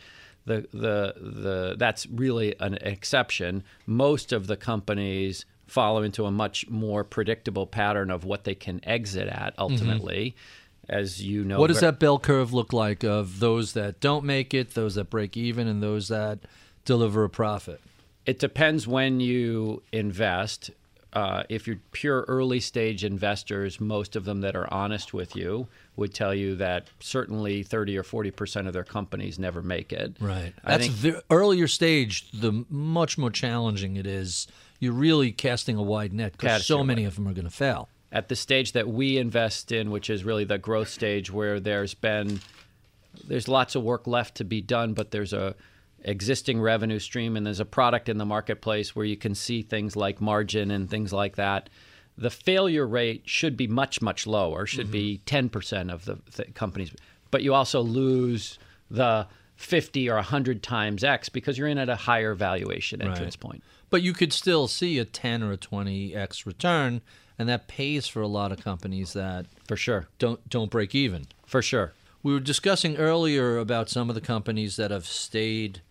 The, 0.48 0.66
the, 0.72 1.14
the, 1.20 1.76
that's 1.78 2.08
really 2.08 2.56
an 2.60 2.76
exception. 2.76 3.64
Most 3.86 4.32
of 4.32 4.48
the 4.48 4.56
companies 4.56 5.46
follow 5.66 6.04
into 6.04 6.26
a 6.26 6.32
much 6.32 6.70
more 6.70 7.04
predictable 7.04 7.68
pattern 7.68 8.10
of 8.10 8.24
what 8.24 8.46
they 8.46 8.56
can 8.56 8.80
exit 8.84 9.28
at 9.28 9.54
ultimately. 9.58 10.30
Mm-hmm. 10.30 11.00
As 11.00 11.22
you 11.22 11.44
know, 11.44 11.60
what 11.60 11.68
does 11.68 11.82
that 11.82 12.00
bell 12.00 12.18
curve 12.18 12.54
look 12.54 12.72
like 12.72 13.04
of 13.04 13.42
those 13.42 13.74
that 13.74 14.00
don't 14.00 14.24
make 14.24 14.54
it, 14.54 14.74
those 14.74 14.96
that 14.96 15.10
break 15.10 15.36
even, 15.36 15.68
and 15.68 15.84
those 15.84 16.08
that 16.08 16.40
deliver 16.86 17.26
a 17.26 17.30
profit? 17.30 17.82
It 18.26 18.40
depends 18.40 18.88
when 18.88 19.20
you 19.20 19.84
invest. 19.92 20.72
Uh, 21.14 21.44
if 21.50 21.68
you're 21.68 21.80
pure 21.92 22.26
early 22.28 22.60
stage 22.60 23.04
investors, 23.04 23.80
most 23.80 24.16
of 24.16 24.26
them 24.26 24.42
that 24.42 24.56
are 24.56 24.72
honest 24.72 25.14
with 25.14 25.36
you 25.36 25.68
would 25.96 26.14
tell 26.14 26.34
you 26.34 26.56
that 26.58 26.88
certainly 27.00 27.64
30 27.64 27.98
or 27.98 28.04
40 28.04 28.32
percent 28.32 28.68
of 28.68 28.74
their 28.74 28.84
companies 28.84 29.40
never 29.40 29.62
make 29.62 29.94
it. 29.94 30.18
Right. 30.20 30.54
I 30.64 30.78
That's 30.78 30.88
think, 30.88 31.02
the 31.02 31.24
earlier 31.32 31.68
stage, 31.68 32.30
the 32.32 32.66
much 32.70 33.18
more 33.18 33.32
challenging 33.32 33.96
it 33.96 34.06
is 34.06 34.48
you're 34.80 34.94
really 34.94 35.32
casting 35.32 35.78
a 35.78 35.82
wide 35.82 36.14
net 36.14 36.34
because 36.34 36.66
so 36.66 36.84
many 36.84 37.06
of 37.06 37.16
them 37.16 37.28
are 37.28 37.34
going 37.34 37.46
to 37.46 37.52
fail. 37.52 37.90
At 38.12 38.30
the 38.30 38.36
stage 38.36 38.74
that 38.74 38.88
we 38.88 39.18
invest 39.18 39.72
in, 39.72 39.92
which 39.92 40.10
is 40.10 40.24
really 40.24 40.44
the 40.44 40.58
growth 40.58 40.90
stage, 40.90 41.32
where 41.32 41.60
there's 41.60 41.94
been 41.94 42.40
there's 43.26 43.48
lots 43.48 43.76
of 43.76 43.84
work 43.84 44.08
left 44.08 44.36
to 44.36 44.44
be 44.44 44.62
done, 44.62 44.94
but 44.94 45.12
there's 45.12 45.34
a 45.34 45.56
existing 46.04 46.62
revenue 46.62 47.00
stream 47.00 47.36
and 47.36 47.46
there's 47.46 47.60
a 47.60 47.66
product 47.66 48.10
in 48.10 48.18
the 48.18 48.26
marketplace 48.26 48.96
where 48.96 49.06
you 49.06 49.18
can 49.18 49.36
see 49.36 49.62
things 49.62 49.96
like 49.96 50.22
margin 50.22 50.72
and 50.72 50.90
things 50.90 51.12
like 51.12 51.36
that. 51.36 51.70
The 52.18 52.30
failure 52.30 52.88
rate 52.88 53.24
should 53.26 53.56
be 53.56 53.68
much 53.68 54.02
much 54.02 54.26
lower, 54.26 54.66
should 54.66 54.86
mm-hmm. 54.86 54.92
be 54.92 55.22
10% 55.26 55.92
of 55.92 56.06
the 56.06 56.18
th- 56.36 56.54
companies, 56.56 56.92
but 57.30 57.44
you 57.44 57.54
also 57.54 57.82
lose 57.82 58.58
the 58.90 59.28
50 59.58 60.10
or 60.10 60.16
100 60.16 60.64
times 60.64 61.04
X 61.04 61.30
because 61.30 61.58
you're 61.58 61.68
in 61.68 61.78
at 61.78 61.90
a 61.90 61.96
higher 61.96 62.34
valuation 62.34 63.02
entrance 63.02 63.36
right. 63.36 63.40
point. 63.40 63.64
But 63.90 64.02
you 64.02 64.14
could 64.14 64.34
still 64.34 64.68
see 64.68 65.00
a 65.00 65.06
10 65.06 65.44
or 65.44 65.54
a 65.54 65.58
20x 65.58 66.46
return, 66.46 67.02
and 67.40 67.50
that 67.50 67.68
pays 67.68 68.08
for 68.08 68.22
a 68.22 68.28
lot 68.28 68.52
of 68.52 68.64
companies 68.64 69.14
that 69.14 69.46
for 69.68 69.76
sure 69.76 70.08
don't 70.20 70.48
don't 70.50 70.72
break 70.72 70.96
even. 70.96 71.28
For 71.46 71.62
sure. 71.62 71.94
We 72.24 72.34
were 72.34 72.40
discussing 72.40 72.98
earlier 72.98 73.58
about 73.58 73.90
some 73.90 74.10
of 74.10 74.16
the 74.16 74.22
companies 74.22 74.76
that 74.76 74.92
have 74.92 75.06
stayed 75.06 75.82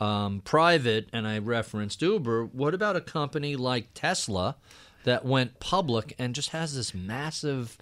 um, 0.00 0.40
private, 0.44 1.08
and 1.12 1.26
I 1.26 1.38
referenced 1.38 2.02
Uber. 2.02 2.46
What 2.46 2.74
about 2.74 2.96
a 2.96 3.00
company 3.00 3.56
like 3.56 3.88
Tesla 3.94 4.56
that 5.04 5.24
went 5.24 5.60
public 5.60 6.14
and 6.18 6.34
just 6.34 6.50
has 6.50 6.74
this 6.74 6.94
massive 6.94 7.78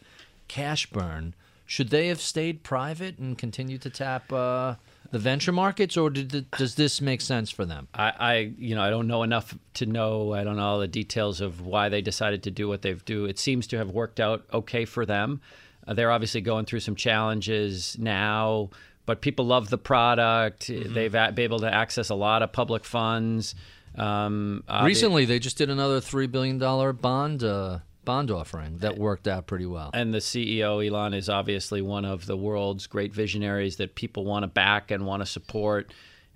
cash 0.48 0.86
burn? 0.86 1.34
Should 1.64 1.90
they 1.90 2.08
have 2.08 2.20
stayed 2.20 2.62
private 2.62 3.18
and 3.18 3.38
continued 3.38 3.82
to 3.82 3.90
tap? 3.90 4.30
Uh, 4.32 4.74
the 5.10 5.18
venture 5.18 5.52
markets, 5.52 5.96
or 5.96 6.10
did, 6.10 6.50
does 6.52 6.74
this 6.74 7.00
make 7.00 7.20
sense 7.20 7.50
for 7.50 7.64
them? 7.64 7.86
I, 7.94 8.12
I, 8.18 8.52
you 8.58 8.74
know, 8.74 8.82
I 8.82 8.90
don't 8.90 9.06
know 9.06 9.22
enough 9.22 9.54
to 9.74 9.86
know. 9.86 10.32
I 10.32 10.42
don't 10.42 10.56
know 10.56 10.62
all 10.62 10.78
the 10.80 10.88
details 10.88 11.40
of 11.40 11.60
why 11.60 11.90
they 11.90 12.00
decided 12.00 12.42
to 12.44 12.50
do 12.50 12.66
what 12.66 12.82
they've 12.82 13.04
do. 13.04 13.26
It 13.26 13.38
seems 13.38 13.66
to 13.68 13.78
have 13.78 13.90
worked 13.90 14.20
out 14.20 14.44
okay 14.52 14.84
for 14.84 15.04
them. 15.04 15.40
Uh, 15.86 15.94
they're 15.94 16.10
obviously 16.10 16.40
going 16.40 16.64
through 16.64 16.80
some 16.80 16.96
challenges 16.96 17.96
now, 17.98 18.70
but 19.06 19.20
people 19.20 19.46
love 19.46 19.70
the 19.70 19.78
product. 19.78 20.68
Mm-hmm. 20.68 20.94
They've 20.94 21.12
been 21.12 21.40
able 21.40 21.60
to 21.60 21.72
access 21.72 22.10
a 22.10 22.14
lot 22.14 22.42
of 22.42 22.52
public 22.52 22.84
funds. 22.84 23.54
Um, 23.96 24.64
Recently, 24.82 25.24
they, 25.24 25.34
they, 25.34 25.38
just 25.38 25.58
did 25.58 25.70
another 25.70 26.00
three 26.00 26.26
billion 26.26 26.58
dollar 26.58 26.92
bond. 26.92 27.44
Uh, 27.44 27.80
bond 28.04 28.30
offering 28.30 28.78
that 28.78 28.98
worked 28.98 29.28
out 29.28 29.46
pretty 29.46 29.66
well. 29.66 29.90
And 29.94 30.12
the 30.12 30.18
CEO, 30.18 30.84
Elon, 30.84 31.14
is 31.14 31.28
obviously 31.28 31.82
one 31.82 32.04
of 32.04 32.26
the 32.26 32.36
world's 32.36 32.86
great 32.88 33.12
visionaries 33.12 33.76
that 33.76 33.94
people 33.94 34.24
want 34.24 34.42
to 34.42 34.48
back 34.48 34.90
and 34.90 35.06
want 35.06 35.22
to 35.22 35.26
support. 35.26 35.92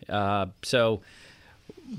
Uh, 0.08 0.46
so, 0.62 1.00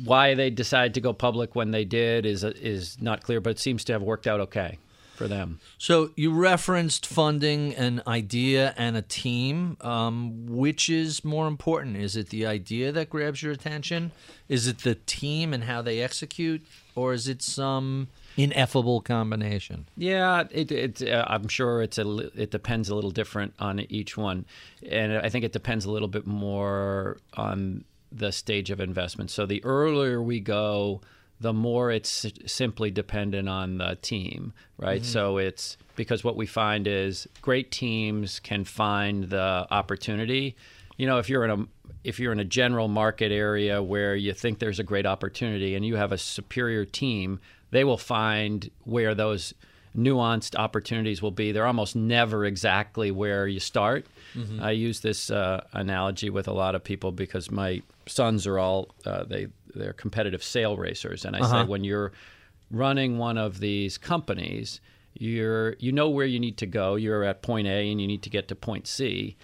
why 0.03 0.35
they 0.35 0.49
decided 0.49 0.93
to 0.93 1.01
go 1.01 1.11
public 1.11 1.55
when 1.55 1.71
they 1.71 1.85
did 1.85 2.25
is 2.25 2.43
is 2.43 3.01
not 3.01 3.23
clear, 3.23 3.41
but 3.41 3.51
it 3.51 3.59
seems 3.59 3.83
to 3.85 3.93
have 3.93 4.01
worked 4.01 4.27
out 4.27 4.39
okay 4.41 4.77
for 5.17 5.27
them. 5.27 5.59
So 5.77 6.11
you 6.15 6.31
referenced 6.31 7.05
funding 7.05 7.75
an 7.75 8.01
idea 8.07 8.73
and 8.77 8.95
a 8.95 9.01
team. 9.01 9.77
Um, 9.81 10.45
which 10.47 10.89
is 10.89 11.25
more 11.25 11.47
important? 11.47 11.97
Is 11.97 12.15
it 12.15 12.29
the 12.29 12.45
idea 12.45 12.91
that 12.91 13.09
grabs 13.09 13.41
your 13.41 13.51
attention? 13.51 14.11
Is 14.47 14.67
it 14.67 14.79
the 14.79 14.95
team 14.95 15.53
and 15.53 15.65
how 15.65 15.81
they 15.81 16.01
execute, 16.01 16.65
or 16.95 17.13
is 17.13 17.27
it 17.27 17.41
some 17.41 18.07
ineffable 18.37 19.01
combination. 19.01 19.87
Yeah, 19.97 20.43
it, 20.51 20.71
it 20.71 21.09
uh, 21.09 21.25
I'm 21.27 21.47
sure 21.47 21.81
it's 21.81 21.97
a 21.97 22.17
it 22.39 22.51
depends 22.51 22.87
a 22.87 22.95
little 22.95 23.11
different 23.11 23.53
on 23.59 23.79
each 23.79 24.15
one, 24.15 24.45
and 24.87 25.17
I 25.17 25.29
think 25.29 25.43
it 25.43 25.51
depends 25.51 25.85
a 25.85 25.91
little 25.91 26.07
bit 26.07 26.25
more 26.25 27.17
on 27.33 27.83
the 28.11 28.31
stage 28.31 28.69
of 28.69 28.79
investment. 28.79 29.31
So 29.31 29.45
the 29.45 29.63
earlier 29.65 30.21
we 30.21 30.39
go, 30.39 31.01
the 31.39 31.53
more 31.53 31.91
it's 31.91 32.25
simply 32.45 32.89
dependent 32.91 33.47
on 33.47 33.77
the 33.77 33.97
team, 34.01 34.53
right? 34.77 35.01
Mm-hmm. 35.01 35.11
So 35.11 35.37
it's 35.37 35.77
because 35.95 36.23
what 36.23 36.35
we 36.35 36.45
find 36.45 36.87
is 36.87 37.27
great 37.41 37.71
teams 37.71 38.39
can 38.39 38.63
find 38.63 39.25
the 39.25 39.67
opportunity. 39.69 40.55
You 40.97 41.05
know, 41.05 41.19
if 41.19 41.29
you're 41.29 41.45
in 41.45 41.51
a 41.51 41.65
if 42.03 42.19
you're 42.19 42.31
in 42.31 42.39
a 42.39 42.45
general 42.45 42.87
market 42.87 43.31
area 43.31 43.83
where 43.83 44.15
you 44.15 44.33
think 44.33 44.59
there's 44.59 44.79
a 44.79 44.83
great 44.83 45.05
opportunity 45.05 45.75
and 45.75 45.85
you 45.85 45.95
have 45.95 46.11
a 46.11 46.17
superior 46.17 46.85
team, 46.85 47.39
they 47.71 47.83
will 47.83 47.97
find 47.97 48.71
where 48.85 49.13
those 49.13 49.53
nuanced 49.95 50.55
opportunities 50.55 51.21
will 51.21 51.31
be. 51.31 51.51
They're 51.51 51.65
almost 51.65 51.95
never 51.95 52.45
exactly 52.45 53.11
where 53.11 53.47
you 53.47 53.59
start. 53.59 54.05
Mm-hmm. 54.35 54.61
I 54.61 54.71
use 54.71 55.01
this 55.01 55.29
uh, 55.29 55.65
analogy 55.73 56.29
with 56.29 56.47
a 56.47 56.53
lot 56.53 56.75
of 56.75 56.83
people 56.83 57.11
because 57.11 57.51
my 57.51 57.81
sons 58.05 58.47
are 58.47 58.59
all 58.59 58.89
uh, 59.05 59.23
they 59.23 59.47
they're 59.77 59.93
competitive 59.93 60.43
sail 60.43 60.77
racers, 60.77 61.25
and 61.25 61.35
I 61.35 61.39
uh-huh. 61.39 61.63
say 61.63 61.67
when 61.67 61.83
you're 61.83 62.11
running 62.71 63.17
one 63.17 63.37
of 63.37 63.59
these 63.59 63.97
companies, 63.97 64.81
you're 65.13 65.75
you 65.79 65.91
know 65.91 66.09
where 66.09 66.25
you 66.25 66.39
need 66.39 66.57
to 66.57 66.65
go. 66.65 66.95
You're 66.95 67.23
at 67.23 67.41
point 67.41 67.67
A 67.67 67.91
and 67.91 67.99
you 67.99 68.07
need 68.07 68.23
to 68.23 68.29
get 68.29 68.47
to 68.49 68.55
point 68.55 68.87
C. 68.87 69.35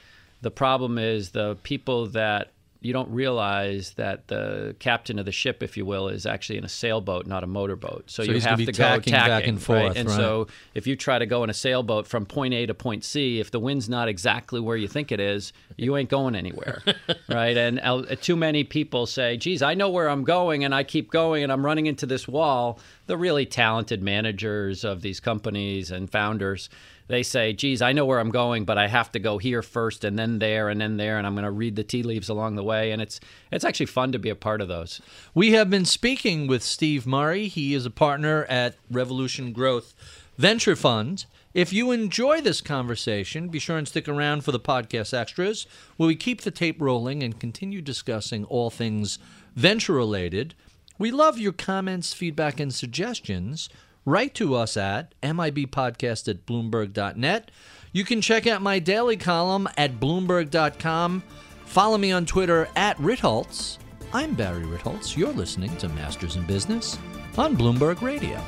The 0.41 0.51
problem 0.51 0.97
is 0.97 1.31
the 1.31 1.57
people 1.63 2.07
that 2.07 2.51
you 2.83 2.91
don't 2.91 3.09
realize 3.09 3.93
that 3.93 4.27
the 4.27 4.75
captain 4.79 5.17
of 5.17 5.25
the 5.25 5.31
ship, 5.31 5.63
if 5.63 5.77
you 5.77 5.85
will, 5.85 6.09
is 6.09 6.25
actually 6.25 6.57
in 6.57 6.65
a 6.65 6.69
sailboat, 6.69 7.25
not 7.25 7.41
a 7.41 7.47
motorboat. 7.47 8.03
So, 8.11 8.25
so 8.25 8.31
you 8.33 8.41
have 8.41 8.59
to 8.59 8.65
go 8.65 8.71
tacking 8.71 9.13
back 9.13 9.47
and 9.47 9.61
forth. 9.61 9.79
Right? 9.79 9.97
And 9.97 10.09
right. 10.09 10.17
so 10.17 10.47
if 10.73 10.85
you 10.85 10.97
try 10.97 11.17
to 11.17 11.25
go 11.25 11.45
in 11.45 11.49
a 11.49 11.53
sailboat 11.53 12.07
from 12.07 12.25
point 12.25 12.53
A 12.53 12.65
to 12.65 12.73
point 12.73 13.05
C, 13.05 13.39
if 13.39 13.51
the 13.51 13.59
wind's 13.59 13.87
not 13.87 14.09
exactly 14.09 14.59
where 14.59 14.75
you 14.75 14.89
think 14.89 15.13
it 15.13 15.21
is, 15.21 15.53
you 15.77 15.95
ain't 15.95 16.09
going 16.09 16.35
anywhere, 16.35 16.83
right? 17.29 17.55
And 17.55 17.79
uh, 17.79 18.03
too 18.21 18.35
many 18.35 18.65
people 18.65 19.05
say, 19.05 19.37
"Geez, 19.37 19.61
I 19.61 19.75
know 19.75 19.89
where 19.89 20.09
I'm 20.09 20.25
going, 20.25 20.65
and 20.65 20.75
I 20.75 20.83
keep 20.83 21.09
going, 21.09 21.41
and 21.41 21.53
I'm 21.53 21.65
running 21.65 21.85
into 21.85 22.05
this 22.05 22.27
wall." 22.27 22.79
The 23.05 23.17
really 23.17 23.45
talented 23.45 24.03
managers 24.03 24.83
of 24.83 25.01
these 25.01 25.19
companies 25.19 25.89
and 25.89 26.09
founders 26.09 26.69
they 27.07 27.23
say, 27.23 27.53
geez, 27.53 27.81
I 27.81 27.91
know 27.91 28.05
where 28.05 28.19
I'm 28.19 28.31
going, 28.31 28.65
but 28.65 28.77
I 28.77 28.87
have 28.87 29.11
to 29.11 29.19
go 29.19 29.37
here 29.37 29.61
first 29.61 30.03
and 30.03 30.17
then 30.17 30.39
there 30.39 30.69
and 30.69 30.79
then 30.79 30.97
there, 30.97 31.17
and 31.17 31.27
I'm 31.27 31.35
going 31.35 31.43
to 31.43 31.51
read 31.51 31.75
the 31.75 31.83
tea 31.83 32.03
leaves 32.03 32.29
along 32.29 32.55
the 32.55 32.63
way. 32.63 32.91
And 32.91 33.01
it's 33.01 33.19
it's 33.51 33.65
actually 33.65 33.87
fun 33.87 34.11
to 34.13 34.19
be 34.19 34.29
a 34.29 34.35
part 34.35 34.61
of 34.61 34.67
those. 34.67 35.01
We 35.33 35.51
have 35.51 35.69
been 35.69 35.85
speaking 35.85 36.47
with 36.47 36.63
Steve 36.63 37.05
Murray. 37.05 37.47
He 37.47 37.73
is 37.73 37.85
a 37.85 37.91
partner 37.91 38.45
at 38.45 38.75
Revolution 38.89 39.51
Growth 39.51 39.93
Venture 40.37 40.75
Fund. 40.75 41.25
If 41.53 41.71
you 41.71 41.91
enjoy 41.91 42.41
this 42.41 42.61
conversation, 42.61 43.49
be 43.49 43.59
sure 43.59 43.77
and 43.77 43.87
stick 43.87 44.07
around 44.07 44.43
for 44.43 44.51
the 44.51 44.59
podcast 44.59 45.13
extras, 45.13 45.67
where 45.97 46.07
we 46.07 46.15
keep 46.15 46.41
the 46.41 46.49
tape 46.49 46.81
rolling 46.81 47.21
and 47.21 47.39
continue 47.39 47.81
discussing 47.81 48.43
all 48.45 48.71
things 48.71 49.19
venture 49.55 49.93
related. 49.93 50.55
We 50.97 51.11
love 51.11 51.37
your 51.37 51.51
comments, 51.51 52.13
feedback, 52.13 52.59
and 52.59 52.73
suggestions 52.73 53.69
write 54.05 54.33
to 54.35 54.55
us 54.55 54.77
at 54.77 55.13
mibpodcast 55.21 56.27
at 56.27 56.45
bloomberg.net. 56.45 57.51
You 57.91 58.03
can 58.03 58.21
check 58.21 58.47
out 58.47 58.61
my 58.61 58.79
daily 58.79 59.17
column 59.17 59.69
at 59.77 59.99
Bloomberg.com. 59.99 61.23
Follow 61.65 61.97
me 61.97 62.11
on 62.11 62.25
Twitter 62.25 62.67
at 62.75 62.97
Ritholtz. 62.97 63.77
I'm 64.13 64.33
Barry 64.33 64.63
Ritholtz. 64.63 65.15
You're 65.15 65.33
listening 65.33 65.75
to 65.77 65.89
Masters 65.89 66.35
in 66.35 66.45
Business 66.45 66.97
on 67.37 67.55
Bloomberg 67.55 68.01
Radio. 68.01 68.41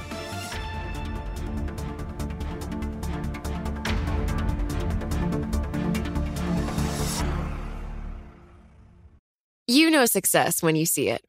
You 9.67 9.89
know 9.89 10.05
success 10.05 10.63
when 10.63 10.75
you 10.75 10.85
see 10.85 11.09
it. 11.09 11.23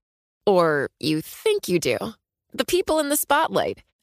Or 0.47 0.91
you 1.01 1.20
think 1.20 1.68
you 1.68 1.79
do. 1.79 1.99
The 2.53 2.64
people 2.64 2.99
in 3.01 3.09
the 3.09 3.16
spotlight 3.16 3.83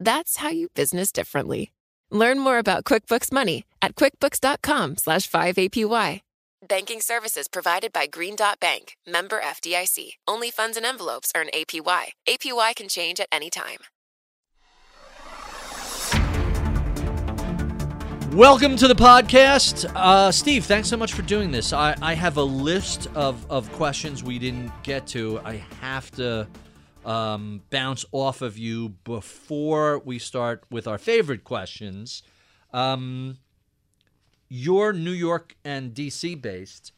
That's 0.00 0.36
how 0.36 0.50
you 0.50 0.68
business 0.74 1.10
differently. 1.10 1.72
Learn 2.10 2.38
more 2.38 2.58
about 2.58 2.84
QuickBooks 2.84 3.32
Money 3.32 3.64
at 3.82 3.96
quickbooks.com 3.96 4.96
slash 4.96 5.28
5APY. 5.28 6.22
Banking 6.66 7.00
services 7.00 7.46
provided 7.48 7.92
by 7.92 8.06
Green 8.06 8.34
Dot 8.34 8.58
Bank, 8.58 8.96
member 9.06 9.40
FDIC. 9.40 10.14
Only 10.26 10.50
funds 10.50 10.76
and 10.76 10.84
envelopes 10.84 11.30
earn 11.36 11.48
APY. 11.54 12.06
APY 12.28 12.76
can 12.76 12.88
change 12.88 13.20
at 13.20 13.28
any 13.30 13.48
time. 13.48 13.78
Welcome 18.32 18.76
to 18.76 18.88
the 18.88 18.94
podcast. 18.94 19.90
Uh, 19.94 20.30
Steve, 20.30 20.64
thanks 20.64 20.88
so 20.88 20.96
much 20.96 21.12
for 21.12 21.22
doing 21.22 21.50
this. 21.50 21.72
I, 21.72 21.96
I 22.02 22.14
have 22.14 22.36
a 22.36 22.42
list 22.42 23.08
of, 23.14 23.48
of 23.50 23.70
questions 23.72 24.22
we 24.22 24.38
didn't 24.38 24.70
get 24.82 25.06
to. 25.08 25.40
I 25.44 25.56
have 25.80 26.10
to 26.12 26.46
um, 27.04 27.62
bounce 27.70 28.04
off 28.12 28.42
of 28.42 28.58
you 28.58 28.90
before 29.04 30.00
we 30.04 30.18
start 30.18 30.64
with 30.70 30.86
our 30.86 30.98
favorite 30.98 31.44
questions. 31.44 32.22
Um, 32.72 33.38
you're 34.48 34.92
New 34.92 35.12
York 35.12 35.56
and 35.64 35.94
DC 35.94 36.40
based. 36.40 36.92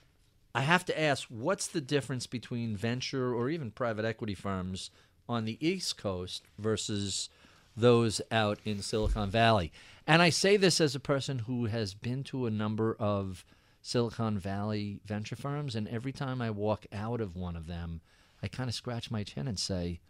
I 0.55 0.63
have 0.63 0.85
to 0.87 1.01
ask, 1.01 1.29
what's 1.29 1.67
the 1.67 1.81
difference 1.81 2.27
between 2.27 2.77
venture 2.77 3.35
or 3.35 3.51
even 3.51 3.71
private 3.71 4.05
equity 4.05 4.35
firms 4.35 4.91
on 5.29 5.45
the 5.45 5.65
East 5.65 5.97
Coast 5.97 6.45
versus 6.59 7.29
those 7.77 8.21
out 8.33 8.59
in 8.65 8.83
Silicon 8.83 9.31
Valley? 9.31 9.73
And 10.07 10.23
I 10.23 10.31
say 10.31 10.57
this 10.57 10.81
as 10.81 10.95
a 10.95 11.01
person 11.01 11.41
who 11.41 11.67
has 11.67 11.95
been 11.95 12.25
to 12.25 12.47
a 12.47 12.51
number 12.51 12.97
of 12.99 13.45
Silicon 13.83 14.39
Valley 14.39 15.01
venture 15.05 15.37
firms, 15.37 15.75
and 15.75 15.89
every 15.89 16.13
time 16.13 16.43
I 16.43 16.51
walk 16.51 16.85
out 16.93 17.21
of 17.21 17.37
one 17.37 17.57
of 17.57 17.67
them, 17.67 18.01
I 18.43 18.49
kind 18.49 18.69
of 18.69 18.75
scratch 18.75 19.11
my 19.11 19.23
chin 19.23 19.47
and 19.49 19.59
say, 19.59 20.01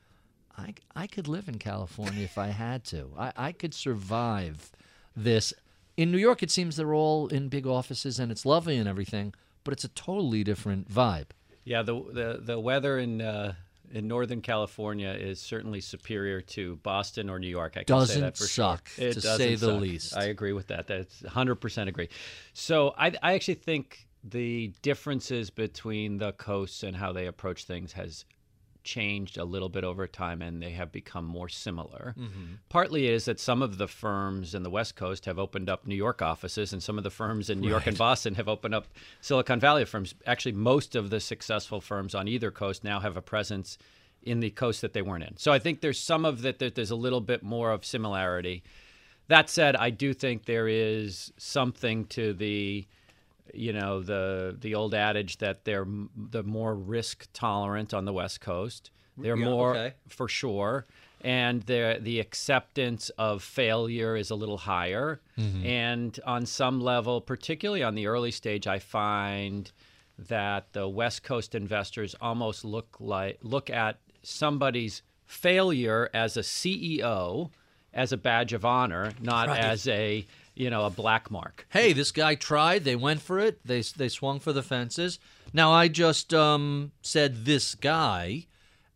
I, 0.57 0.74
I 0.95 1.07
could 1.07 1.28
live 1.28 1.49
in 1.49 1.59
California 1.59 2.24
if 2.24 2.39
I 2.39 2.49
had 2.49 2.85
to. 2.87 3.11
I, 3.18 3.33
I 3.37 3.53
could 3.53 3.74
survive 3.74 4.70
this. 5.16 5.53
In 5.97 6.11
New 6.11 6.18
York, 6.18 6.43
it 6.43 6.51
seems 6.51 6.76
they're 6.76 6.95
all 6.95 7.28
in 7.28 7.49
big 7.49 7.66
offices 7.66 8.18
and 8.18 8.31
it's 8.31 8.47
lovely 8.47 8.76
and 8.76 8.89
everything, 8.89 9.35
but 9.64 9.72
it's 9.72 9.85
a 9.85 9.89
totally 9.89 10.45
different 10.45 10.89
vibe. 10.89 11.26
Yeah, 11.64 11.83
the 11.83 11.95
the, 11.95 12.41
the 12.43 12.59
weather 12.59 12.99
in 12.99 13.20
uh, 13.20 13.55
in 13.93 14.09
Northern 14.09 14.41
California 14.41 15.11
is 15.11 15.41
certainly 15.41 15.81
superior 15.81 16.41
to 16.41 16.76
Boston 16.76 17.28
or 17.28 17.39
New 17.39 17.49
York. 17.49 17.74
I 17.76 17.85
can 17.85 17.97
doesn't 17.97 18.14
say 18.14 18.20
that 18.20 18.37
for 18.37 18.45
suck, 18.45 18.89
sure. 18.89 19.09
It 19.09 19.14
to 19.14 19.20
doesn't 19.20 19.39
say 19.39 19.55
the 19.57 19.66
suck. 19.66 19.81
least. 19.81 20.16
I 20.16 20.24
agree 20.24 20.53
with 20.53 20.68
that. 20.68 20.87
That's 20.87 21.22
100% 21.22 21.89
agree. 21.89 22.09
So 22.53 22.95
I, 22.97 23.12
I 23.22 23.35
actually 23.35 23.55
think 23.55 24.07
the 24.22 24.72
differences 24.82 25.50
between 25.50 26.18
the 26.18 26.32
coasts 26.32 26.82
and 26.82 26.96
how 26.96 27.12
they 27.12 27.26
approach 27.26 27.64
things 27.64 27.92
has 27.92 28.24
changed 28.82 29.36
a 29.36 29.44
little 29.44 29.68
bit 29.68 29.84
over 29.84 30.06
time 30.06 30.42
and 30.42 30.62
they 30.62 30.70
have 30.70 30.90
become 30.90 31.24
more 31.24 31.48
similar. 31.48 32.14
Mm-hmm. 32.18 32.54
Partly 32.68 33.08
is 33.08 33.26
that 33.26 33.38
some 33.38 33.62
of 33.62 33.78
the 33.78 33.88
firms 33.88 34.54
in 34.54 34.62
the 34.62 34.70
West 34.70 34.96
Coast 34.96 35.26
have 35.26 35.38
opened 35.38 35.68
up 35.68 35.86
New 35.86 35.94
York 35.94 36.22
offices 36.22 36.72
and 36.72 36.82
some 36.82 36.98
of 36.98 37.04
the 37.04 37.10
firms 37.10 37.50
in 37.50 37.60
New 37.60 37.68
York 37.68 37.86
and 37.86 37.98
Boston 37.98 38.34
have 38.34 38.48
opened 38.48 38.74
up 38.74 38.86
Silicon 39.20 39.60
Valley 39.60 39.84
firms. 39.84 40.14
Actually, 40.26 40.52
most 40.52 40.94
of 40.96 41.10
the 41.10 41.20
successful 41.20 41.80
firms 41.80 42.14
on 42.14 42.28
either 42.28 42.50
coast 42.50 42.84
now 42.84 43.00
have 43.00 43.16
a 43.16 43.22
presence 43.22 43.76
in 44.22 44.40
the 44.40 44.50
coast 44.50 44.80
that 44.82 44.92
they 44.92 45.02
weren't 45.02 45.24
in. 45.24 45.36
So 45.36 45.52
I 45.52 45.58
think 45.58 45.80
there's 45.80 45.98
some 45.98 46.24
of 46.24 46.42
that 46.42 46.58
that 46.58 46.74
there's 46.74 46.90
a 46.90 46.96
little 46.96 47.20
bit 47.20 47.42
more 47.42 47.72
of 47.72 47.84
similarity. 47.84 48.62
That 49.28 49.48
said, 49.48 49.76
I 49.76 49.90
do 49.90 50.12
think 50.12 50.44
there 50.44 50.68
is 50.68 51.32
something 51.36 52.06
to 52.06 52.32
the 52.32 52.86
you 53.55 53.72
know 53.72 54.01
the 54.01 54.57
the 54.59 54.74
old 54.74 54.94
adage 54.94 55.38
that 55.38 55.64
they're 55.64 55.86
the 56.16 56.42
more 56.42 56.74
risk 56.74 57.26
tolerant 57.32 57.92
on 57.94 58.05
the 58.05 58.12
West 58.12 58.40
Coast. 58.40 58.90
Mm, 59.18 59.22
they're 59.22 59.36
Yeah, 59.38 59.44
more 59.44 59.70
okay. 59.76 59.94
for 60.09 60.28
sure, 60.28 60.86
and 61.22 61.62
the 61.62 61.98
the 62.01 62.20
acceptance 62.20 63.11
of 63.11 63.42
failure 63.42 64.16
is 64.16 64.30
a 64.30 64.34
little 64.34 64.59
higher. 64.59 65.20
Mm-hmm. 65.38 65.66
And 65.66 66.20
on 66.26 66.46
some 66.46 66.80
level, 66.80 67.20
particularly 67.20 67.82
on 67.82 67.94
the 67.94 68.07
early 68.07 68.30
stage, 68.30 68.66
I 68.66 68.78
find 68.78 69.70
that 70.18 70.72
the 70.72 70.86
West 70.88 71.22
Coast 71.22 71.55
investors 71.55 72.14
almost 72.20 72.64
look 72.64 72.96
like 73.01 73.38
look 73.42 73.70
at 73.70 73.98
somebody's 74.22 75.03
failure 75.24 76.11
as 76.12 76.36
a 76.36 76.40
CEO 76.42 77.51
as 77.92 78.12
a 78.12 78.16
badge 78.16 78.53
of 78.53 78.64
honor, 78.64 79.12
not 79.20 79.48
Right. 79.48 79.59
as 79.59 79.88
a 79.88 80.24
you 80.61 80.68
know 80.68 80.84
a 80.84 80.90
black 80.90 81.30
mark. 81.30 81.66
hey, 81.70 81.94
this 81.94 82.12
guy 82.12 82.34
tried. 82.34 82.84
They 82.84 82.94
went 82.94 83.22
for 83.22 83.38
it. 83.38 83.61
They 83.64 83.80
they 83.80 84.11
swung 84.11 84.40
for 84.40 84.52
the 84.52 84.62
fences. 84.62 85.18
Now 85.54 85.72
I 85.72 85.88
just 85.88 86.34
um, 86.34 86.92
said 87.00 87.46
this 87.46 87.74
guy, 87.74 88.46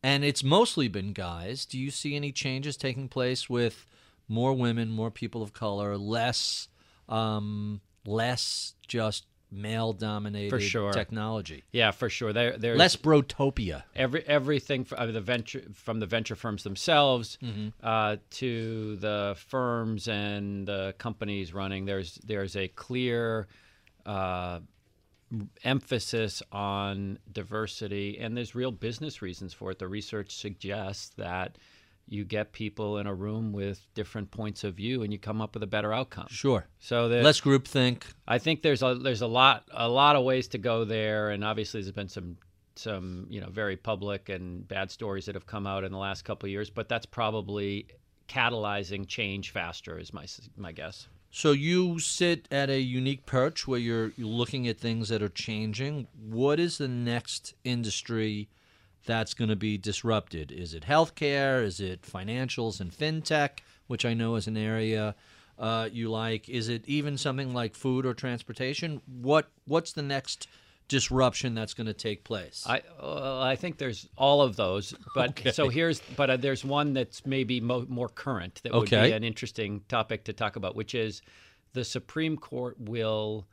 and 0.03 0.25
it's 0.25 0.45
mostly 0.45 0.89
been 0.89 1.15
guys. 1.15 1.65
Do 1.65 1.79
you 1.79 1.91
see 1.91 2.15
any 2.15 2.33
changes 2.33 2.77
taking 2.77 3.09
place 3.09 3.49
with 3.49 3.87
more 4.29 4.53
women, 4.53 4.91
more 4.91 5.11
people 5.11 5.43
of 5.43 5.55
color, 5.55 5.97
less 5.97 6.69
um, 7.09 7.81
less 8.05 8.75
just 8.87 9.25
male 9.55 9.93
dominated 9.93 10.61
sure. 10.61 10.93
technology, 10.93 11.63
Yeah, 11.73 11.91
for 11.93 12.11
sure. 12.11 12.33
There, 12.33 12.59
there's 12.59 12.79
less 12.79 12.97
brotopia? 12.97 13.85
every 13.95 14.23
everything 14.27 14.85
from 14.85 15.13
the 15.13 15.21
venture 15.21 15.63
from 15.75 16.01
the 16.01 16.07
venture 16.07 16.35
firms 16.37 16.63
themselves 16.65 17.39
Mm-hmm. 17.43 17.69
uh, 17.83 18.17
to 18.31 18.97
the 18.97 19.37
firms 19.49 20.09
and 20.09 20.67
the 20.67 20.95
companies 20.99 21.55
running. 21.55 21.85
There's 21.85 22.17
there's 22.27 22.57
a 22.57 22.69
clear 22.69 23.47
uh, 24.05 24.61
emphasis 25.65 26.43
on 26.53 27.19
diversity, 27.33 28.19
and 28.19 28.37
there's 28.37 28.55
real 28.55 28.71
business 28.71 29.23
reasons 29.23 29.53
for 29.53 29.71
it. 29.71 29.79
The 29.79 29.89
research 29.89 30.35
suggests 30.37 31.11
that 31.17 31.57
you 32.09 32.25
get 32.25 32.53
people 32.53 32.99
in 32.99 33.07
a 33.07 33.15
room 33.15 33.53
with 33.53 33.87
different 33.95 34.31
points 34.31 34.65
of 34.65 34.75
view, 34.75 35.03
and 35.03 35.13
you 35.13 35.19
come 35.19 35.41
up 35.41 35.55
with 35.55 35.63
a 35.63 35.67
better 35.67 35.93
outcome. 35.93 36.27
Sure. 36.29 36.67
So 36.79 37.09
Less 37.23 37.41
groupthink. 37.41 38.03
I 38.29 38.39
think 38.39 38.63
there's 38.63 38.83
a 38.83 38.95
there's 38.95 39.23
a 39.23 39.27
lot 39.27 39.69
a 39.73 39.89
lot 39.89 40.17
of 40.17 40.25
ways 40.25 40.49
to 40.49 40.59
go 40.59 40.85
there, 40.85 41.31
and 41.31 41.45
obviously 41.45 41.81
there's 41.81 41.93
been 41.93 42.09
some 42.09 42.37
some 42.77 43.27
you 43.31 43.41
know 43.41 43.49
very 43.49 43.77
public 43.77 44.29
and 44.29 44.67
bad 44.69 44.91
stories 44.91 45.27
that 45.27 45.35
have 45.35 45.47
come 45.47 45.67
out 45.67 45.85
in 45.85 45.93
the 45.93 45.99
last 45.99 46.25
couple 46.25 46.47
of 46.47 46.51
years, 46.51 46.71
but 46.71 46.89
that's 46.89 47.07
probably 47.07 47.87
catalyzing 48.29 49.07
change 49.07 49.51
faster, 49.51 49.99
is 49.99 50.13
my 50.13 50.27
my 50.57 50.73
guess. 50.73 51.09
So 51.31 51.51
you 51.51 51.99
sit 51.99 52.47
at 52.53 52.71
a 52.71 52.79
unique 52.79 53.27
perch 53.27 53.67
where 53.67 53.81
you're, 53.81 54.13
you're 54.17 54.29
looking 54.29 54.69
at 54.69 54.79
things 54.79 55.09
that 55.09 55.21
are 55.21 55.29
changing. 55.29 56.07
What 56.17 56.61
is 56.61 56.79
the 56.79 56.87
next 56.87 57.55
industry 57.65 58.49
that's 59.05 59.35
going 59.35 59.51
to 59.51 59.57
be 59.57 59.79
disrupted? 59.79 60.51
Is 60.53 60.75
it 60.75 60.85
healthcare? 60.85 61.63
Is 61.63 61.81
it 61.81 62.03
financials 62.03 62.81
and 62.81 62.91
fintech, 62.91 63.61
which 63.87 64.05
I 64.05 64.15
know 64.15 64.37
is 64.37 64.47
an 64.47 64.57
area 64.57 65.15
uh, 65.59 65.89
you 65.93 66.11
like? 66.11 66.49
Is 66.49 66.69
it 66.69 66.87
even 66.87 67.17
something 67.19 67.53
like 67.55 67.75
food 67.75 68.07
or 68.07 68.15
transportation? 68.15 69.01
What 69.07 69.51
What's 69.67 69.93
the 69.93 70.03
next 70.03 70.49
disruption 70.89 71.55
that's 71.55 71.75
going 71.75 71.87
to 71.87 71.95
take 71.95 72.25
place? 72.25 72.65
I 72.67 72.83
uh, 73.01 73.41
I 73.41 73.57
think 73.57 73.79
there's 73.79 74.09
all 74.17 74.43
of 74.43 74.57
those, 74.57 74.95
but 75.15 75.39
so 75.55 75.69
here's 75.69 76.01
but 76.17 76.31
uh, 76.31 76.37
there's 76.37 76.65
one 76.65 76.93
that's 76.93 77.25
maybe 77.25 77.61
mo- 77.61 77.87
more 77.89 78.09
current 78.09 78.61
that 78.65 78.73
would 78.73 78.85
Okay. 78.89 79.07
be 79.07 79.13
an 79.13 79.25
interesting 79.25 79.83
topic 79.89 80.25
to 80.25 80.33
talk 80.33 80.57
about, 80.57 80.75
which 80.75 80.95
is 80.95 81.23
the 81.73 81.85
Supreme 81.85 82.37
Court 82.37 82.77
will 82.79 83.47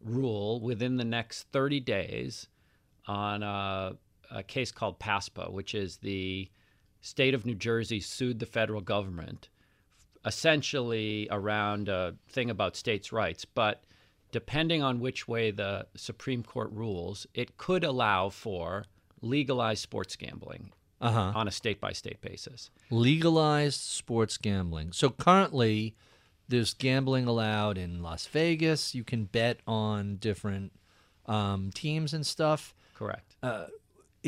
rule 0.00 0.60
within 0.60 0.96
the 0.96 1.04
next 1.04 1.44
30 1.52 1.80
days 1.80 2.46
on 3.06 3.42
a, 3.42 3.96
a 4.30 4.42
case 4.42 4.70
called 4.72 4.98
PASPA, 4.98 5.50
which 5.50 5.74
is 5.74 5.98
the 5.98 6.48
state 7.00 7.34
of 7.34 7.46
New 7.46 7.54
Jersey 7.54 8.00
sued 8.00 8.38
the 8.40 8.46
federal 8.46 8.80
government 8.80 9.48
essentially 10.26 11.28
around 11.30 11.88
a 11.88 12.14
thing 12.28 12.50
about 12.50 12.76
states' 12.76 13.12
rights, 13.12 13.44
but 13.44 13.84
depending 14.32 14.82
on 14.82 15.00
which 15.00 15.26
way 15.28 15.50
the 15.50 15.86
Supreme 15.96 16.42
Court 16.42 16.70
rules, 16.72 17.26
it 17.34 17.56
could 17.56 17.84
allow 17.84 18.28
for 18.28 18.84
legalized 19.22 19.82
sports 19.82 20.16
gambling 20.16 20.72
Uh-huh. 21.00 21.32
on 21.34 21.48
a 21.48 21.50
state 21.50 21.80
by 21.80 21.92
state 21.92 22.20
basis. 22.20 22.70
Legalized 22.90 23.80
sports 23.80 24.36
gambling. 24.36 24.92
So 24.92 25.10
currently, 25.10 25.94
there's 26.48 26.74
gambling 26.74 27.26
allowed 27.26 27.78
in 27.78 28.02
Las 28.02 28.26
Vegas. 28.26 28.94
You 28.94 29.04
can 29.04 29.24
bet 29.24 29.60
on 29.66 30.16
different 30.16 30.72
um, 31.26 31.70
teams 31.72 32.12
and 32.12 32.26
stuff. 32.26 32.74
Correct. 32.94 33.36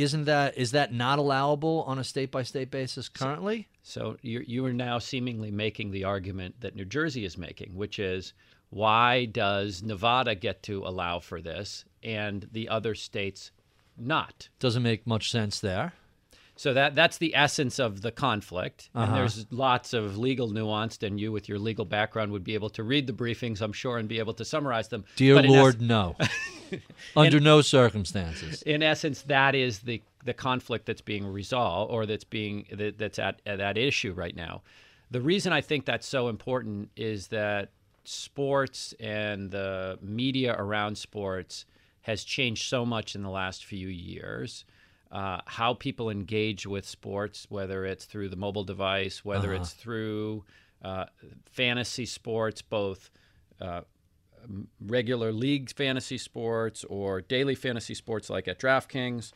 Isn't 0.03 0.25
that 0.25 0.57
is 0.57 0.73
that 0.73 0.93
not 0.93 1.19
allowable 1.19 1.85
on 1.87 1.99
a 1.99 2.05
state 2.05 2.31
by 2.31 2.43
state 2.43 2.71
basis 2.71 3.09
currently? 3.09 3.69
So 3.83 4.17
you 4.23 4.43
you 4.47 4.65
are 4.67 4.73
now 4.73 4.99
seemingly 4.99 5.51
making 5.51 5.91
the 5.91 6.05
argument 6.05 6.61
that 6.61 6.75
New 6.77 6.85
Jersey 6.85 7.25
is 7.25 7.37
making, 7.37 7.75
which 7.75 7.99
is 7.99 8.33
why 8.71 9.25
does 9.27 9.83
Nevada 9.83 10.35
get 10.35 10.63
to 10.65 10.85
allow 10.85 11.19
for 11.19 11.41
this 11.41 11.85
and 12.03 12.49
the 12.53 12.69
other 12.69 12.95
states 12.95 13.51
not? 13.97 14.49
Doesn't 14.59 14.83
make 14.83 15.07
much 15.07 15.31
sense 15.31 15.61
there. 15.61 15.93
So 16.61 16.75
that 16.75 16.95
that's 16.95 17.17
the 17.17 17.35
essence 17.35 17.79
of 17.79 18.03
the 18.03 18.13
conflict. 18.13 18.91
Uh-huh. 18.95 19.07
And 19.07 19.15
there's 19.15 19.47
lots 19.51 19.95
of 19.95 20.19
legal 20.19 20.51
nuance, 20.51 20.99
and 21.03 21.19
you, 21.19 21.33
with 21.33 21.49
your 21.49 21.59
legal 21.59 21.87
background, 21.87 22.33
would 22.33 22.45
be 22.45 22.53
able 22.53 22.69
to 22.71 22.83
read 22.83 23.07
the 23.07 23.15
briefings, 23.15 23.63
I'm 23.63 23.73
sure, 23.73 23.97
and 23.97 24.07
be 24.07 24.19
able 24.19 24.35
to 24.35 24.45
summarize 24.45 24.89
them. 24.89 25.05
Dear 25.17 25.37
But 25.37 25.47
Lord, 25.47 25.77
ess- 25.77 25.81
no. 25.81 26.17
Under 27.17 27.41
no 27.41 27.61
circumstances. 27.61 28.63
in 28.63 28.83
essence, 28.83 29.23
that 29.23 29.55
is 29.55 29.81
the 29.81 30.03
the 30.25 30.35
conflict 30.35 30.87
that's 30.87 31.01
being 31.01 31.27
resolved, 31.27 31.93
or 31.93 32.07
that's 32.07 32.25
being 32.25 32.67
that, 32.73 32.99
that's 32.99 33.19
at, 33.19 33.41
at 33.47 33.59
that 33.59 33.79
issue 33.79 34.13
right 34.13 34.37
now. 34.37 34.63
The 35.11 35.21
reason 35.21 35.53
I 35.53 35.61
think 35.61 35.87
that's 35.87 36.07
so 36.07 36.29
important 36.29 36.91
is 36.97 37.29
that 37.29 37.71
sports 38.05 38.95
and 39.01 39.51
the 39.51 39.99
media 40.03 40.55
around 40.59 40.97
sports 40.97 41.65
has 42.03 42.25
changed 42.25 42.69
so 42.69 42.87
much 42.87 43.15
in 43.15 43.23
the 43.23 43.31
last 43.31 43.65
few 43.65 43.89
years. 43.89 44.65
Uh, 45.11 45.41
how 45.47 45.75
people 45.75 46.09
engage 46.09 46.67
with 46.67 46.87
sports, 46.87 47.47
whether 47.49 47.85
it's 47.85 48.05
through 48.05 48.29
the 48.29 48.37
mobile 48.37 48.63
device, 48.63 49.25
whether 49.25 49.53
it's 49.53 49.73
through 49.73 50.45
uh, 50.83 51.07
fantasy 51.47 52.07
sports, 52.07 52.63
both 52.63 53.11
uh, 53.61 53.81
regular 54.81 55.33
league 55.33 55.71
fantasy 55.75 56.19
sports 56.19 56.85
or 56.85 57.21
daily 57.21 57.55
fantasy 57.55 57.95
sports 57.95 58.31
like 58.31 58.49
at 58.49 58.59
DraftKings. 58.59 59.33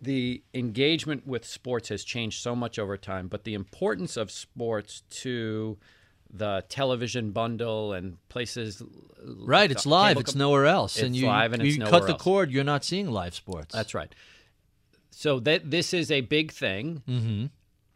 The 0.00 0.42
engagement 0.52 1.26
with 1.26 1.44
sports 1.44 1.88
has 1.88 2.04
changed 2.04 2.42
so 2.42 2.54
much 2.54 2.78
over 2.78 2.96
time, 2.96 3.28
but 3.28 3.44
the 3.44 3.54
importance 3.54 4.16
of 4.16 4.30
sports 4.30 5.02
to 5.10 5.78
the 6.30 6.64
television 6.68 7.30
bundle 7.30 7.92
and 7.92 8.18
places 8.28 8.82
Right, 9.24 9.70
it's 9.70 9.86
live. 9.86 10.18
It's 10.18 10.34
nowhere 10.34 10.66
else. 10.66 11.00
and 11.00 11.16
you, 11.16 11.26
live 11.26 11.52
and 11.52 11.62
you 11.62 11.80
it's 11.80 11.90
cut 11.90 12.06
the 12.06 12.12
else. 12.12 12.22
cord, 12.22 12.50
you're 12.50 12.64
not 12.64 12.84
seeing 12.84 13.10
live 13.10 13.34
sports. 13.34 13.74
That's 13.74 13.94
right. 13.94 14.14
So 15.10 15.38
that 15.40 15.70
this 15.70 15.94
is 15.94 16.10
a 16.10 16.22
big 16.22 16.52
thing. 16.52 17.02
Mm-hmm. 17.08 17.46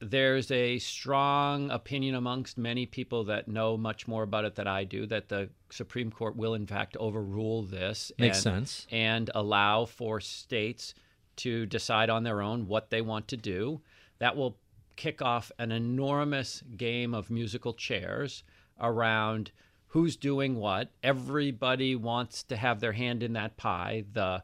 There's 0.01 0.51
a 0.53 0.79
strong 0.79 1.71
opinion 1.71 2.15
amongst 2.15 2.57
many 2.57 2.87
people 2.87 3.25
that 3.25 3.49
know 3.49 3.77
much 3.77 4.07
more 4.07 4.23
about 4.23 4.45
it 4.45 4.55
than 4.55 4.69
I 4.69 4.85
do 4.85 5.07
that 5.07 5.29
the 5.29 5.51
Supreme 5.71 6.11
Court 6.11 6.37
will, 6.37 6.55
in 6.55 6.67
fact, 6.67 6.97
overrule 6.99 7.63
this. 7.63 8.13
Makes 8.19 8.39
and, 8.39 8.43
sense. 8.43 8.87
And 8.93 9.31
allow 9.35 9.87
for 9.87 10.21
states 10.21 10.95
to 11.37 11.67
decide 11.67 12.11
on 12.11 12.23
their 12.23 12.43
own 12.43 12.69
what 12.69 12.91
they 12.91 13.01
want 13.01 13.29
to 13.29 13.37
do. 13.37 13.81
That 14.21 14.37
will 14.37 14.59
kick 14.95 15.21
off 15.21 15.51
an 15.59 15.73
enormous 15.73 16.63
game 16.77 17.15
of 17.15 17.31
musical 17.31 17.73
chairs 17.73 18.45
around 18.81 19.51
who's 19.89 20.17
doing 20.17 20.57
what. 20.57 20.91
Everybody 21.03 21.97
wants 21.97 22.43
to 22.45 22.57
have 22.57 22.81
their 22.81 22.93
hand 22.93 23.23
in 23.23 23.33
that 23.33 23.57
pie. 23.57 24.05
The 24.13 24.43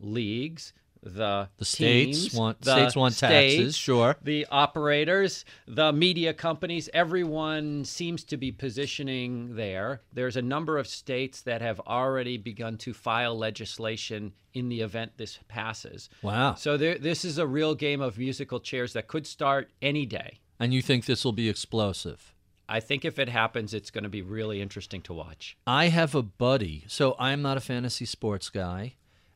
leagues, 0.00 0.72
the 1.02 1.48
The 1.56 1.64
states 1.64 2.20
teams, 2.22 2.34
want- 2.34 2.60
the 2.60 2.72
states 2.72 2.96
want 2.96 3.16
taxes, 3.18 3.54
states, 3.54 3.76
sure. 3.76 4.16
The 4.22 4.46
operators, 4.50 5.44
the 5.66 5.92
media 5.92 6.34
companies, 6.34 6.88
everyone 6.92 7.84
seems 7.84 8.24
to 8.24 8.36
be 8.36 8.52
positioning 8.52 9.56
there. 9.56 10.02
There's 10.12 10.36
a 10.36 10.42
number 10.42 10.78
of 10.78 10.86
states 10.86 11.42
that 11.42 11.62
have 11.62 11.80
already 11.80 12.36
begun 12.36 12.76
to 12.78 12.92
file 12.92 13.36
legislation 13.36 14.32
in 14.52 14.68
the 14.68 14.80
event 14.80 15.12
this 15.16 15.38
passes. 15.48 16.10
Wow. 16.22 16.54
So 16.54 16.76
there, 16.76 16.98
this 16.98 17.24
is 17.24 17.38
a 17.38 17.46
real 17.46 17.74
game 17.74 18.00
of 18.00 18.18
musical 18.18 18.60
chairs 18.60 18.92
that 18.94 19.06
could 19.08 19.26
start 19.26 19.70
any 19.80 20.06
day. 20.06 20.40
And 20.58 20.74
you 20.74 20.82
think 20.82 21.06
this 21.06 21.24
will 21.24 21.32
be 21.32 21.48
explosive? 21.48 22.34
I 22.68 22.78
think 22.80 23.04
if 23.04 23.18
it 23.18 23.28
happens, 23.28 23.74
it's 23.74 23.90
going 23.90 24.04
to 24.04 24.10
be 24.10 24.22
really 24.22 24.60
interesting 24.60 25.02
to 25.02 25.12
watch. 25.12 25.56
I 25.66 25.86
have 25.88 26.14
a 26.14 26.22
buddy. 26.22 26.84
So 26.86 27.16
I'm 27.18 27.42
not 27.42 27.56
a 27.56 27.60
fantasy 27.60 28.04
sports 28.04 28.48
guy, 28.48 28.94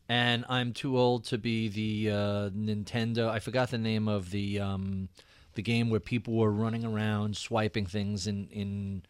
and 0.08 0.44
I'm 0.48 0.72
too 0.72 0.98
old 0.98 1.24
to 1.26 1.38
be 1.38 1.68
the 1.68 2.10
uh, 2.14 2.50
Nintendo. 2.50 3.28
I 3.28 3.38
forgot 3.38 3.70
the 3.70 3.78
name 3.78 4.08
of 4.08 4.30
the 4.30 4.60
um, 4.60 5.08
the 5.54 5.62
game 5.62 5.90
where 5.90 6.00
people 6.00 6.34
were 6.34 6.50
running 6.50 6.84
around 6.84 7.36
swiping 7.36 7.86
things 7.86 8.26
in 8.26 8.48
in. 8.50 9.02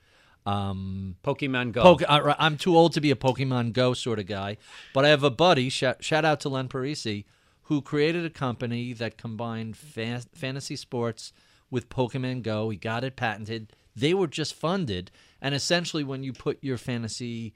Um, 0.46 1.16
Pokemon 1.24 1.72
Go. 1.72 1.82
Poke- 1.82 2.02
I- 2.06 2.36
I'm 2.38 2.58
too 2.58 2.76
old 2.76 2.92
to 2.92 3.00
be 3.00 3.10
a 3.10 3.16
Pokemon 3.16 3.72
Go 3.72 3.94
sort 3.94 4.18
of 4.18 4.26
guy, 4.26 4.58
but 4.92 5.04
I 5.04 5.08
have 5.08 5.22
a 5.22 5.30
buddy. 5.30 5.70
Shout, 5.70 6.04
shout 6.04 6.24
out 6.26 6.38
to 6.40 6.50
Len 6.50 6.68
Parisi, 6.68 7.24
who 7.62 7.80
created 7.80 8.26
a 8.26 8.30
company 8.30 8.92
that 8.92 9.16
combined 9.16 9.74
fa- 9.74 10.20
fantasy 10.34 10.76
sports 10.76 11.32
with 11.70 11.88
Pokemon 11.88 12.42
Go. 12.42 12.68
He 12.68 12.76
got 12.76 13.04
it 13.04 13.16
patented. 13.16 13.72
They 13.96 14.12
were 14.12 14.26
just 14.26 14.52
funded, 14.52 15.10
and 15.40 15.54
essentially, 15.54 16.04
when 16.04 16.22
you 16.22 16.34
put 16.34 16.58
your 16.62 16.76
fantasy 16.76 17.54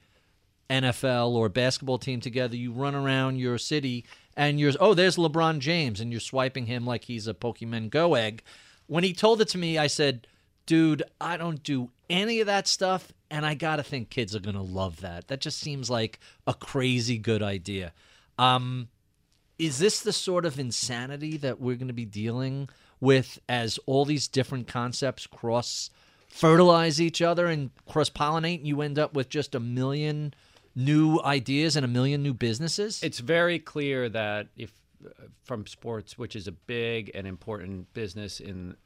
NFL 0.70 1.30
or 1.30 1.48
basketball 1.48 1.98
team 1.98 2.20
together, 2.20 2.56
you 2.56 2.72
run 2.72 2.94
around 2.94 3.38
your 3.38 3.58
city 3.58 4.04
and 4.36 4.60
you're 4.60 4.72
oh, 4.80 4.94
there's 4.94 5.16
LeBron 5.16 5.58
James, 5.58 6.00
and 6.00 6.12
you're 6.12 6.20
swiping 6.20 6.66
him 6.66 6.86
like 6.86 7.04
he's 7.04 7.26
a 7.26 7.34
Pokemon 7.34 7.90
Go 7.90 8.14
egg. 8.14 8.42
When 8.86 9.04
he 9.04 9.12
told 9.12 9.40
it 9.40 9.48
to 9.48 9.58
me, 9.58 9.78
I 9.78 9.88
said, 9.88 10.26
dude, 10.64 11.02
I 11.20 11.36
don't 11.36 11.62
do 11.62 11.90
any 12.08 12.40
of 12.40 12.46
that 12.46 12.68
stuff, 12.68 13.12
and 13.30 13.44
I 13.44 13.54
gotta 13.54 13.82
think 13.82 14.10
kids 14.10 14.36
are 14.36 14.40
gonna 14.40 14.62
love 14.62 15.00
that. 15.00 15.28
That 15.28 15.40
just 15.40 15.58
seems 15.58 15.90
like 15.90 16.20
a 16.46 16.54
crazy 16.54 17.18
good 17.18 17.42
idea. 17.42 17.92
Um, 18.38 18.88
is 19.58 19.78
this 19.78 20.00
the 20.00 20.12
sort 20.12 20.46
of 20.46 20.58
insanity 20.58 21.36
that 21.38 21.60
we're 21.60 21.76
going 21.76 21.88
to 21.88 21.94
be 21.94 22.04
dealing 22.04 22.68
with 23.00 23.38
as 23.48 23.78
all 23.86 24.04
these 24.04 24.28
different 24.28 24.68
concepts 24.68 25.26
cross 25.26 25.90
fertilize 26.28 27.00
each 27.00 27.22
other 27.22 27.46
and 27.46 27.70
cross 27.86 28.10
pollinate 28.10 28.58
and 28.58 28.66
you 28.66 28.82
end 28.82 28.98
up 28.98 29.14
with 29.14 29.28
just 29.28 29.54
a 29.54 29.60
million 29.60 30.34
new 30.79 31.20
ideas 31.24 31.74
and 31.76 31.85
a 31.85 31.89
million 31.89 32.22
new 32.22 32.33
businesses 32.33 33.03
it's 33.03 33.18
very 33.18 33.59
clear 33.59 34.09
that 34.09 34.47
if 34.57 34.72
uh, 35.05 35.11
from 35.45 35.66
sports, 35.66 36.18
which 36.18 36.35
is 36.35 36.49
a 36.49 36.53
big 36.53 37.11
and 37.14 37.26
important 37.26 37.93
business 37.95 38.41
in 38.41 38.76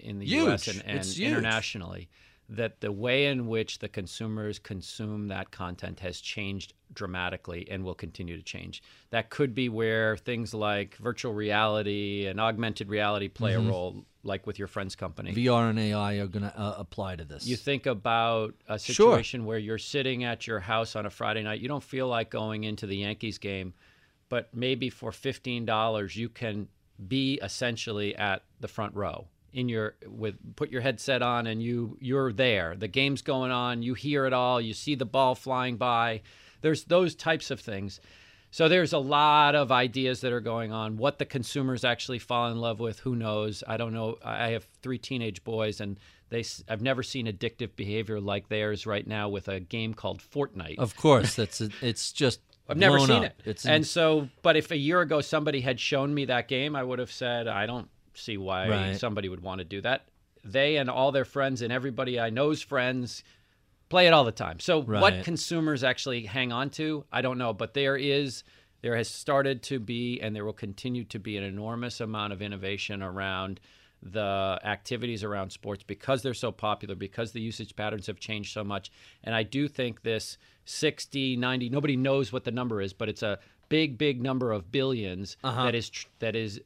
in 0.00 0.18
the 0.18 0.26
U.S. 0.26 0.68
And, 0.68 0.82
and 0.84 1.04
huge. 1.04 1.20
internationally, 1.20 2.08
that 2.48 2.80
the 2.80 2.92
way 2.92 3.26
in 3.26 3.46
which 3.46 3.78
the 3.78 3.88
consumers 3.88 4.58
consume 4.58 5.28
that 5.28 5.50
content 5.50 6.00
has 6.00 6.20
changed 6.20 6.74
dramatically 6.92 7.66
and 7.70 7.82
will 7.84 7.94
continue 7.94 8.36
to 8.36 8.42
change. 8.42 8.82
That 9.10 9.30
could 9.30 9.54
be 9.54 9.68
where 9.70 10.16
things 10.16 10.52
like 10.52 10.96
virtual 10.96 11.32
reality 11.32 12.26
and 12.26 12.38
augmented 12.40 12.88
reality 12.88 13.28
play 13.28 13.52
Mm-hmm. 13.52 13.66
a 13.68 13.70
role, 13.70 14.04
like 14.22 14.46
with 14.46 14.58
your 14.58 14.68
friend's 14.68 14.94
company. 14.94 15.32
vr 15.32 15.70
and 15.70 15.78
ai 15.78 16.14
are 16.18 16.26
going 16.26 16.42
to 16.42 16.58
uh, 16.58 16.74
apply 16.78 17.16
to 17.16 17.24
this 17.24 17.46
You 17.46 17.56
think 17.56 17.86
about 17.86 18.54
a 18.68 18.78
Sure. 18.78 18.94
situation 19.16 19.44
where 19.46 19.58
you're 19.58 19.78
sitting 19.78 20.24
at 20.24 20.46
your 20.46 20.60
house 20.60 20.94
on 20.94 21.06
a 21.06 21.10
Friday 21.10 21.42
night. 21.42 21.60
You 21.60 21.68
don't 21.68 21.82
feel 21.82 22.06
like 22.08 22.28
going 22.30 22.64
into 22.64 22.86
the 22.86 22.96
Yankees 22.98 23.38
game, 23.38 23.72
but 24.28 24.48
maybe 24.54 24.90
for 24.90 25.10
fifteen 25.12 25.64
dollars 25.64 26.16
you 26.16 26.28
can 26.28 26.68
be 27.08 27.40
essentially 27.42 28.14
at 28.14 28.42
the 28.60 28.68
front 28.68 28.94
row 28.94 29.26
in 29.52 29.68
your 29.68 29.96
with 30.06 30.34
put 30.56 30.70
your 30.70 30.80
headset 30.80 31.22
on 31.22 31.46
and 31.46 31.62
you 31.62 31.96
you're 32.00 32.32
there. 32.32 32.76
The 32.76 32.88
game's 32.88 33.22
going 33.22 33.50
on. 33.50 33.82
You 33.82 33.94
hear 33.94 34.26
it 34.26 34.32
all. 34.32 34.60
You 34.60 34.74
see 34.74 34.94
the 34.94 35.06
ball 35.06 35.34
flying 35.34 35.76
by. 35.76 36.22
There's 36.60 36.84
those 36.84 37.14
types 37.14 37.50
of 37.50 37.60
things. 37.60 38.00
So 38.50 38.68
there's 38.68 38.92
a 38.92 38.98
lot 38.98 39.54
of 39.54 39.72
ideas 39.72 40.20
that 40.20 40.32
are 40.32 40.40
going 40.40 40.72
on. 40.72 40.98
What 40.98 41.18
the 41.18 41.24
consumers 41.24 41.84
actually 41.84 42.18
fall 42.18 42.50
in 42.50 42.58
love 42.58 42.80
with, 42.80 42.98
who 43.00 43.16
knows? 43.16 43.64
I 43.66 43.78
don't 43.78 43.94
know. 43.94 44.18
I 44.22 44.50
have 44.50 44.66
three 44.82 44.98
teenage 44.98 45.42
boys, 45.42 45.80
and 45.80 45.98
they 46.28 46.44
I've 46.68 46.82
never 46.82 47.02
seen 47.02 47.26
addictive 47.26 47.74
behavior 47.76 48.20
like 48.20 48.48
theirs 48.48 48.86
right 48.86 49.06
now 49.06 49.28
with 49.30 49.48
a 49.48 49.60
game 49.60 49.94
called 49.94 50.20
Fortnite. 50.20 50.78
of 50.78 50.96
course 50.96 51.34
that's 51.34 51.60
a, 51.60 51.70
it's 51.80 52.12
just 52.12 52.40
I've 52.68 52.76
never 52.76 52.98
seen 52.98 53.10
up. 53.10 53.24
it. 53.24 53.34
it's 53.44 53.66
and 53.66 53.86
so, 53.86 54.28
but 54.42 54.56
if 54.56 54.70
a 54.70 54.76
year 54.76 55.00
ago 55.00 55.20
somebody 55.20 55.60
had 55.60 55.80
shown 55.80 56.14
me 56.14 56.26
that 56.26 56.46
game, 56.48 56.76
I 56.76 56.82
would 56.82 56.98
have 56.98 57.10
said, 57.10 57.48
I 57.48 57.66
don't 57.66 57.88
see 58.14 58.36
why 58.36 58.68
Right. 58.68 58.96
somebody 58.96 59.28
would 59.28 59.40
want 59.42 59.58
to 59.60 59.64
do 59.64 59.80
that. 59.82 60.06
They 60.44 60.76
and 60.76 60.90
all 60.90 61.12
their 61.12 61.24
friends 61.24 61.62
and 61.62 61.72
everybody 61.72 62.18
I 62.18 62.30
know's 62.30 62.62
friends 62.62 63.22
play 63.88 64.06
it 64.06 64.12
all 64.12 64.24
the 64.24 64.32
time. 64.32 64.58
So 64.60 64.82
Right. 64.82 65.00
what 65.00 65.24
consumers 65.24 65.84
actually 65.84 66.24
hang 66.24 66.50
on 66.52 66.70
to, 66.70 67.04
I 67.12 67.20
don't 67.22 67.38
know, 67.38 67.52
but 67.52 67.74
there 67.74 67.96
is 67.96 68.42
there 68.80 68.96
has 68.96 69.08
started 69.08 69.62
to 69.62 69.78
be 69.78 70.18
and 70.20 70.34
there 70.34 70.44
will 70.44 70.52
continue 70.52 71.04
to 71.04 71.18
be 71.20 71.36
an 71.36 71.44
enormous 71.44 72.00
amount 72.00 72.32
of 72.32 72.42
innovation 72.42 73.00
around 73.00 73.60
the 74.02 74.58
activities 74.64 75.22
around 75.22 75.50
sports 75.52 75.84
because 75.84 76.22
they're 76.22 76.34
so 76.34 76.50
popular, 76.50 76.96
because 76.96 77.30
the 77.30 77.40
usage 77.40 77.76
patterns 77.76 78.08
have 78.08 78.18
changed 78.18 78.52
so 78.52 78.64
much. 78.64 78.90
And 79.22 79.36
I 79.36 79.44
do 79.44 79.68
think 79.68 80.02
this 80.02 80.36
60, 80.64 81.36
90, 81.36 81.68
nobody 81.68 81.96
knows 81.96 82.32
what 82.32 82.42
the 82.42 82.50
number 82.50 82.80
is, 82.82 82.92
but 82.92 83.08
it's 83.08 83.22
a 83.22 83.38
big, 83.68 83.96
big 83.96 84.20
number 84.20 84.50
of 84.50 84.72
1000000000s 84.72 85.36
Uh-huh. 85.44 85.64
that 85.66 85.74
is 85.76 85.88
tr- 85.88 86.08
that 86.18 86.34
is 86.34 86.60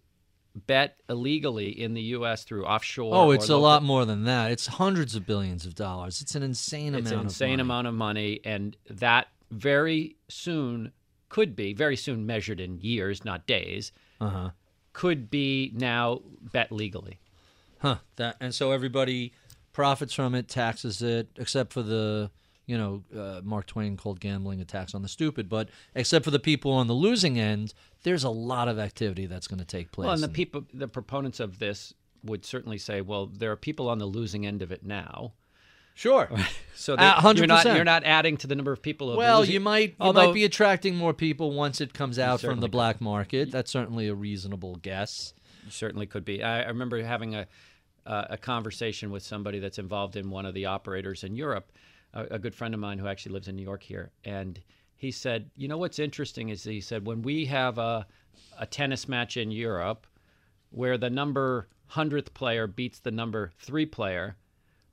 bet 0.67 1.01
illegally 1.09 1.69
in 1.69 1.95
the 1.95 2.01
U.S. 2.03 2.45
through 2.45 2.65
offshore. 2.65 3.15
Oh, 3.15 3.31
it's 3.31 3.49
a 3.49 3.57
lot 3.57 3.83
more 3.83 4.05
than 4.05 4.25
that. 4.25 4.51
It's 4.51 4.67
hundreds 4.67 5.15
of 5.15 5.27
billions 5.27 5.67
of 5.67 5.75
dollars. 5.75 6.23
It's 6.23 6.35
an 6.35 6.43
insane 6.43 6.95
It's 6.95 7.01
amount 7.01 7.07
It's 7.07 7.13
an 7.13 7.19
of 7.19 7.25
insane 7.27 7.49
money. 7.51 7.61
amount 7.61 7.87
of 7.89 7.95
money, 7.95 8.41
and 8.45 8.77
that 8.89 9.29
very 9.51 10.17
soon 10.29 10.93
could 11.29 11.55
be 11.55 11.75
very 11.75 11.97
soon 11.97 12.25
measured 12.25 12.61
in 12.61 12.79
years, 12.81 13.25
not 13.25 13.47
days. 13.47 13.93
Uh-huh. 14.21 14.51
Could 14.93 15.31
be 15.31 15.73
now 15.75 16.23
bet 16.41 16.73
legally. 16.73 17.19
Huh. 17.81 17.97
That 18.17 18.37
and 18.41 18.55
so 18.55 18.73
everybody 18.73 19.33
profits 19.75 20.15
from 20.15 20.35
it, 20.35 20.49
taxes 20.49 21.03
it, 21.03 21.29
except 21.37 21.73
for 21.75 21.83
the 21.83 22.31
you 22.67 22.77
know 22.77 23.03
uh, 23.17 23.41
Mark 23.45 23.67
Twain 23.67 23.97
called 23.97 24.21
gambling 24.21 24.61
a 24.61 24.65
tax 24.65 24.95
on 24.95 25.03
the 25.03 25.09
stupid. 25.09 25.49
But 25.49 25.69
except 25.95 26.25
for 26.25 26.31
the 26.31 26.39
people 26.39 26.73
on 26.73 26.87
the 26.87 26.95
losing 26.95 27.39
end, 27.39 27.73
there's 28.03 28.25
a 28.25 28.31
lot 28.31 28.69
of 28.69 28.79
activity 28.79 29.27
that's 29.27 29.47
going 29.47 29.59
to 29.61 29.65
take 29.65 29.93
place. 29.93 30.07
Well, 30.07 30.15
and 30.15 30.23
the 30.23 30.27
And- 30.27 30.35
people, 30.35 30.65
the 30.75 30.89
proponents 30.89 31.41
of 31.41 31.59
this 31.59 31.95
would 32.25 32.45
certainly 32.45 32.79
say, 32.79 33.01
well, 33.03 33.27
there 33.27 33.53
are 33.53 33.57
people 33.57 33.89
on 33.89 33.99
the 33.99 34.07
losing 34.07 34.45
end 34.47 34.61
of 34.63 34.73
it 34.73 34.85
now. 34.85 35.33
sure. 35.95 36.29
So 36.79 36.95
they, 36.95 37.07
hundred 37.09 37.39
you're 37.39 37.47
not 37.47 37.65
you're 37.65 37.85
not 37.85 38.05
adding 38.05 38.37
to 38.39 38.47
the 38.47 38.55
number 38.55 38.71
of 38.71 38.83
people. 38.83 39.11
Of 39.11 39.17
Well, 39.17 39.39
losing- 39.41 39.55
you 39.55 39.61
might 39.61 39.91
you 39.91 39.95
although- 40.01 40.27
might 40.27 40.35
be 40.35 40.45
attracting 40.45 40.95
more 40.95 41.15
people 41.15 41.53
once 41.53 41.81
it 41.81 41.95
comes 41.95 42.19
out 42.19 42.41
from 42.43 42.61
the 42.61 42.69
black 42.69 43.01
market. 43.01 43.51
That's 43.51 43.71
certainly 43.71 44.07
a 44.09 44.15
reasonable 44.15 44.77
guess. 44.77 45.33
certainly 45.71 46.07
could 46.07 46.25
be. 46.25 46.43
I, 46.43 46.63
I 46.65 46.67
remember 46.69 47.03
having 47.03 47.35
a 47.35 47.47
uh, 48.05 48.27
a 48.31 48.37
conversation 48.37 49.11
with 49.11 49.23
somebody 49.23 49.59
that's 49.59 49.79
involved 49.79 50.17
in 50.17 50.29
one 50.31 50.45
of 50.47 50.53
the 50.55 50.67
operators 50.67 51.25
in 51.25 51.35
Europe, 51.35 51.73
a, 52.17 52.35
a 52.35 52.39
good 52.39 52.55
friend 52.55 52.75
of 52.75 52.81
mine 52.81 52.99
who 52.99 53.07
actually 53.07 53.33
lives 53.33 53.49
in 53.49 53.57
New 53.57 53.63
York 53.63 53.83
here, 53.83 54.11
and 54.25 54.61
he 54.97 55.11
said, 55.11 55.51
you 55.57 55.69
know 55.69 55.79
what's 55.79 55.99
interesting 55.99 56.49
is 56.49 56.65
he 56.65 56.81
said 56.81 57.07
when 57.07 57.23
we 57.23 57.45
have 57.47 57.79
a 57.79 58.07
a 58.59 58.67
tennis 58.67 59.07
match 59.09 59.37
in 59.37 59.51
Europe 59.51 60.07
where 60.71 60.97
the 60.99 61.11
number 61.11 61.69
hundredth 61.89 62.33
player 62.35 62.67
beats 62.67 62.99
the 63.01 63.11
number 63.11 63.53
three 63.59 63.87
player. 63.87 64.37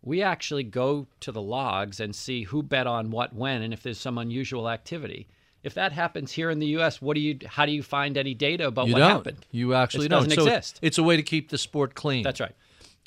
We 0.02 0.22
actually 0.22 0.64
go 0.64 1.08
to 1.22 1.32
the 1.32 1.42
logs 1.42 2.00
and 2.02 2.14
see 2.14 2.44
who 2.44 2.62
bet 2.62 2.88
on 2.88 3.10
what 3.10 3.34
when 3.34 3.62
and 3.62 3.74
if 3.74 3.82
there's 3.84 3.98
some 4.00 4.18
unusual 4.18 4.70
activity. 4.70 5.28
If 5.64 5.74
that 5.76 5.94
happens 5.94 6.34
here 6.34 6.50
in 6.50 6.60
the 6.60 6.68
U.S., 6.78 7.02
what 7.02 7.14
do 7.16 7.22
you? 7.22 7.40
How 7.46 7.66
do 7.66 7.72
you 7.72 7.82
find 7.82 8.18
any 8.18 8.34
data 8.34 8.68
about 8.68 8.88
You 8.88 8.94
what 8.94 9.00
don't. 9.00 9.12
happened? 9.12 9.46
You 9.52 9.74
actually 9.74 10.08
It 10.08 10.10
don't. 10.10 10.24
doesn't 10.28 10.44
So 10.44 10.46
exist. 10.48 10.80
It's 10.82 10.98
a 10.98 11.04
way 11.04 11.16
to 11.16 11.24
keep 11.24 11.50
the 11.50 11.58
sport 11.58 11.96
clean. 11.96 12.24
That's 12.24 12.42
right. 12.42 12.56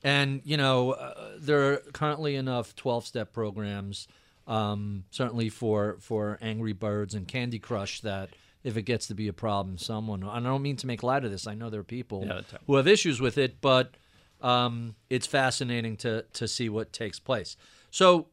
And 0.06 0.40
you 0.44 0.56
know, 0.56 0.92
uh, 0.92 1.32
there 1.36 1.72
are 1.72 1.76
currently 1.92 2.36
enough 2.36 2.76
twelve-step 2.76 3.32
programs, 3.32 4.06
um, 4.46 5.02
certainly 5.10 5.48
for 5.48 5.96
for 5.98 6.38
Angry 6.40 6.72
Birds 6.72 7.12
and 7.12 7.26
Candy 7.26 7.58
Crush, 7.58 8.02
that 8.02 8.30
if 8.62 8.76
it 8.76 8.82
gets 8.82 9.08
to 9.08 9.14
be 9.14 9.26
a 9.26 9.32
problem, 9.32 9.78
someone. 9.78 10.22
I 10.22 10.38
don't 10.38 10.62
mean 10.62 10.76
to 10.76 10.86
make 10.86 11.02
light 11.02 11.24
of 11.24 11.32
this. 11.32 11.48
I 11.48 11.54
know 11.54 11.70
there 11.70 11.80
are 11.80 11.84
people 11.98 12.24
Yeah, 12.24 12.42
who 12.68 12.76
have 12.76 12.86
issues 12.86 13.20
with 13.20 13.36
it, 13.36 13.60
but 13.60 13.96
um, 14.40 14.94
it's 15.10 15.26
fascinating 15.26 15.96
to 15.96 16.24
to 16.34 16.46
see 16.46 16.68
what 16.68 16.92
takes 16.92 17.18
place. 17.18 17.56
So, 17.90 18.28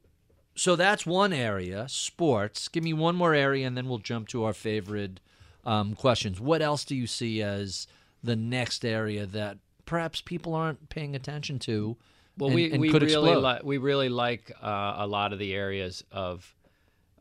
so 0.55 0.75
that's 0.75 1.07
one 1.07 1.33
area, 1.33 1.87
sports. 1.89 2.67
Give 2.67 2.83
me 2.83 2.93
one 2.93 3.15
more 3.15 3.33
area, 3.33 3.65
and 3.65 3.75
then 3.75 3.87
we'll 3.89 3.97
jump 3.97 4.27
to 4.27 4.43
our 4.43 4.53
favorite 4.53 5.19
um, 5.65 5.95
questions. 5.95 6.39
What 6.39 6.61
else 6.61 6.85
do 6.85 6.95
you 6.95 7.07
see 7.07 7.41
as 7.41 7.87
the 8.23 8.35
next 8.35 8.85
area 8.85 9.25
that 9.25 9.57
perhaps 9.85 10.21
people 10.21 10.53
aren't 10.55 10.89
paying 10.89 11.15
attention 11.15 11.59
to? 11.59 11.97
Well, 12.37 12.47
and, 12.47 12.55
we, 12.55 12.71
and 12.71 12.81
we 12.81 12.89
could 12.89 13.03
really 13.03 13.35
li- 13.35 13.59
we 13.63 13.77
really 13.77 14.09
like 14.09 14.51
uh, 14.61 14.95
a 14.97 15.07
lot 15.07 15.33
of 15.33 15.39
the 15.39 15.53
areas 15.53 16.03
of 16.11 16.55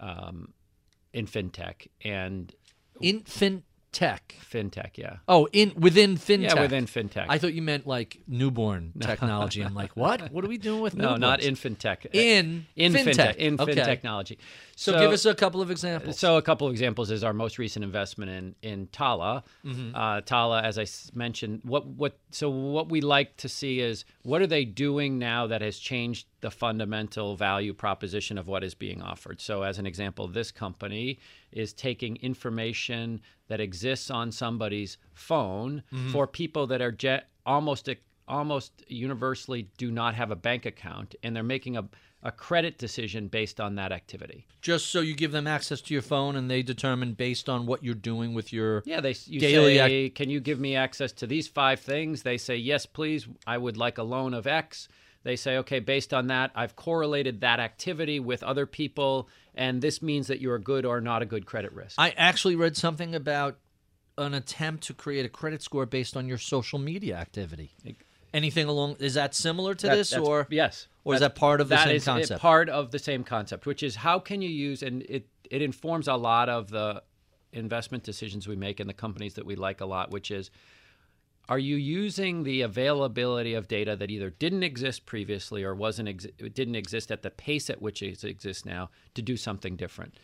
um, 0.01 0.53
in 1.13 1.27
fintech 1.27 1.89
and 2.03 2.55
infant 3.01 3.65
tech. 3.93 4.35
fintech. 4.51 4.97
Yeah, 4.97 5.17
Oh, 5.29 5.47
in 5.53 5.75
within 5.77 6.17
fintech. 6.17 6.55
yeah, 6.55 6.61
within 6.63 6.87
fintech. 6.87 7.27
I 7.29 7.37
thought 7.39 7.53
you 7.53 7.61
meant 7.61 7.87
like 7.87 8.21
newborn 8.27 8.93
technology. 9.01 9.61
I'm 9.63 9.75
like, 9.75 9.95
what? 9.97 10.33
What 10.33 10.45
are 10.45 10.49
we 10.49 10.57
doing 10.59 10.81
with 10.81 10.97
no, 10.97 11.11
newborns? 11.15 11.19
not 11.19 11.41
in 11.43 11.55
fintech. 11.57 12.07
In 12.15 12.67
in 12.75 12.93
fintech. 12.95 13.37
in 13.37 13.61
Okay. 13.61 13.75
technology. 13.75 14.39
So, 14.83 14.99
give 14.99 15.13
us 15.13 15.25
a 15.25 15.35
couple 15.35 15.61
of 15.63 15.71
examples. 15.71 16.19
So 16.19 16.37
a 16.37 16.43
couple 16.43 16.67
of 16.67 16.73
examples 16.73 17.11
is 17.11 17.23
our 17.23 17.33
most 17.33 17.59
recent 17.59 17.85
investment 17.85 18.31
in 18.31 18.55
in 18.71 18.87
Tala. 18.89 19.45
Mm-hmm. 19.65 19.95
Uh, 19.95 20.21
Tala, 20.23 20.63
as 20.63 20.79
I 20.79 20.87
mentioned, 21.15 21.61
what 21.65 21.87
what 21.87 22.19
so 22.31 22.51
what 22.51 22.89
we 22.89 23.01
like 23.01 23.37
to 23.39 23.49
see 23.49 23.81
is 23.81 24.05
what 24.23 24.41
are 24.43 24.47
they 24.47 24.65
doing 24.65 25.19
now 25.19 25.47
that 25.47 25.61
has 25.63 25.79
changed 25.79 26.27
the 26.41 26.51
fundamental 26.51 27.37
value 27.37 27.75
proposition 27.75 28.39
of 28.39 28.47
what 28.49 28.65
is 28.65 28.75
being 28.75 29.01
offered. 29.03 29.41
So 29.41 29.63
as 29.63 29.79
an 29.79 29.87
example, 29.87 30.27
this 30.29 30.51
company 30.51 31.19
is 31.53 31.73
taking 31.73 32.17
information 32.17 33.21
that 33.49 33.61
exists 33.61 34.11
on 34.11 34.33
somebody's 34.33 34.99
phone 35.15 35.83
Mm-hmm. 35.93 36.11
for 36.13 36.27
people 36.27 36.67
that 36.69 36.81
are 36.81 36.93
je- 36.93 37.21
almost 37.47 37.89
almost 38.29 38.85
universally 38.89 39.69
do 39.77 39.91
not 39.91 40.15
have 40.15 40.31
a 40.31 40.37
bank 40.37 40.67
account, 40.67 41.15
and 41.23 41.35
they're 41.35 41.43
making 41.43 41.77
a 41.77 41.89
a 42.23 42.31
credit 42.31 42.79
decision 42.79 43.27
based 43.27 43.61
on 43.61 43.75
that 43.75 43.91
activity. 43.91 44.47
Just 44.61 44.87
so 44.87 45.01
you 45.01 45.15
give 45.15 45.33
them 45.33 45.47
access 45.47 45.81
to 45.83 45.95
your 45.95 46.03
phone, 46.03 46.37
and 46.37 46.51
they 46.51 46.63
determine 46.63 47.15
based 47.15 47.49
on 47.49 47.67
what 47.67 47.83
you're 47.83 47.95
doing 47.95 48.33
with 48.33 48.53
your 48.53 48.83
Yeah, 48.87 49.01
they 49.01 49.17
you 49.27 49.41
Daily 49.41 49.77
say, 49.77 50.11
"Can 50.11 50.31
you 50.31 50.41
give 50.41 50.61
me 50.61 50.77
access 50.77 51.13
to 51.15 51.27
these 51.27 51.49
five 51.49 51.81
things?" 51.81 52.23
They 52.23 52.39
say, 52.39 52.57
"Yes, 52.57 52.87
please. 52.87 53.27
I 53.47 53.59
would 53.59 53.77
like 53.77 53.99
a 53.99 54.05
loan 54.05 54.35
of 54.35 54.47
X." 54.47 54.89
They 55.25 55.37
say, 55.37 55.57
"Okay, 55.59 55.81
based 55.81 56.15
on 56.15 56.29
that, 56.29 56.53
I've 56.55 56.77
correlated 56.77 57.41
that 57.41 57.61
activity 57.61 58.21
with 58.21 58.43
other 58.43 58.67
people, 58.67 59.29
and 59.55 59.83
this 59.83 60.01
means 60.01 60.29
that 60.29 60.41
you're 60.41 60.57
a 60.57 60.63
good 60.63 60.85
or 60.85 61.01
not 61.01 61.23
a 61.23 61.27
good 61.27 61.45
credit 61.45 61.73
risk." 61.73 61.97
I 61.99 62.11
actually 62.11 62.55
read 62.55 62.77
something 62.77 63.15
about 63.17 63.59
an 64.19 64.35
attempt 64.35 64.85
to 64.85 64.95
create 64.95 65.25
a 65.25 65.29
credit 65.29 65.63
score 65.63 65.87
based 65.87 66.17
on 66.17 66.29
your 66.29 66.39
social 66.39 66.79
media 66.79 67.17
activity. 67.17 67.73
Anything 68.35 68.67
along 68.67 68.97
is 68.99 69.15
that 69.15 69.35
similar 69.35 69.75
to 69.75 69.87
That- 69.89 69.97
this 69.97 70.13
or 70.17 70.47
yes, 70.51 70.89
or 71.05 71.15
is 71.15 71.21
that 71.21 71.35
part 71.35 71.61
of 71.61 71.69
the 71.69 71.75
that 71.77 71.87
same 71.87 71.97
is, 71.97 72.05
concept? 72.05 72.41
part 72.41 72.69
of 72.69 72.91
the 72.91 72.99
same 72.99 73.25
concept, 73.25 73.67
which 73.67 73.83
is 73.83 73.97
how 73.97 74.19
can 74.19 74.41
you 74.41 74.49
use 74.49 74.83
and 74.83 75.03
it 75.03 75.29
it 75.51 75.61
informs 75.61 76.09
a 76.09 76.15
lot 76.17 76.49
of 76.49 76.71
the 76.71 77.03
investment 77.53 78.03
decisions 78.05 78.49
we 78.49 78.57
make 78.57 78.81
in 78.81 78.87
the 78.87 78.95
companies 78.95 79.35
that 79.35 79.45
we 79.45 79.55
like 79.55 79.83
a 79.83 79.87
lot, 79.87 80.11
which 80.11 80.31
is 80.31 80.51
are 81.49 81.59
you 81.59 81.75
using 81.77 82.45
the 82.45 82.63
availability 82.63 83.53
of 83.53 83.67
data 83.67 83.97
that 83.97 84.11
either 84.11 84.31
didn't 84.31 84.63
exist 84.63 85.05
previously 85.07 85.65
or 85.65 85.75
wasn't 85.75 86.09
ex- 86.09 86.27
didn't 86.55 86.77
exist 86.77 87.11
at 87.11 87.23
the 87.23 87.31
pace 87.31 87.69
at 87.69 87.83
which 87.83 88.01
it 88.01 88.23
exists 88.25 88.65
now 88.65 88.89
to 89.15 89.21
do 89.21 89.37
something 89.37 89.77
different? 89.77 90.15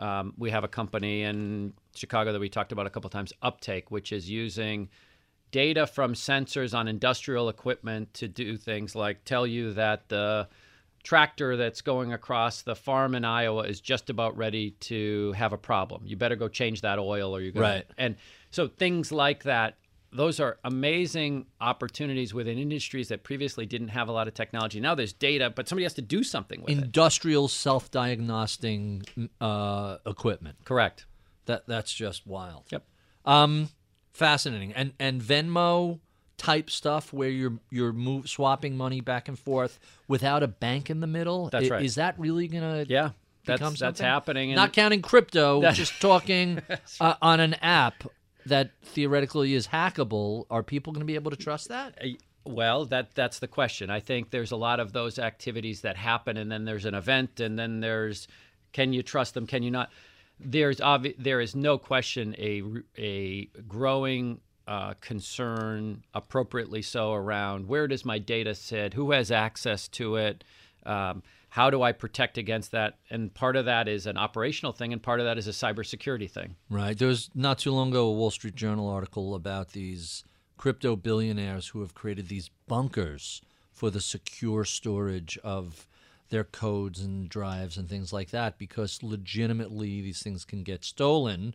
Um, 0.00 0.32
we 0.38 0.50
have 0.50 0.64
a 0.64 0.68
company 0.68 1.22
in 1.22 1.74
Chicago 1.94 2.32
that 2.32 2.40
we 2.40 2.48
talked 2.48 2.72
about 2.72 2.86
a 2.86 2.90
couple 2.90 3.10
times, 3.10 3.32
Uptake, 3.42 3.90
which 3.90 4.12
is 4.12 4.28
using 4.30 4.88
data 5.52 5.86
from 5.86 6.14
sensors 6.14 6.76
on 6.76 6.88
industrial 6.88 7.48
equipment 7.48 8.12
to 8.14 8.26
do 8.26 8.56
things 8.56 8.96
like 8.96 9.24
tell 9.24 9.46
you 9.46 9.72
that 9.74 10.08
the 10.08 10.48
tractor 11.04 11.56
that's 11.56 11.80
going 11.80 12.12
across 12.12 12.62
the 12.62 12.74
farm 12.74 13.14
in 13.14 13.24
Iowa 13.24 13.62
is 13.62 13.80
just 13.80 14.10
about 14.10 14.36
ready 14.36 14.72
to 14.80 15.32
have 15.32 15.52
a 15.52 15.58
problem. 15.58 16.02
You 16.04 16.16
better 16.16 16.36
go 16.36 16.48
change 16.48 16.80
that 16.80 16.98
oil 16.98 17.36
or 17.36 17.40
you're 17.40 17.52
going 17.52 17.62
Right. 17.62 17.86
And 17.98 18.16
so 18.50 18.68
things 18.68 19.12
like 19.12 19.44
that, 19.44 19.76
those 20.12 20.40
are 20.40 20.58
amazing 20.64 21.46
opportunities 21.60 22.34
within 22.34 22.58
industries 22.58 23.08
that 23.08 23.22
previously 23.24 23.66
didn't 23.66 23.88
have 23.88 24.08
a 24.08 24.12
lot 24.12 24.28
of 24.28 24.34
technology. 24.34 24.78
Now 24.78 24.94
there's 24.94 25.12
data, 25.12 25.50
but 25.50 25.68
somebody 25.68 25.84
has 25.84 25.94
to 25.94 26.02
do 26.02 26.22
something 26.22 26.60
with 26.60 26.70
it. 26.70 26.84
Industrial 26.84 27.48
self-diagnosing 27.48 29.02
uh, 29.40 29.98
equipment. 30.06 30.56
Correct. 30.64 31.06
That 31.46 31.66
that's 31.66 31.92
just 31.92 32.26
wild. 32.26 32.66
Yep. 32.70 32.84
Um, 33.24 33.68
fascinating. 34.12 34.72
And 34.72 34.92
and 34.98 35.20
Venmo 35.20 36.00
type 36.36 36.70
stuff 36.70 37.12
where 37.12 37.28
you're 37.28 37.58
you're 37.70 37.92
move, 37.92 38.28
swapping 38.28 38.76
money 38.76 39.00
back 39.00 39.28
and 39.28 39.38
forth 39.38 39.78
without 40.08 40.42
a 40.42 40.48
bank 40.48 40.90
in 40.90 41.00
the 41.00 41.06
middle. 41.06 41.48
That's 41.50 41.70
I- 41.70 41.74
right. 41.74 41.84
Is 41.84 41.96
that 41.96 42.18
really 42.18 42.48
gonna 42.48 42.84
Yeah. 42.88 43.10
That's, 43.44 43.80
that's 43.80 43.98
happening. 43.98 44.54
Not 44.54 44.72
counting 44.72 45.02
crypto, 45.02 45.60
just 45.72 46.00
talking 46.00 46.62
uh, 47.00 47.14
on 47.20 47.40
an 47.40 47.54
app 47.54 48.04
that 48.46 48.70
theoretically 48.84 49.54
is 49.54 49.66
hackable. 49.66 50.46
Are 50.48 50.62
people 50.62 50.92
going 50.92 51.00
to 51.00 51.06
be 51.06 51.16
able 51.16 51.32
to 51.32 51.36
trust 51.36 51.68
that? 51.68 51.98
Uh, 52.00 52.08
Well, 52.44 52.86
that 52.86 53.14
that's 53.14 53.40
the 53.40 53.48
question. 53.48 53.90
I 53.90 54.00
think 54.00 54.30
there's 54.30 54.52
a 54.52 54.56
lot 54.56 54.78
of 54.80 54.92
those 54.92 55.18
activities 55.18 55.80
that 55.80 55.96
happen, 55.96 56.36
and 56.36 56.50
then 56.50 56.64
there's 56.64 56.84
an 56.84 56.94
event, 56.94 57.40
and 57.40 57.58
then 57.58 57.80
there's 57.80 58.28
can 58.72 58.92
you 58.92 59.02
trust 59.02 59.34
them? 59.34 59.46
Can 59.46 59.62
you 59.62 59.70
not? 59.70 59.90
There's 60.40 60.78
obvi- 60.78 61.16
there 61.18 61.40
is 61.40 61.54
no 61.54 61.78
question 61.78 62.34
a 62.38 62.62
a 62.98 63.46
growing 63.68 64.40
uh, 64.66 64.94
concern, 65.00 66.02
appropriately 66.14 66.82
so, 66.82 67.12
around 67.12 67.68
where 67.68 67.88
does 67.88 68.04
my 68.04 68.18
data 68.18 68.54
sit? 68.54 68.94
Who 68.94 69.10
has 69.12 69.30
access 69.30 69.88
to 69.88 70.16
it? 70.16 70.44
Um, 70.84 71.22
how 71.48 71.68
do 71.68 71.82
I 71.82 71.92
protect 71.92 72.38
against 72.38 72.70
that? 72.70 72.98
And 73.10 73.32
part 73.34 73.56
of 73.56 73.66
that 73.66 73.86
is 73.86 74.06
an 74.06 74.16
operational 74.16 74.72
thing, 74.72 74.92
and 74.92 75.02
part 75.02 75.20
of 75.20 75.26
that 75.26 75.36
is 75.36 75.46
a 75.46 75.50
cybersecurity 75.50 76.30
thing. 76.30 76.56
Right. 76.70 76.96
There 76.96 77.08
was 77.08 77.30
not 77.34 77.58
too 77.58 77.72
long 77.72 77.90
ago 77.90 78.06
a 78.06 78.12
Wall 78.12 78.30
Street 78.30 78.54
Journal 78.54 78.88
article 78.88 79.34
about 79.34 79.72
these 79.72 80.24
crypto 80.56 80.96
billionaires 80.96 81.68
who 81.68 81.80
have 81.80 81.92
created 81.94 82.28
these 82.28 82.50
bunkers 82.68 83.42
for 83.70 83.90
the 83.90 84.00
secure 84.00 84.64
storage 84.64 85.36
of 85.44 85.86
their 86.32 86.44
codes 86.44 87.00
and 87.00 87.28
drives 87.28 87.76
and 87.76 87.88
things 87.88 88.10
like 88.12 88.30
that 88.30 88.58
because 88.58 89.02
legitimately 89.02 90.00
these 90.00 90.22
things 90.22 90.46
can 90.46 90.62
get 90.62 90.82
stolen 90.82 91.54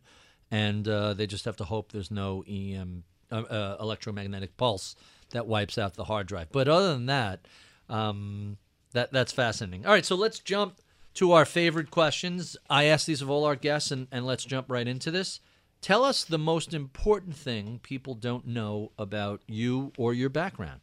and 0.52 0.86
uh, 0.88 1.12
they 1.12 1.26
just 1.26 1.44
have 1.44 1.56
to 1.56 1.64
hope 1.64 1.90
there's 1.90 2.12
no 2.12 2.44
EM 2.48 3.02
uh, 3.30 3.42
uh, 3.42 3.76
electromagnetic 3.80 4.56
pulse 4.56 4.94
that 5.30 5.46
wipes 5.46 5.76
out 5.78 5.94
the 5.94 6.04
hard 6.04 6.28
drive. 6.28 6.50
But 6.52 6.68
other 6.68 6.94
than 6.94 7.06
that, 7.06 7.40
um, 7.88 8.56
that 8.92 9.12
that's 9.12 9.32
fascinating. 9.32 9.84
All 9.84 9.92
right, 9.92 10.06
so 10.06 10.14
let's 10.14 10.38
jump 10.38 10.78
to 11.14 11.32
our 11.32 11.44
favorite 11.44 11.90
questions. 11.90 12.56
I 12.70 12.84
ask 12.84 13.04
these 13.04 13.20
of 13.20 13.28
all 13.28 13.44
our 13.44 13.56
guests, 13.56 13.90
and, 13.90 14.06
and 14.12 14.24
let's 14.24 14.44
jump 14.44 14.70
right 14.70 14.86
into 14.86 15.10
this. 15.10 15.40
Tell 15.80 16.04
us 16.04 16.24
the 16.24 16.38
most 16.38 16.72
important 16.72 17.36
thing 17.36 17.80
people 17.82 18.14
don't 18.14 18.46
know 18.46 18.92
about 18.96 19.42
you 19.46 19.92
or 19.98 20.14
your 20.14 20.30
background. 20.30 20.80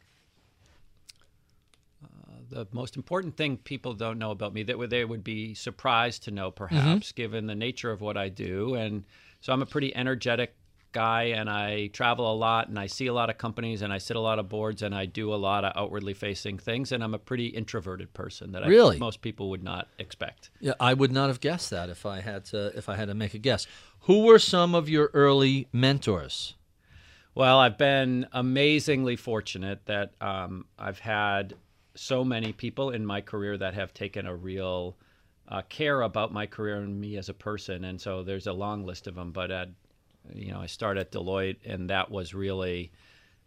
The 2.49 2.67
most 2.71 2.95
important 2.95 3.37
thing 3.37 3.57
people 3.57 3.93
don't 3.93 4.19
know 4.19 4.31
about 4.31 4.53
me 4.53 4.63
that 4.63 4.89
they 4.89 5.05
would 5.05 5.23
be 5.23 5.53
surprised 5.53 6.23
to 6.23 6.31
know, 6.31 6.51
perhaps, 6.51 7.07
mm-hmm. 7.09 7.15
given 7.15 7.47
the 7.47 7.55
nature 7.55 7.91
of 7.91 8.01
what 8.01 8.17
I 8.17 8.29
do. 8.29 8.75
And 8.75 9.03
so 9.41 9.53
I'm 9.53 9.61
a 9.61 9.65
pretty 9.65 9.95
energetic 9.95 10.55
guy 10.95 11.23
and 11.23 11.49
I 11.49 11.87
travel 11.87 12.31
a 12.31 12.33
lot 12.33 12.69
and 12.69 12.79
I 12.79 12.87
see 12.87 13.07
a 13.07 13.13
lot 13.13 13.29
of 13.29 13.37
companies 13.37 13.81
and 13.81 13.91
I 13.91 13.97
sit 13.97 14.15
a 14.15 14.19
lot 14.21 14.39
of 14.39 14.47
boards 14.47 14.81
and 14.81 14.95
I 14.95 15.05
do 15.05 15.33
a 15.33 15.35
lot 15.35 15.65
of 15.65 15.73
outwardly 15.75 16.13
facing 16.13 16.57
things 16.57 16.93
and 16.93 17.03
I'm 17.03 17.13
a 17.13 17.19
pretty 17.19 17.47
introverted 17.47 18.13
person 18.13 18.53
that 18.53 18.65
really? 18.65 18.97
Most 18.97 19.21
people 19.21 19.49
would 19.49 19.61
not 19.61 19.89
expect. 19.99 20.51
Yeah, 20.61 20.71
I 20.79 20.93
would 20.93 21.11
not 21.11 21.27
have 21.27 21.41
guessed 21.41 21.69
that 21.71 21.89
if 21.89 22.05
I 22.05 22.21
had 22.21 22.45
to 22.45 22.67
if 22.77 22.87
I 22.87 22.95
had 22.95 23.09
to 23.09 23.13
make 23.13 23.33
a 23.33 23.37
guess. 23.37 23.67
Who 24.01 24.23
were 24.23 24.39
some 24.39 24.73
of 24.73 24.87
your 24.87 25.11
early 25.13 25.67
mentors? 25.73 26.55
Well, 27.35 27.59
I've 27.59 27.77
been 27.77 28.27
amazingly 28.31 29.17
fortunate 29.17 29.85
that 29.87 30.13
um, 30.21 30.65
I've 30.79 30.99
had 30.99 31.55
so 31.95 32.23
many 32.23 32.53
people 32.53 32.91
in 32.91 33.05
my 33.05 33.21
career 33.21 33.57
that 33.57 33.73
have 33.73 33.93
taken 33.93 34.25
a 34.25 34.35
real 34.35 34.95
uh, 35.47 35.61
care 35.69 36.01
about 36.01 36.33
my 36.33 36.45
career 36.45 36.77
and 36.77 36.99
me 36.99 37.17
as 37.17 37.29
a 37.29 37.33
person. 37.33 37.85
And 37.85 37.99
so 37.99 38.23
there's 38.23 38.47
a 38.47 38.53
long 38.53 38.85
list 38.85 39.07
of 39.07 39.15
them. 39.15 39.31
But 39.31 39.51
at 39.51 39.69
you 40.33 40.51
know, 40.51 40.59
I 40.59 40.65
started 40.65 41.01
at 41.01 41.11
Deloitte, 41.11 41.57
and 41.65 41.89
that 41.89 42.09
was 42.09 42.33
really 42.33 42.91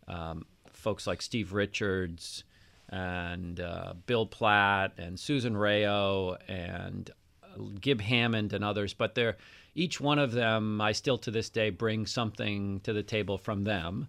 um, 0.07 0.47
folks 0.73 1.07
like 1.07 1.23
Steve 1.23 1.53
Richards 1.53 2.45
and 2.89 3.61
uh, 3.61 3.95
Bill 4.07 4.27
Platt 4.27 4.93
and 4.97 5.19
Susan 5.19 5.57
Rayo 5.57 6.37
and 6.47 7.11
uh, 7.43 7.63
Gib 7.81 8.01
Hammond 8.01 8.53
and 8.53 8.65
others. 8.65 8.95
But 8.95 9.15
they're 9.15 9.37
each 9.75 10.01
one 10.01 10.19
of 10.19 10.33
them, 10.33 10.81
I 10.81 10.93
still 10.93 11.19
to 11.19 11.31
this 11.31 11.51
day 11.51 11.71
bring 11.71 12.07
something 12.07 12.81
to 12.81 12.93
the 12.93 13.03
table 13.03 13.39
from 13.39 13.65
them. 13.65 14.09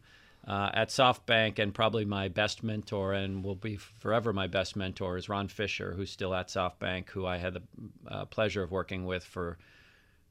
Uh, 0.49 0.71
at 0.73 0.89
SoftBank, 0.89 1.59
and 1.59 1.75
probably 1.75 2.05
my 2.05 2.27
best 2.27 2.63
mentor, 2.63 3.13
and 3.13 3.43
will 3.43 3.53
be 3.53 3.75
forever 3.75 4.33
my 4.33 4.47
best 4.47 4.75
mentor, 4.75 5.15
is 5.15 5.29
Ron 5.29 5.47
Fisher, 5.47 5.93
who's 5.95 6.09
still 6.09 6.33
at 6.33 6.47
SoftBank, 6.47 7.07
who 7.09 7.27
I 7.27 7.37
had 7.37 7.53
the 7.53 7.61
uh, 8.07 8.25
pleasure 8.25 8.63
of 8.63 8.71
working 8.71 9.05
with 9.05 9.23
for 9.23 9.59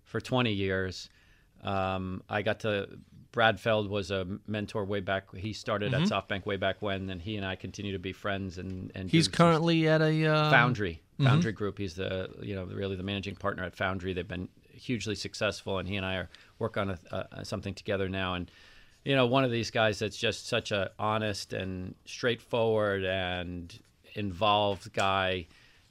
for 0.03 0.21
20 0.21 0.53
years. 0.53 1.09
Um, 1.63 2.25
I 2.29 2.43
got 2.43 2.59
to 2.61 2.99
Brad 3.31 3.61
Feld 3.61 3.89
was 3.89 4.11
a 4.11 4.27
mentor 4.49 4.85
way 4.85 4.99
back. 4.99 5.33
He 5.37 5.53
started 5.53 5.93
mm-hmm. 5.93 6.03
at 6.03 6.29
SoftBank 6.29 6.47
way 6.47 6.57
back 6.57 6.83
when, 6.83 7.11
and 7.11 7.23
he 7.23 7.37
and 7.37 7.47
I 7.47 7.55
continue 7.55 7.93
to 7.93 8.01
be 8.01 8.13
friends. 8.13 8.59
And, 8.59 8.91
and 8.97 9.09
he's 9.09 9.29
currently 9.29 9.87
at 9.87 10.03
a 10.03 10.27
uh... 10.27 10.51
Foundry 10.51 11.01
Foundry 11.21 11.53
mm-hmm. 11.53 11.59
Group. 11.59 11.79
He's 11.79 11.95
the 11.95 12.29
you 12.41 12.57
know 12.57 12.65
really 12.65 12.97
the 12.97 13.05
managing 13.05 13.37
partner 13.37 13.63
at 13.63 13.77
Foundry. 13.77 14.15
They've 14.15 14.27
been 14.27 14.49
hugely 14.73 15.15
successful, 15.15 15.79
and 15.79 15.89
he 15.89 15.97
and 15.97 16.07
I 16.07 16.15
are 16.15 16.31
work 16.59 16.77
on 16.77 16.91
a, 16.91 17.29
a, 17.33 17.45
something 17.45 17.75
together 17.75 18.09
now. 18.09 18.35
And 18.35 18.51
you 19.09 19.17
know, 19.17 19.27
one 19.27 19.45
of 19.45 19.51
these 19.51 19.71
guys 19.71 19.99
that's 19.99 20.17
just 20.17 20.47
such 20.47 20.71
a 20.71 20.91
honest 20.99 21.53
and 21.53 21.95
straightforward 22.05 23.05
and 23.05 23.79
involved 24.15 24.93
guy. 24.93 25.47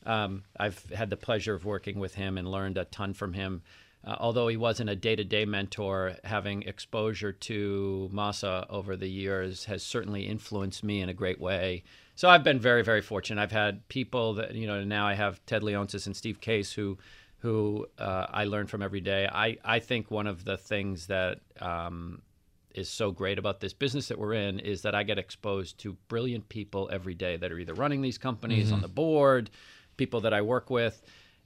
Um, 0.05 0.43
I've 0.57 0.83
had 0.91 1.09
the 1.09 1.17
pleasure 1.17 1.53
of 1.53 1.65
working 1.65 1.99
with 1.99 2.15
him 2.15 2.37
and 2.37 2.49
learned 2.49 2.77
a 2.77 2.85
ton 2.85 3.13
from 3.13 3.33
him 3.33 3.63
uh, 4.07 4.15
although 4.19 4.47
he 4.47 4.55
wasn't 4.55 4.89
a 4.89 4.95
day-to-day 4.95 5.43
mentor, 5.43 6.15
having 6.23 6.63
exposure 6.63 7.33
to 7.33 8.09
Masa 8.13 8.65
over 8.69 8.95
the 8.95 9.09
years 9.09 9.65
has 9.65 9.83
certainly 9.83 10.27
influenced 10.27 10.81
me 10.81 11.01
in 11.01 11.09
a 11.09 11.13
great 11.13 11.41
way. 11.41 11.83
So 12.15 12.29
I've 12.29 12.43
been 12.43 12.59
very, 12.59 12.83
very 12.83 13.01
fortunate. 13.01 13.41
I've 13.41 13.51
had 13.51 13.85
people 13.89 14.35
that 14.35 14.55
you 14.55 14.65
know 14.65 14.83
now 14.83 15.05
I 15.05 15.13
have 15.13 15.45
Ted 15.45 15.61
Leonsis 15.61 16.05
and 16.05 16.15
Steve 16.15 16.39
Case 16.39 16.71
who 16.71 16.97
who 17.39 17.85
uh, 17.99 18.27
I 18.29 18.45
learn 18.45 18.67
from 18.67 18.81
every 18.81 19.01
day. 19.01 19.29
I, 19.31 19.57
I 19.63 19.79
think 19.79 20.09
one 20.09 20.25
of 20.25 20.43
the 20.43 20.57
things 20.57 21.07
that 21.07 21.39
um, 21.59 22.21
is 22.77 22.89
so 22.89 23.11
great 23.11 23.39
about 23.39 23.59
this 23.59 23.73
business 23.73 24.07
that 24.07 24.19
we're 24.19 24.33
in 24.33 24.59
is 24.59 24.83
that 24.83 24.95
I 24.95 25.03
get 25.03 25.17
exposed 25.17 25.79
to 25.79 25.93
brilliant 26.07 26.47
people 26.49 26.89
every 26.91 27.15
day 27.15 27.37
that 27.37 27.51
are 27.51 27.59
either 27.59 27.73
running 27.73 28.01
these 28.01 28.17
companies 28.17 28.67
mm-hmm. 28.67 28.75
on 28.75 28.81
the 28.81 28.87
board, 28.87 29.49
people 29.97 30.21
that 30.21 30.33
I 30.33 30.41
work 30.41 30.69
with 30.69 31.01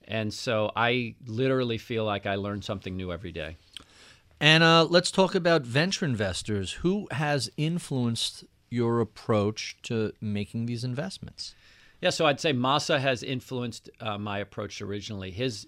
and 0.07 0.33
so 0.33 0.71
I 0.75 1.15
literally 1.25 1.77
feel 1.77 2.05
like 2.05 2.25
I 2.25 2.35
learn 2.35 2.61
something 2.61 2.95
new 2.95 3.11
every 3.11 3.31
day. 3.31 3.57
And 4.39 4.63
uh, 4.63 4.85
let's 4.85 5.11
talk 5.11 5.35
about 5.35 5.61
venture 5.61 6.05
investors. 6.05 6.73
Who 6.73 7.07
has 7.11 7.49
influenced 7.57 8.43
your 8.69 8.99
approach 8.99 9.77
to 9.83 10.13
making 10.19 10.65
these 10.65 10.83
investments? 10.83 11.53
Yeah, 12.01 12.09
so 12.09 12.25
I'd 12.25 12.39
say 12.39 12.51
Masa 12.51 12.99
has 12.99 13.21
influenced 13.21 13.89
uh, 13.99 14.17
my 14.17 14.39
approach 14.39 14.81
originally. 14.81 15.29
His 15.31 15.67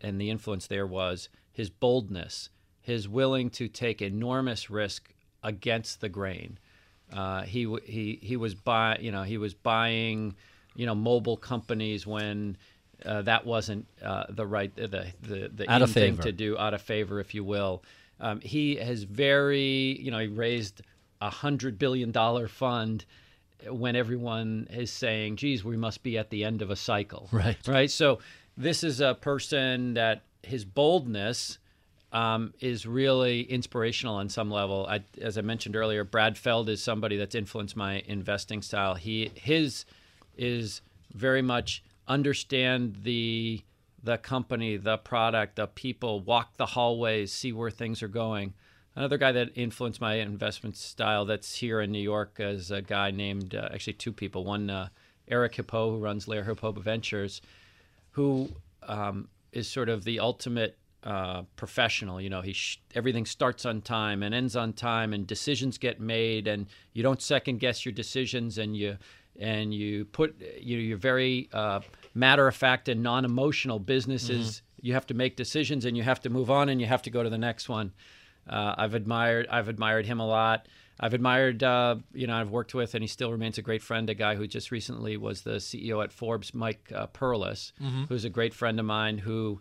and 0.00 0.20
the 0.20 0.30
influence 0.30 0.68
there 0.68 0.86
was 0.86 1.28
his 1.50 1.68
boldness, 1.68 2.48
his 2.84 3.08
willing 3.08 3.48
to 3.48 3.66
take 3.66 4.00
enormous 4.00 4.70
risk 4.70 5.12
against 5.42 6.00
the 6.00 6.08
grain. 6.08 6.58
Uh, 7.12 7.42
he 7.42 7.66
he 7.84 8.18
he 8.22 8.36
was 8.36 8.54
buy 8.54 8.98
you 9.00 9.10
know 9.10 9.22
he 9.22 9.38
was 9.38 9.54
buying 9.54 10.34
you 10.76 10.86
know 10.86 10.94
mobile 10.94 11.36
companies 11.36 12.06
when 12.06 12.56
uh, 13.04 13.22
that 13.22 13.44
wasn't 13.44 13.86
uh, 14.02 14.24
the 14.28 14.46
right 14.46 14.74
the 14.76 15.06
the, 15.22 15.50
the 15.54 15.70
out 15.70 15.88
thing 15.90 16.16
to 16.18 16.30
do 16.30 16.56
out 16.58 16.74
of 16.74 16.82
favor, 16.82 17.20
if 17.20 17.34
you 17.34 17.42
will. 17.42 17.82
Um, 18.20 18.40
he 18.40 18.76
has 18.76 19.02
very 19.02 19.98
you 20.00 20.10
know 20.10 20.18
he 20.18 20.28
raised 20.28 20.82
a 21.20 21.30
hundred 21.30 21.78
billion 21.78 22.12
dollar 22.12 22.48
fund 22.48 23.04
when 23.68 23.96
everyone 23.96 24.68
is 24.70 24.90
saying, 24.90 25.36
"Geez, 25.36 25.64
we 25.64 25.76
must 25.76 26.02
be 26.02 26.18
at 26.18 26.28
the 26.30 26.44
end 26.44 26.60
of 26.60 26.70
a 26.70 26.76
cycle." 26.76 27.28
Right. 27.32 27.56
Right. 27.66 27.90
So 27.90 28.18
this 28.56 28.84
is 28.84 29.00
a 29.00 29.14
person 29.14 29.94
that 29.94 30.22
his 30.42 30.64
boldness. 30.66 31.58
Um, 32.14 32.54
is 32.60 32.86
really 32.86 33.40
inspirational 33.42 34.14
on 34.14 34.28
some 34.28 34.48
level. 34.48 34.86
I, 34.88 35.02
as 35.20 35.36
I 35.36 35.40
mentioned 35.40 35.74
earlier, 35.74 36.04
Brad 36.04 36.38
Feld 36.38 36.68
is 36.68 36.80
somebody 36.80 37.16
that's 37.16 37.34
influenced 37.34 37.76
my 37.76 38.04
investing 38.06 38.62
style. 38.62 38.94
He 38.94 39.32
his 39.34 39.84
is 40.36 40.80
very 41.12 41.42
much 41.42 41.82
understand 42.06 43.00
the 43.02 43.62
the 44.02 44.18
company, 44.18 44.76
the 44.76 44.98
product, 44.98 45.56
the 45.56 45.66
people, 45.66 46.20
walk 46.20 46.56
the 46.56 46.66
hallways, 46.66 47.32
see 47.32 47.52
where 47.52 47.70
things 47.70 48.02
are 48.02 48.08
going. 48.08 48.52
Another 48.94 49.18
guy 49.18 49.32
that 49.32 49.50
influenced 49.56 50.00
my 50.00 50.14
investment 50.14 50.76
style 50.76 51.24
that's 51.24 51.56
here 51.56 51.80
in 51.80 51.90
New 51.90 52.02
York 52.02 52.36
is 52.38 52.70
a 52.70 52.82
guy 52.82 53.10
named 53.10 53.54
uh, 53.54 53.68
actually 53.72 53.94
two 53.94 54.12
people. 54.12 54.44
One 54.44 54.70
uh, 54.70 54.88
Eric 55.26 55.54
Hippeau 55.54 55.90
who 55.90 55.98
runs 55.98 56.26
Lerer 56.26 56.44
Hippeau 56.44 56.78
Ventures, 56.78 57.40
who 58.12 58.50
um, 58.84 59.28
is 59.52 59.66
sort 59.68 59.88
of 59.88 60.04
the 60.04 60.20
ultimate 60.20 60.76
uh, 61.04 61.42
professional. 61.56 62.20
You 62.20 62.30
know, 62.30 62.40
he 62.40 62.52
sh- 62.54 62.80
everything 62.94 63.26
starts 63.26 63.64
on 63.66 63.82
time 63.82 64.22
and 64.22 64.34
ends 64.34 64.56
on 64.56 64.72
time, 64.72 65.12
and 65.12 65.26
decisions 65.26 65.78
get 65.78 66.00
made, 66.00 66.48
and 66.48 66.66
you 66.92 67.02
don't 67.02 67.20
second 67.20 67.60
guess 67.60 67.84
your 67.84 67.92
decisions, 67.92 68.58
and 68.58 68.76
you 68.76 68.96
and 69.38 69.74
you 69.74 70.04
put 70.06 70.40
you 70.60 70.76
know, 70.76 70.82
you're 70.82 70.98
very 70.98 71.48
uh, 71.52 71.80
matter 72.14 72.46
of 72.48 72.54
fact 72.54 72.88
and 72.88 73.02
non 73.02 73.24
emotional 73.24 73.78
businesses. 73.78 74.46
Mm-hmm. 74.56 74.86
You 74.86 74.92
have 74.94 75.06
to 75.06 75.14
make 75.14 75.36
decisions 75.36 75.86
and 75.86 75.96
you 75.96 76.02
have 76.02 76.20
to 76.22 76.30
move 76.30 76.50
on 76.50 76.68
and 76.68 76.80
you 76.80 76.86
have 76.86 77.02
to 77.02 77.10
go 77.10 77.22
to 77.22 77.30
the 77.30 77.38
next 77.38 77.68
one. 77.68 77.92
Uh, 78.48 78.74
I've 78.76 78.94
admired 78.94 79.46
I've 79.50 79.68
admired 79.68 80.06
him 80.06 80.20
a 80.20 80.26
lot. 80.26 80.68
I've 81.00 81.14
admired 81.14 81.62
uh, 81.62 81.96
you 82.12 82.26
know 82.26 82.36
I've 82.36 82.50
worked 82.50 82.74
with 82.74 82.94
and 82.94 83.02
he 83.02 83.08
still 83.08 83.32
remains 83.32 83.58
a 83.58 83.62
great 83.62 83.82
friend. 83.82 84.08
A 84.08 84.14
guy 84.14 84.36
who 84.36 84.46
just 84.46 84.70
recently 84.70 85.16
was 85.16 85.42
the 85.42 85.56
CEO 85.56 86.02
at 86.04 86.12
Forbes, 86.12 86.54
Mike 86.54 86.92
uh, 86.94 87.06
Perlis, 87.08 87.72
mm-hmm. 87.82 88.04
who's 88.04 88.24
a 88.24 88.30
great 88.30 88.54
friend 88.54 88.78
of 88.78 88.86
mine 88.86 89.18
who 89.18 89.60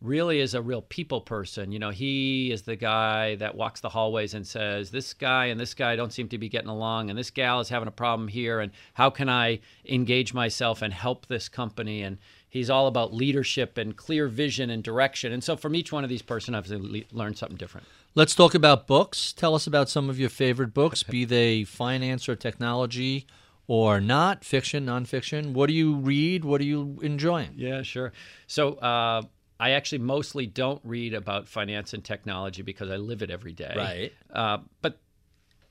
really 0.00 0.40
is 0.40 0.54
a 0.54 0.62
real 0.62 0.82
people 0.82 1.20
person. 1.20 1.72
You 1.72 1.78
know, 1.78 1.90
he 1.90 2.52
is 2.52 2.62
the 2.62 2.76
guy 2.76 3.34
that 3.36 3.54
walks 3.54 3.80
the 3.80 3.88
hallways 3.88 4.34
and 4.34 4.46
says, 4.46 4.90
This 4.90 5.12
guy 5.14 5.46
and 5.46 5.58
this 5.58 5.74
guy 5.74 5.96
don't 5.96 6.12
seem 6.12 6.28
to 6.28 6.38
be 6.38 6.48
getting 6.48 6.68
along, 6.68 7.10
and 7.10 7.18
this 7.18 7.30
gal 7.30 7.60
is 7.60 7.68
having 7.68 7.88
a 7.88 7.92
problem 7.92 8.28
here, 8.28 8.60
and 8.60 8.72
how 8.94 9.10
can 9.10 9.28
I 9.28 9.60
engage 9.86 10.32
myself 10.32 10.82
and 10.82 10.92
help 10.92 11.26
this 11.26 11.48
company? 11.48 12.02
And 12.02 12.18
he's 12.48 12.70
all 12.70 12.86
about 12.86 13.12
leadership 13.12 13.76
and 13.78 13.96
clear 13.96 14.28
vision 14.28 14.70
and 14.70 14.82
direction. 14.82 15.32
And 15.32 15.42
so 15.42 15.56
from 15.56 15.74
each 15.74 15.92
one 15.92 16.04
of 16.04 16.10
these 16.10 16.22
person, 16.22 16.54
I've 16.54 16.70
learned 17.12 17.38
something 17.38 17.56
different. 17.56 17.86
Let's 18.14 18.34
talk 18.34 18.54
about 18.54 18.86
books. 18.86 19.32
Tell 19.32 19.54
us 19.54 19.66
about 19.66 19.88
some 19.88 20.08
of 20.08 20.18
your 20.18 20.30
favorite 20.30 20.74
books, 20.74 21.02
be 21.02 21.24
they 21.24 21.64
finance 21.64 22.28
or 22.28 22.36
technology 22.36 23.26
or 23.66 24.00
not, 24.00 24.44
fiction, 24.44 24.86
nonfiction. 24.86 25.52
What 25.52 25.66
do 25.66 25.74
you 25.74 25.94
read? 25.94 26.44
What 26.44 26.60
are 26.60 26.64
you 26.64 26.98
enjoying? 27.02 27.50
Yeah, 27.54 27.82
sure. 27.82 28.12
So, 28.46 28.74
uh, 28.74 29.22
I 29.60 29.70
actually 29.70 29.98
mostly 29.98 30.46
don't 30.46 30.80
read 30.84 31.14
about 31.14 31.48
finance 31.48 31.92
and 31.92 32.04
technology 32.04 32.62
because 32.62 32.90
I 32.90 32.96
live 32.96 33.22
it 33.22 33.30
every 33.30 33.52
day. 33.52 33.74
Right. 33.76 34.12
Uh, 34.32 34.58
but 34.82 34.98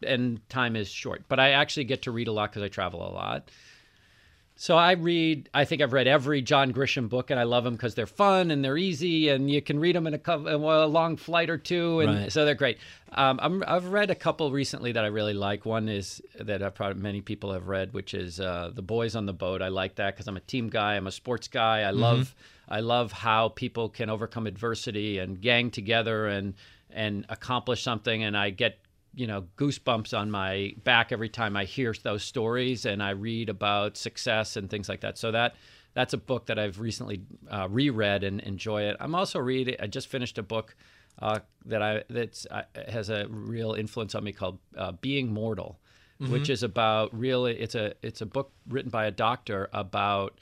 and 0.03 0.47
time 0.49 0.75
is 0.75 0.89
short. 0.89 1.23
But 1.27 1.39
I 1.39 1.51
actually 1.51 1.85
get 1.85 2.03
to 2.03 2.11
read 2.11 2.27
a 2.27 2.31
lot 2.31 2.51
because 2.51 2.63
I 2.63 2.67
travel 2.67 3.01
a 3.01 3.11
lot. 3.11 3.49
So 4.59 4.75
I 4.75 4.93
read. 4.93 5.49
I 5.53 5.65
think 5.65 5.83
I've 5.83 5.93
read 5.93 6.07
every 6.07 6.41
John 6.41 6.73
Grisham 6.73 7.09
book, 7.09 7.29
and 7.29 7.39
I 7.39 7.43
love 7.43 7.63
them 7.63 7.75
because 7.75 7.93
they're 7.93 8.07
fun 8.07 8.49
and 8.49 8.65
they're 8.65 8.77
easy, 8.77 9.29
and 9.29 9.51
you 9.51 9.61
can 9.61 9.79
read 9.79 9.95
them 9.95 10.07
in 10.07 10.15
a, 10.15 10.17
couple, 10.17 10.47
a 10.47 10.85
long 10.87 11.15
flight 11.15 11.51
or 11.51 11.59
two, 11.59 11.99
and 11.99 12.21
Right. 12.21 12.31
so 12.31 12.43
they're 12.43 12.55
great. 12.55 12.79
Um, 13.11 13.61
i 13.67 13.73
have 13.75 13.89
read 13.89 14.09
a 14.09 14.15
couple 14.15 14.51
recently 14.51 14.91
that 14.93 15.03
I 15.03 15.07
really 15.07 15.35
like. 15.35 15.63
One 15.63 15.87
is 15.87 16.23
that 16.39 16.63
I've 16.63 16.73
probably 16.73 16.99
many 16.99 17.21
people 17.21 17.53
have 17.53 17.67
read, 17.67 17.93
which 17.93 18.15
is 18.15 18.39
uh, 18.39 18.71
"The 18.73 18.81
Boys 18.81 19.15
on 19.15 19.27
the 19.27 19.33
Boat." 19.33 19.61
I 19.61 19.67
like 19.67 19.95
that 19.95 20.15
because 20.15 20.27
I'm 20.27 20.37
a 20.37 20.41
team 20.41 20.69
guy. 20.69 20.95
I'm 20.95 21.05
a 21.05 21.11
sports 21.11 21.47
guy. 21.47 21.81
I 21.81 21.91
love 21.91 22.33
I 22.67 22.81
love 22.81 23.11
how 23.11 23.49
people 23.49 23.89
can 23.89 24.09
overcome 24.09 24.47
adversity 24.47 25.19
and 25.19 25.39
gang 25.41 25.71
together 25.71 26.27
and 26.27 26.53
and 26.89 27.25
accomplish 27.29 27.83
something. 27.83 28.23
And 28.23 28.37
I 28.37 28.49
get 28.49 28.79
you 29.13 29.27
know 29.27 29.45
goosebumps 29.57 30.17
on 30.17 30.31
my 30.31 30.73
back 30.83 31.11
every 31.11 31.29
time 31.29 31.55
I 31.57 31.65
hear 31.65 31.93
those 32.03 32.23
stories 32.23 32.85
and 32.85 33.01
I 33.01 33.11
read 33.11 33.49
about 33.49 33.97
success 33.97 34.57
and 34.57 34.69
things 34.69 34.89
like 34.89 35.01
that. 35.01 35.17
So 35.17 35.31
that 35.31 35.55
that's 35.93 36.13
a 36.13 36.17
book 36.17 36.45
that 36.45 36.59
I've 36.59 36.79
recently 36.79 37.21
uh, 37.49 37.67
reread 37.69 38.23
and 38.23 38.39
enjoy 38.41 38.83
it. 38.83 38.97
I'm 38.99 39.15
also 39.15 39.39
reading. 39.39 39.75
I 39.79 39.87
just 39.87 40.07
finished 40.07 40.37
a 40.37 40.43
book 40.43 40.75
uh, 41.19 41.39
that 41.65 41.81
I 41.81 42.03
that's 42.09 42.45
uh, 42.51 42.63
has 42.87 43.09
a 43.09 43.25
real 43.29 43.73
influence 43.73 44.13
on 44.13 44.23
me 44.23 44.31
called 44.31 44.59
uh, 44.77 44.91
Being 44.91 45.33
Mortal, 45.33 45.79
which 46.19 46.49
is 46.49 46.63
about 46.63 47.17
really 47.17 47.57
it's 47.59 47.75
a 47.75 47.93
it's 48.01 48.21
a 48.21 48.25
book 48.25 48.51
written 48.67 48.91
by 48.91 49.05
a 49.05 49.11
doctor 49.11 49.69
about 49.73 50.37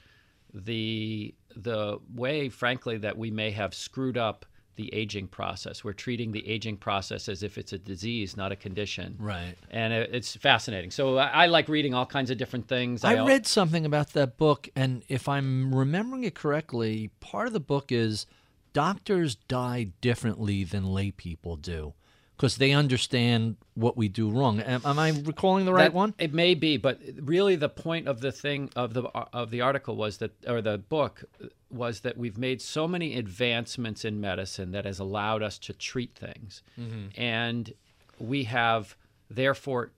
the 0.53 1.33
the 1.55 1.99
way, 2.13 2.49
frankly, 2.49 2.97
that 2.97 3.17
we 3.17 3.31
may 3.31 3.51
have 3.51 3.73
screwed 3.73 4.17
up 4.17 4.45
the 4.75 4.93
aging 4.93 5.27
process. 5.27 5.83
We're 5.83 5.93
treating 5.93 6.31
the 6.31 6.45
aging 6.47 6.77
process 6.77 7.29
as 7.29 7.43
if 7.43 7.57
it's 7.57 7.73
a 7.73 7.77
disease, 7.77 8.35
not 8.35 8.51
a 8.51 8.55
condition. 8.55 9.15
Right. 9.19 9.55
And 9.71 9.93
it, 9.93 10.09
it's 10.13 10.35
fascinating. 10.35 10.91
So 10.91 11.17
I, 11.17 11.27
I 11.27 11.45
like 11.47 11.69
reading 11.69 11.93
all 11.93 12.05
kinds 12.05 12.29
of 12.29 12.37
different 12.37 12.67
things. 12.67 13.03
I 13.03 13.15
al- 13.15 13.25
read 13.25 13.47
something 13.47 13.85
about 13.85 14.13
that 14.13 14.37
book, 14.37 14.69
and 14.75 15.03
if 15.07 15.29
I'm 15.29 15.73
remembering 15.73 16.23
it 16.23 16.35
correctly, 16.35 17.09
part 17.19 17.47
of 17.47 17.53
the 17.53 17.59
book 17.59 17.91
is 17.91 18.25
doctors 18.73 19.35
die 19.35 19.91
differently 20.01 20.65
than 20.65 20.85
lay 20.85 21.11
people 21.11 21.55
do 21.55 21.93
because 22.35 22.57
they 22.57 22.71
understand 22.71 23.55
what 23.75 23.95
we 23.95 24.07
do 24.07 24.29
wrong. 24.29 24.59
Am, 24.59 24.81
am 24.85 24.99
I 24.99 25.09
recalling 25.09 25.65
the 25.65 25.73
right 25.73 25.83
That- 25.85 25.93
one? 25.93 26.13
It 26.17 26.33
may 26.33 26.53
be, 26.53 26.77
but 26.77 26.99
really 27.21 27.55
the 27.55 27.69
point 27.69 28.07
of 28.07 28.21
the 28.21 28.31
thing 28.31 28.69
of 28.75 28.93
the 28.93 29.03
of 29.33 29.51
the 29.51 29.61
article 29.61 29.95
was 29.95 30.17
that, 30.17 30.31
or 30.47 30.61
the 30.61 30.77
book 30.77 31.23
was 31.69 32.01
that 32.01 32.17
we've 32.17 32.37
made 32.37 32.61
so 32.61 32.87
many 32.87 33.17
advancements 33.17 34.05
in 34.05 34.19
medicine 34.21 34.71
that 34.71 34.85
has 34.85 34.99
allowed 34.99 35.43
us 35.43 35.57
to 35.59 35.73
treat 35.73 36.15
things, 36.15 36.61
mm-hmm. 36.79 37.07
and 37.19 37.73
we 38.19 38.43
have 38.45 38.95
therefore, 39.29 39.91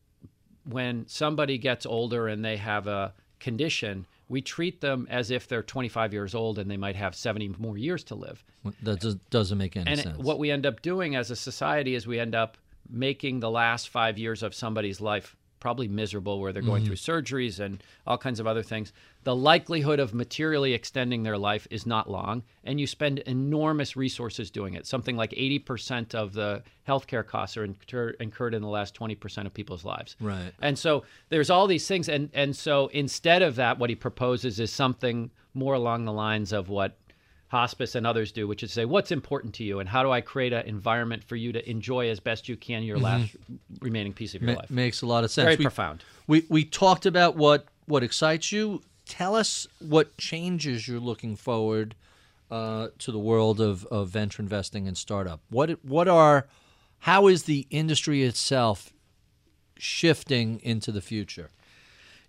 when 0.64 1.08
somebody 1.08 1.58
gets 1.58 1.86
older 1.86 2.28
and 2.28 2.44
they 2.44 2.58
have 2.58 2.88
a 2.88 3.14
condition. 3.40 4.06
We 4.30 4.42
treat 4.42 4.82
them 4.82 5.08
as 5.10 5.32
if 5.32 5.48
they're 5.48 5.64
25 5.64 6.12
years 6.14 6.36
old 6.36 6.60
and 6.60 6.70
they 6.70 6.78
might 6.78 6.96
have 6.96 7.16
70 7.16 7.56
more 7.60 7.78
years 7.78 8.04
to 8.06 8.16
live. 8.16 8.44
That 8.84 9.00
does, 9.00 9.16
doesn't 9.30 9.58
make 9.58 9.78
any 9.78 9.90
And 9.90 10.00
sense. 10.02 10.18
what 10.18 10.38
we 10.40 10.52
end 10.52 10.66
up 10.66 10.82
doing 10.82 11.16
as 11.16 11.32
a 11.32 11.36
society 11.36 11.96
is 11.96 12.06
we 12.06 12.20
end 12.20 12.36
up 12.36 12.58
making 12.90 13.40
the 13.40 13.50
last 13.50 13.90
five 13.90 14.18
years 14.18 14.44
of 14.44 14.54
somebody's 14.54 15.00
life 15.02 15.36
probably 15.68 15.90
miserable, 15.90 16.40
where 16.40 16.54
they're 16.54 16.62
going 16.62 16.84
Mm-hmm. 16.84 16.94
through 16.96 16.96
surgeries 17.22 17.60
and 17.60 17.84
all 18.06 18.18
kinds 18.18 18.40
of 18.40 18.48
other 18.48 18.64
things. 18.64 18.94
The 19.26 19.36
likelihood 19.36 20.00
of 20.00 20.14
materially 20.14 20.72
extending 20.74 21.24
their 21.24 21.38
life 21.38 21.68
is 21.70 21.86
not 21.86 22.10
long, 22.10 22.44
and 22.64 22.80
you 22.80 22.88
spend 22.88 23.20
enormous 23.20 23.98
resources 23.98 24.50
doing 24.50 24.76
it. 24.76 24.88
Something 24.88 25.18
like 25.18 25.32
80% 25.32 26.16
of 26.16 26.32
the 26.32 26.64
healthcare 26.88 27.26
costs 27.28 27.58
are 27.58 27.66
incur- 27.66 28.16
incurred 28.22 28.54
in 28.54 28.62
the 28.62 28.70
last 28.70 28.96
20% 28.96 29.46
of 29.46 29.54
people's 29.54 29.84
lives. 29.84 30.16
Right. 30.22 30.54
And 30.62 30.80
so 30.80 31.04
there's 31.28 31.50
all 31.50 31.68
these 31.68 31.86
things, 31.86 32.08
and 32.08 32.30
and 32.34 32.56
so 32.56 32.88
instead 32.94 33.42
of 33.42 33.56
that, 33.58 33.78
what 33.78 33.90
he 33.90 33.96
proposes 33.98 34.62
is 34.62 34.72
something 34.72 35.32
more 35.54 35.74
along 35.74 36.06
the 36.06 36.14
lines 36.14 36.54
of 36.54 36.70
what 36.70 36.96
hospice 37.48 37.96
and 37.96 38.06
others 38.06 38.32
do, 38.32 38.48
which 38.48 38.62
is 38.64 38.74
say, 38.74 38.86
what's 38.86 39.12
important 39.12 39.54
to 39.56 39.64
you, 39.64 39.80
and 39.80 39.88
how 39.88 40.04
do 40.04 40.12
I 40.12 40.22
create 40.22 40.54
an 40.54 40.66
environment 40.66 41.24
for 41.24 41.36
you 41.36 41.52
to 41.54 41.70
enjoy 41.70 42.10
as 42.10 42.20
best 42.20 42.50
you 42.50 42.58
can 42.58 42.84
your 42.84 42.98
last 42.98 43.36
remaining 43.82 44.14
piece 44.14 44.36
of 44.36 44.42
your 44.42 44.52
Ma- 44.52 44.60
life. 44.60 44.70
makes 44.70 45.02
a 45.02 45.06
lot 45.06 45.24
of 45.24 45.32
sense. 45.32 45.46
Very 45.46 45.56
we, 45.56 45.64
profound. 45.64 46.04
We 46.28 46.46
we 46.50 46.66
talked 46.66 47.06
about 47.06 47.36
what 47.36 47.66
what 47.86 48.04
excites 48.04 48.52
you. 48.52 48.82
Tell 49.06 49.36
us 49.36 49.68
what 49.80 50.18
changes 50.18 50.88
you're 50.88 51.00
looking 51.00 51.38
forward 51.38 51.96
uh, 52.52 52.90
to 53.00 53.12
the 53.12 53.20
world 53.20 53.62
of, 53.62 53.86
of 53.86 54.10
venture 54.10 54.42
investing 54.42 54.88
and 54.88 54.98
startup. 54.98 55.40
What 55.50 55.84
what 55.86 56.08
are 56.10 56.48
how 57.00 57.28
is 57.28 57.44
the 57.44 57.66
industry 57.70 58.24
itself 58.24 58.92
shifting 59.78 60.60
into 60.64 60.92
the 60.92 61.02
future? 61.02 61.50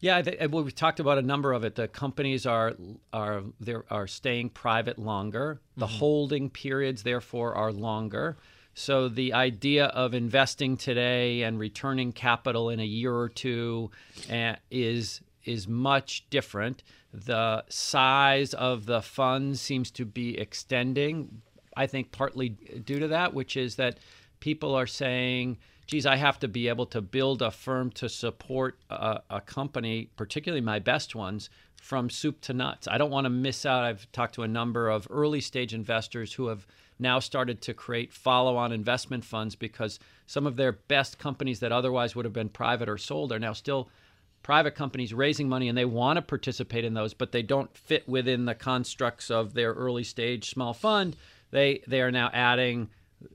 Yeah, 0.01 0.23
well, 0.47 0.63
we've 0.63 0.75
talked 0.75 1.01
about 1.01 1.19
a 1.19 1.23
number 1.23 1.53
of 1.53 1.65
it. 1.65 1.75
The 1.75 1.89
companies 1.89 2.47
are 2.47 2.75
are 3.13 3.43
they 3.61 3.75
are 3.91 4.07
staying 4.07 4.51
private 4.51 4.99
longer. 4.99 5.61
The 5.77 5.87
holding 5.89 6.51
periods, 6.51 7.03
therefore, 7.03 7.55
are 7.55 7.73
longer. 7.73 8.37
So 8.75 9.09
the 9.09 9.33
idea 9.33 9.87
of 9.87 10.15
investing 10.15 10.77
today 10.77 11.43
and 11.43 11.59
returning 11.59 12.13
capital 12.13 12.71
in 12.71 12.79
a 12.79 12.85
year 12.85 13.13
or 13.13 13.29
two 13.29 13.91
uh, 14.31 14.55
is 14.71 15.21
is 15.45 15.67
much 15.67 16.31
different. 16.31 16.85
The 17.13 17.65
size 17.69 18.55
of 18.55 18.87
the 18.87 19.03
funds 19.03 19.61
seems 19.61 19.91
to 19.93 20.05
be 20.05 20.39
extending. 20.39 21.43
I 21.77 21.89
think 21.89 22.13
partly 22.13 22.51
due 22.51 23.01
to 23.01 23.09
that, 23.09 23.35
which 23.35 23.57
is 23.57 23.77
that 23.77 23.99
people 24.39 24.77
are 24.77 24.87
saying, 24.87 25.59
geez, 25.89 26.07
I 26.07 26.17
have 26.17 26.39
to 26.41 26.49
be 26.49 26.69
able 26.69 26.87
to 26.87 27.01
build 27.01 27.43
a 27.43 27.51
firm 27.51 27.91
to 27.93 28.09
support 28.09 28.79
a, 28.91 29.23
a 29.31 29.41
company, 29.41 30.11
particularly 30.17 30.61
my 30.61 30.79
best 30.79 31.15
ones, 31.15 31.51
from 31.81 32.11
soup 32.11 32.41
to 32.43 32.53
nuts. 32.53 32.87
I 32.87 32.99
don't 32.99 33.11
want 33.11 33.25
to 33.25 33.31
miss 33.31 33.65
out. 33.65 33.85
I've 33.85 34.11
talked 34.13 34.35
to 34.35 34.43
a 34.43 34.49
number 34.49 34.89
of 34.89 35.09
early 35.11 35.41
stage 35.41 35.73
investors 35.73 36.35
who 36.35 36.49
have 36.49 36.67
now 36.99 37.19
started 37.19 37.63
to 37.63 37.75
create 37.75 38.13
follow 38.13 38.57
on 38.57 38.71
investment 38.71 39.25
funds 39.25 39.55
because 39.55 39.99
some 40.27 40.47
of 40.47 40.57
their 40.57 40.73
best 40.73 41.19
companies 41.19 41.61
that 41.61 41.73
otherwise 41.73 42.15
would 42.15 42.27
have 42.27 42.35
been 42.35 42.51
private 42.51 42.89
or 42.89 42.99
sold 42.99 43.33
are 43.33 43.39
now 43.39 43.53
still 43.53 43.89
private 44.43 44.75
companies 44.75 45.15
raising 45.15 45.49
money 45.49 45.69
and 45.69 45.79
they 45.79 45.85
want 45.85 46.17
to 46.17 46.23
participate 46.23 46.85
in 46.85 46.95
those, 46.95 47.15
but 47.15 47.33
they 47.33 47.43
don't 47.43 47.75
fit 47.77 48.07
within 48.09 48.45
the 48.45 48.55
constructs 48.55 49.31
of 49.31 49.55
their 49.55 49.73
early 49.73 50.05
stage 50.05 50.51
small 50.51 50.75
fund. 50.75 51.17
They 51.51 51.83
they 51.87 52.03
are 52.03 52.11
now 52.11 52.31
adding 52.35 52.91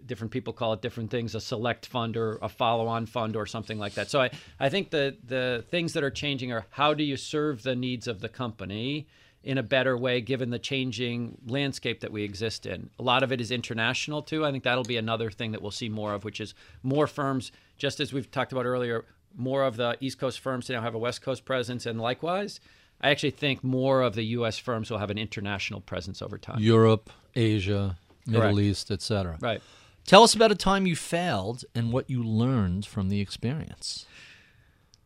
different 0.05 0.31
people 0.31 0.53
call 0.53 0.73
it 0.73 0.81
different 0.81 1.11
things, 1.11 1.35
a 1.35 1.41
select 1.41 1.85
fund 1.85 2.17
or 2.17 2.37
a 2.41 2.49
follow-on 2.49 3.05
fund 3.05 3.35
or 3.35 3.45
something 3.45 3.77
like 3.79 3.93
that. 3.95 4.09
So 4.09 4.21
I, 4.21 4.31
I 4.59 4.69
think 4.69 4.91
the 4.91 5.17
the 5.25 5.65
things 5.69 5.93
that 5.93 6.03
are 6.03 6.11
changing 6.11 6.51
are 6.51 6.65
how 6.71 6.93
do 6.93 7.03
you 7.03 7.17
serve 7.17 7.63
the 7.63 7.75
needs 7.75 8.07
of 8.07 8.21
the 8.21 8.29
company 8.29 9.07
in 9.43 9.57
a 9.57 9.63
better 9.63 9.97
way 9.97 10.21
given 10.21 10.49
the 10.51 10.59
changing 10.59 11.37
landscape 11.45 11.99
that 11.99 12.11
we 12.11 12.23
exist 12.23 12.65
in. 12.65 12.89
A 12.97 13.03
lot 13.03 13.23
of 13.23 13.31
it 13.31 13.41
is 13.41 13.51
international 13.51 14.21
too. 14.21 14.45
I 14.45 14.51
think 14.51 14.63
that'll 14.63 14.85
be 14.85 14.97
another 14.97 15.29
thing 15.29 15.51
that 15.51 15.61
we'll 15.61 15.71
see 15.71 15.89
more 15.89 16.13
of, 16.13 16.23
which 16.23 16.39
is 16.39 16.53
more 16.81 17.07
firms, 17.07 17.51
just 17.77 17.99
as 17.99 18.13
we've 18.13 18.31
talked 18.31 18.53
about 18.53 18.65
earlier, 18.65 19.03
more 19.35 19.63
of 19.63 19.75
the 19.75 19.97
East 19.99 20.19
Coast 20.19 20.39
firms 20.39 20.69
now 20.69 20.81
have 20.81 20.95
a 20.95 20.99
West 20.99 21.21
Coast 21.21 21.43
presence, 21.43 21.85
and 21.85 21.99
likewise, 21.99 22.59
I 23.01 23.09
actually 23.09 23.31
think 23.31 23.63
more 23.63 24.01
of 24.01 24.15
the 24.15 24.23
U.S. 24.23 24.57
firms 24.57 24.89
will 24.89 24.99
have 24.99 25.09
an 25.09 25.17
international 25.17 25.81
presence 25.81 26.21
over 26.21 26.37
time. 26.37 26.59
Europe, 26.59 27.09
Asia, 27.35 27.97
Middle 28.25 28.41
Correct. 28.41 28.59
East, 28.59 28.91
etc. 28.91 29.37
Right. 29.39 29.61
Tell 30.05 30.23
us 30.23 30.33
about 30.35 30.51
a 30.51 30.55
time 30.55 30.85
you 30.85 30.95
failed 30.95 31.63
and 31.73 31.91
what 31.93 32.09
you 32.09 32.23
learned 32.23 32.85
from 32.85 33.09
the 33.09 33.21
experience. 33.21 34.05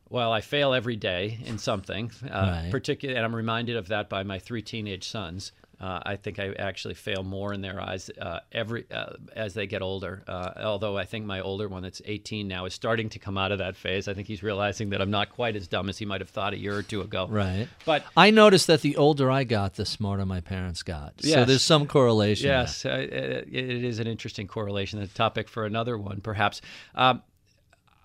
Well, 0.09 0.32
I 0.32 0.41
fail 0.41 0.74
every 0.74 0.95
day 0.95 1.39
in 1.43 1.57
something, 1.57 2.11
uh, 2.24 2.28
Right. 2.63 2.72
particularly, 2.72 3.18
and 3.18 3.26
I'm 3.26 3.36
reminded 3.36 3.76
of 3.76 3.89
that 3.89 4.09
by 4.09 4.24
my 4.24 4.39
three 4.39 4.61
teenage 4.61 5.07
sons. 5.07 5.51
Uh, 5.80 6.00
I 6.04 6.16
think 6.16 6.40
I 6.40 6.54
actually 6.54 6.96
fail 6.96 7.22
more 7.22 7.54
in 7.54 7.62
their 7.62 7.80
eyes 7.80 8.10
uh, 8.20 8.40
every 8.52 8.86
uh, 8.92 9.14
as 9.36 9.54
they 9.54 9.68
get 9.68 9.84
older. 9.84 10.24
Uh, 10.28 10.52
although 10.58 10.98
I 10.98 11.06
think 11.06 11.26
my 11.26 11.40
older 11.40 11.68
one, 11.68 11.84
that's 11.84 12.02
18 12.04 12.48
now, 12.48 12.66
is 12.66 12.74
starting 12.74 13.10
to 13.10 13.20
come 13.20 13.38
out 13.38 13.52
of 13.52 13.60
that 13.60 13.76
phase. 13.76 14.08
I 14.08 14.16
think 14.16 14.28
he's 14.28 14.42
realizing 14.42 14.90
that 14.90 15.02
I'm 15.02 15.12
not 15.12 15.30
quite 15.30 15.56
as 15.56 15.68
dumb 15.68 15.88
as 15.88 16.00
he 16.00 16.06
might 16.06 16.22
have 16.22 16.30
thought 16.30 16.54
a 16.54 16.58
year 16.58 16.76
or 16.76 16.82
two 16.82 17.02
ago. 17.02 17.28
Right. 17.30 17.68
But 17.86 18.04
I 18.16 18.32
noticed 18.32 18.66
that 18.68 18.82
the 18.82 18.98
older 18.98 19.30
I 19.30 19.44
got, 19.44 19.76
the 19.76 19.86
smarter 19.86 20.26
my 20.26 20.42
parents 20.42 20.82
got. 20.82 21.22
So 21.22 21.46
there's 21.46 21.64
some 21.64 21.86
correlation. 21.86 22.48
Yes, 22.48 22.84
uh, 22.84 22.90
it 22.90 23.48
it 23.52 23.84
is 23.84 24.00
an 24.00 24.08
interesting 24.08 24.48
correlation. 24.48 25.00
The 25.00 25.08
topic 25.08 25.48
for 25.48 25.66
another 25.66 25.96
one, 25.98 26.22
perhaps. 26.22 26.62
Um, 26.96 27.22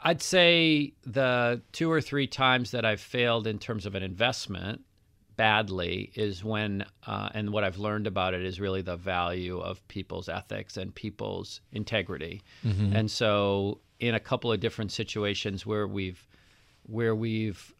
I'd 0.05 0.21
say 0.21 0.93
the 1.05 1.63
two 1.73 1.91
or 1.91 2.01
three 2.01 2.27
times 2.27 2.73
that 2.73 2.85
I've 2.85 3.01
failed 3.01 3.47
in 3.47 3.59
terms 3.59 3.87
of 3.87 3.95
an 3.95 4.03
investment 4.03 4.83
badly 5.37 6.13
is 6.15 6.45
when, 6.45 6.85
uh, 7.07 7.31
and 7.35 7.51
what 7.51 7.65
I've 7.65 7.79
learned 7.79 8.07
about 8.07 8.35
it 8.35 8.45
is 8.45 8.61
really 8.61 8.83
the 8.83 8.97
value 8.97 9.59
of 9.59 9.87
people's 9.89 10.29
ethics 10.29 10.77
and 10.77 10.95
people's 10.95 11.61
integrity. 11.73 12.43
And 12.97 13.11
so, 13.11 13.81
in 14.01 14.15
a 14.15 14.21
couple 14.21 14.51
of 14.53 14.61
different 14.61 14.93
situations 14.93 15.65
where 15.65 15.87
we've, 15.87 16.27
where 16.85 17.15
we've 17.15 17.73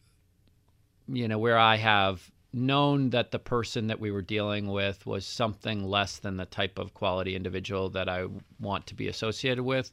you 1.09 1.29
know, 1.29 1.39
where 1.39 1.59
I 1.59 1.77
have 1.77 2.31
known 2.53 3.11
that 3.11 3.31
the 3.31 3.39
person 3.39 3.87
that 3.87 3.99
we 3.99 4.11
were 4.11 4.23
dealing 4.23 4.69
with 4.69 5.07
was 5.07 5.25
something 5.27 5.85
less 5.85 6.19
than 6.19 6.37
the 6.37 6.45
type 6.45 6.79
of 6.79 6.95
quality 6.95 7.35
individual 7.35 7.89
that 7.91 8.09
I 8.09 8.27
want 8.61 8.87
to 8.89 8.95
be 8.95 9.09
associated 9.09 9.65
with. 9.65 9.91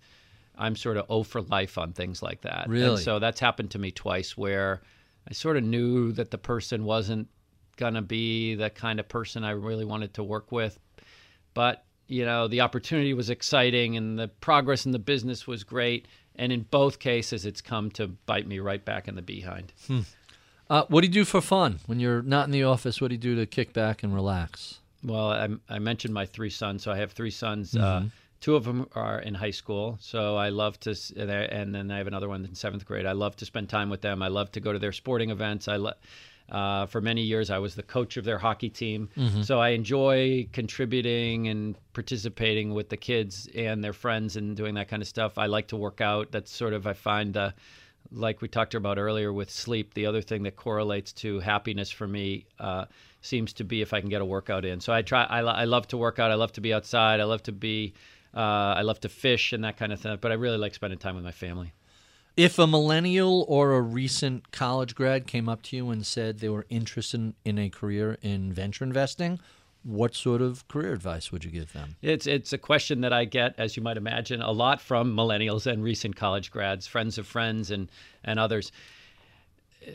I'm 0.57 0.75
sort 0.75 0.97
of 0.97 1.05
O 1.09 1.23
for 1.23 1.41
life 1.41 1.77
on 1.77 1.93
things 1.93 2.21
like 2.21 2.41
that. 2.41 2.67
Really? 2.67 2.95
And 2.95 2.99
so 2.99 3.19
that's 3.19 3.39
happened 3.39 3.71
to 3.71 3.79
me 3.79 3.91
twice 3.91 4.37
where 4.37 4.81
I 5.27 5.33
sort 5.33 5.55
of 5.55 5.63
knew 5.63 6.11
that 6.13 6.31
the 6.31 6.37
person 6.37 6.83
wasn't 6.83 7.29
going 7.79 7.95
to 7.95 8.01
be 8.01 8.55
the 8.55 8.69
kind 8.69 8.99
of 8.99 9.07
person 9.07 9.43
I 9.43 9.51
really 9.51 9.85
wanted 9.85 10.13
to 10.15 10.23
work 10.23 10.51
with. 10.51 10.77
But, 11.53 11.85
you 12.07 12.25
know, 12.25 12.47
the 12.47 12.61
opportunity 12.61 13.13
was 13.13 13.29
exciting 13.29 13.97
and 13.97 14.19
the 14.19 14.27
progress 14.27 14.85
in 14.85 14.91
the 14.91 14.99
business 14.99 15.47
was 15.47 15.63
great. 15.63 16.07
And 16.35 16.51
in 16.51 16.61
both 16.69 16.99
cases, 16.99 17.45
it's 17.45 17.61
come 17.61 17.89
to 17.91 18.07
bite 18.07 18.47
me 18.47 18.59
right 18.59 18.83
back 18.83 19.07
in 19.07 19.15
the 19.15 19.21
behind. 19.21 19.73
Hmm. 19.87 20.01
Uh, 20.69 20.83
what 20.89 21.01
do 21.01 21.07
you 21.07 21.13
do 21.13 21.25
for 21.25 21.41
fun 21.41 21.79
when 21.87 21.99
you're 21.99 22.21
not 22.21 22.45
in 22.45 22.51
the 22.51 22.63
office? 22.63 23.01
What 23.01 23.07
do 23.07 23.15
you 23.15 23.21
do 23.21 23.35
to 23.35 23.45
kick 23.45 23.73
back 23.73 24.03
and 24.03 24.13
relax? 24.13 24.79
Well, 25.03 25.31
I, 25.31 25.47
I 25.67 25.79
mentioned 25.79 26.13
my 26.13 26.25
three 26.25 26.51
sons. 26.51 26.83
So 26.83 26.91
I 26.91 26.97
have 26.97 27.13
three 27.13 27.31
sons. 27.31 27.75
Uh, 27.75 27.79
mm-hmm. 27.79 28.05
Uh, 28.05 28.09
two 28.41 28.55
of 28.55 28.65
them 28.65 28.87
are 28.93 29.19
in 29.19 29.33
high 29.33 29.51
school. 29.51 29.97
So 30.01 30.35
I 30.35 30.49
love 30.49 30.79
to, 30.81 30.95
and 31.17 31.73
then 31.73 31.91
I 31.91 31.97
have 31.97 32.07
another 32.07 32.29
one 32.29 32.45
in 32.45 32.53
seventh 32.55 32.85
grade. 32.85 33.05
I 33.05 33.13
love 33.13 33.35
to 33.37 33.45
spend 33.45 33.69
time 33.69 33.89
with 33.89 34.01
them. 34.01 34.21
I 34.21 34.27
love 34.27 34.51
to 34.51 34.59
go 34.59 34.71
to 34.73 34.79
their 34.79 34.91
sporting 34.91 35.29
events. 35.29 35.67
I 35.67 35.77
love. 35.77 35.95
Uh, 36.51 36.85
for 36.87 37.01
many 37.01 37.21
years, 37.21 37.49
I 37.49 37.59
was 37.59 37.75
the 37.75 37.83
coach 37.83 38.17
of 38.17 38.25
their 38.25 38.39
hockey 38.39 38.69
team. 38.69 39.09
Mm-hmm. 39.15 39.43
So 39.43 39.59
I 39.59 39.69
enjoy 39.69 40.47
contributing 40.51 41.47
and 41.47 41.75
participating 41.93 42.73
with 42.73 42.89
the 42.89 42.97
kids 42.97 43.47
and 43.55 43.83
their 43.83 43.93
friends 43.93 44.35
and 44.35 44.55
doing 44.55 44.75
that 44.75 44.87
kind 44.87 45.01
of 45.01 45.07
stuff. 45.07 45.37
I 45.37 45.45
like 45.45 45.67
to 45.67 45.77
work 45.77 46.01
out. 46.01 46.31
That's 46.31 46.51
sort 46.51 46.73
of, 46.73 46.87
I 46.87 46.93
find, 46.93 47.37
uh, 47.37 47.51
like 48.11 48.41
we 48.41 48.47
talked 48.47 48.73
about 48.73 48.97
earlier 48.97 49.31
with 49.31 49.51
sleep, 49.51 49.93
the 49.93 50.07
other 50.07 50.21
thing 50.21 50.43
that 50.43 50.55
correlates 50.55 51.13
to 51.13 51.39
happiness 51.39 51.91
for 51.91 52.07
me 52.07 52.45
uh, 52.59 52.85
seems 53.21 53.53
to 53.53 53.63
be 53.63 53.81
if 53.81 53.93
I 53.93 53.99
can 54.01 54.09
get 54.09 54.21
a 54.21 54.25
workout 54.25 54.65
in. 54.65 54.79
So 54.79 54.91
I 54.91 55.03
try, 55.03 55.25
I, 55.25 55.41
I 55.41 55.65
love 55.65 55.87
to 55.89 55.97
work 55.97 56.17
out. 56.17 56.31
I 56.31 56.35
love 56.35 56.51
to 56.53 56.61
be 56.61 56.73
outside. 56.73 57.19
I 57.19 57.25
love 57.25 57.43
to 57.43 57.51
be, 57.51 57.93
uh, 58.33 58.39
I 58.39 58.81
love 58.81 58.99
to 59.01 59.09
fish 59.09 59.53
and 59.53 59.63
that 59.63 59.77
kind 59.77 59.93
of 59.93 59.99
thing. 59.99 60.17
But 60.19 60.31
I 60.31 60.35
really 60.35 60.57
like 60.57 60.73
spending 60.73 60.97
time 60.97 61.15
with 61.15 61.23
my 61.23 61.31
family. 61.31 61.73
If 62.39 62.57
a 62.57 62.65
millennial 62.65 63.43
or 63.49 63.73
a 63.73 63.81
recent 63.81 64.53
college 64.53 64.95
grad 64.95 65.27
came 65.27 65.49
up 65.49 65.61
to 65.63 65.75
you 65.75 65.89
and 65.89 66.05
said 66.05 66.39
they 66.39 66.47
were 66.47 66.65
interested 66.69 67.33
in 67.43 67.59
a 67.59 67.69
career 67.69 68.17
in 68.21 68.53
venture 68.53 68.85
investing, 68.85 69.41
what 69.83 70.15
sort 70.15 70.41
of 70.41 70.65
career 70.69 70.93
advice 70.93 71.33
would 71.33 71.43
you 71.43 71.51
give 71.51 71.73
them? 71.73 71.97
It's 72.01 72.25
it's 72.27 72.53
a 72.53 72.57
question 72.57 73.01
that 73.01 73.11
I 73.11 73.25
get, 73.25 73.55
as 73.57 73.75
you 73.75 73.83
might 73.83 73.97
imagine, 73.97 74.41
a 74.41 74.51
lot 74.51 74.79
from 74.79 75.13
millennials 75.13 75.67
and 75.69 75.83
recent 75.83 76.15
college 76.15 76.49
grads, 76.49 76.87
friends 76.87 77.17
of 77.17 77.27
friends, 77.27 77.71
and 77.71 77.91
and 78.23 78.39
others. 78.39 78.71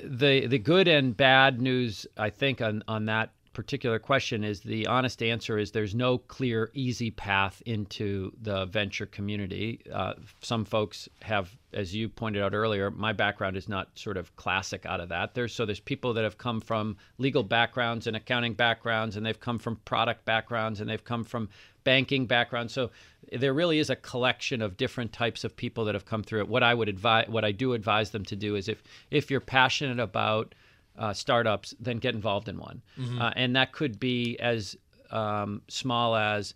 The 0.03 0.47
the 0.47 0.59
good 0.59 0.87
and 0.87 1.17
bad 1.17 1.63
news, 1.63 2.07
I 2.19 2.29
think, 2.29 2.61
on 2.61 2.83
on 2.87 3.07
that 3.07 3.31
particular 3.55 3.99
question 3.99 4.45
is 4.45 4.61
the 4.61 4.87
honest 4.87 5.23
answer 5.23 5.57
is 5.57 5.71
there's 5.71 5.95
no 5.95 6.19
clear, 6.19 6.71
easy 6.75 7.11
path 7.11 7.63
into 7.65 8.33
the 8.43 8.67
venture 8.67 9.07
community. 9.07 9.81
Uh, 9.91 10.15
some 10.43 10.65
folks 10.65 11.09
have, 11.23 11.57
as 11.73 11.95
you 11.95 12.09
pointed 12.09 12.43
out 12.43 12.53
earlier, 12.53 12.91
my 12.91 13.13
background 13.13 13.57
is 13.57 13.69
not 13.69 13.89
sort 13.99 14.17
of 14.17 14.35
classic 14.37 14.85
out 14.85 15.01
of 15.01 15.09
that. 15.09 15.35
There's 15.35 15.55
so 15.55 15.65
there's 15.65 15.81
people 15.81 16.13
that 16.15 16.25
have 16.25 16.37
come 16.37 16.61
from 16.61 16.97
legal 17.17 17.43
backgrounds 17.43 18.07
and 18.07 18.17
accounting 18.17 18.55
backgrounds, 18.55 19.17
and 19.17 19.25
they've 19.25 19.41
come 19.41 19.59
from 19.59 19.77
product 19.85 20.25
backgrounds, 20.25 20.81
and 20.81 20.91
they've 20.91 21.05
come 21.05 21.25
from 21.25 21.49
banking 21.85 22.27
backgrounds. 22.27 22.73
So 22.73 22.91
there 23.33 23.55
really 23.55 23.79
is 23.79 23.91
a 23.91 23.97
collection 23.97 24.61
of 24.61 24.77
different 24.77 25.13
types 25.13 25.45
of 25.45 25.57
people 25.57 25.85
that 25.85 25.95
have 25.95 26.05
come 26.05 26.23
through 26.23 26.41
it. 26.41 26.49
What 26.49 26.63
I 26.63 26.75
would 26.75 26.89
advise, 26.89 27.29
what 27.29 27.45
I 27.45 27.53
do 27.53 27.73
advise 27.73 28.11
them 28.11 28.25
to 28.27 28.37
do 28.37 28.57
is 28.57 28.69
if 28.69 28.83
if 29.11 29.31
you're 29.31 29.41
passionate 29.41 30.01
about 30.01 30.55
uh, 30.99 31.13
startups, 31.13 31.75
then 31.81 31.99
get 31.99 32.15
involved 32.15 32.49
in 32.49 32.59
one. 32.59 32.83
Mm-hmm. 32.99 33.21
Uh, 33.21 33.31
and 33.37 33.57
that 33.57 33.73
could 33.73 33.99
be 33.99 34.39
as 34.39 34.77
um, 35.11 35.63
small 35.69 36.17
as 36.17 36.55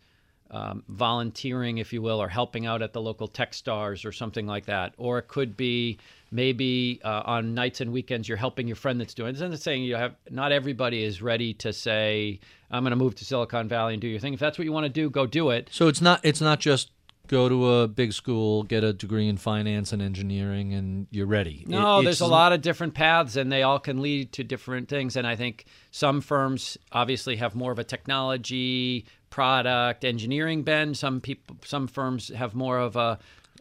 um, 0.51 0.83
volunteering, 0.89 1.79
if 1.79 1.93
you 1.93 2.01
will, 2.01 2.23
or 2.23 2.29
helping 2.29 2.67
out 2.67 2.81
at 2.81 2.93
the 2.93 3.01
local 3.01 3.29
Techstars 3.29 4.05
or 4.05 4.13
something 4.13 4.47
like 4.47 4.67
that. 4.67 4.95
Or 4.97 5.19
it 5.19 5.29
could 5.29 5.57
be 5.57 5.99
maybe 6.31 7.01
uh, 7.05 7.23
on 7.25 7.55
nights 7.55 7.81
and 7.81 7.93
weekends 7.93 8.29
you're 8.29 8.39
helping 8.39 8.67
your 8.67 8.77
friend 8.77 9.01
that's 9.01 9.15
doing 9.15 9.29
it. 9.29 9.33
It's 9.33 9.41
not 9.41 9.59
saying 9.59 9.83
you 9.83 9.97
have, 9.97 10.15
not 10.31 10.53
everybody 10.53 11.03
is 11.03 11.21
ready 11.21 11.55
to 11.55 11.73
say, 11.73 12.41
I'm 12.71 12.83
going 12.83 12.91
to 12.91 12.97
move 12.97 13.15
to 13.17 13.25
Silicon 13.25 13.69
Valley 13.69 13.95
and 13.95 14.01
do 14.01 14.09
your 14.09 14.21
thing. 14.21 14.35
If 14.35 14.41
that's 14.41 14.59
what 14.59 14.65
you 14.65 14.73
want 14.73 14.85
to 14.85 14.91
do, 14.91 15.11
go 15.11 15.27
do 15.27 15.51
it. 15.51 15.69
So 15.71 15.89
it's 15.89 16.01
not, 16.01 16.21
it's 16.23 16.41
not 16.41 16.61
just 16.61 16.91
go 17.29 17.49
to 17.49 17.73
a 17.75 17.89
big 17.89 18.13
school, 18.13 18.65
get 18.65 18.83
a 18.83 18.93
degree 18.93 19.29
in 19.29 19.37
finance 19.37 19.93
and 19.93 20.03
engineering, 20.03 20.75
and 20.75 21.07
you're 21.11 21.27
ready. 21.27 21.65
No, 21.67 22.01
it, 22.01 22.05
there's 22.05 22.21
a 22.21 22.27
lot 22.27 22.53
of 22.53 22.63
different 22.63 22.95
paths, 22.95 23.37
and 23.37 23.53
they 23.53 23.63
all 23.63 23.79
can 23.79 24.03
lead 24.03 24.33
to 24.33 24.45
different 24.45 24.89
things. 24.89 25.15
And 25.17 25.27
I 25.27 25.37
think 25.37 25.67
some 25.91 26.21
firms 26.21 26.77
obviously 26.91 27.37
have 27.37 27.55
more 27.55 27.71
of 27.71 27.79
a 27.79 27.85
technology, 27.85 29.05
product, 29.31 30.05
engineering 30.05 30.63
bend. 30.63 30.97
Some 30.97 31.21
people, 31.21 31.57
some 31.65 31.87
firms 31.87 32.29
have 32.29 32.55
more 32.55 32.79
of 32.79 32.97
a 32.97 33.19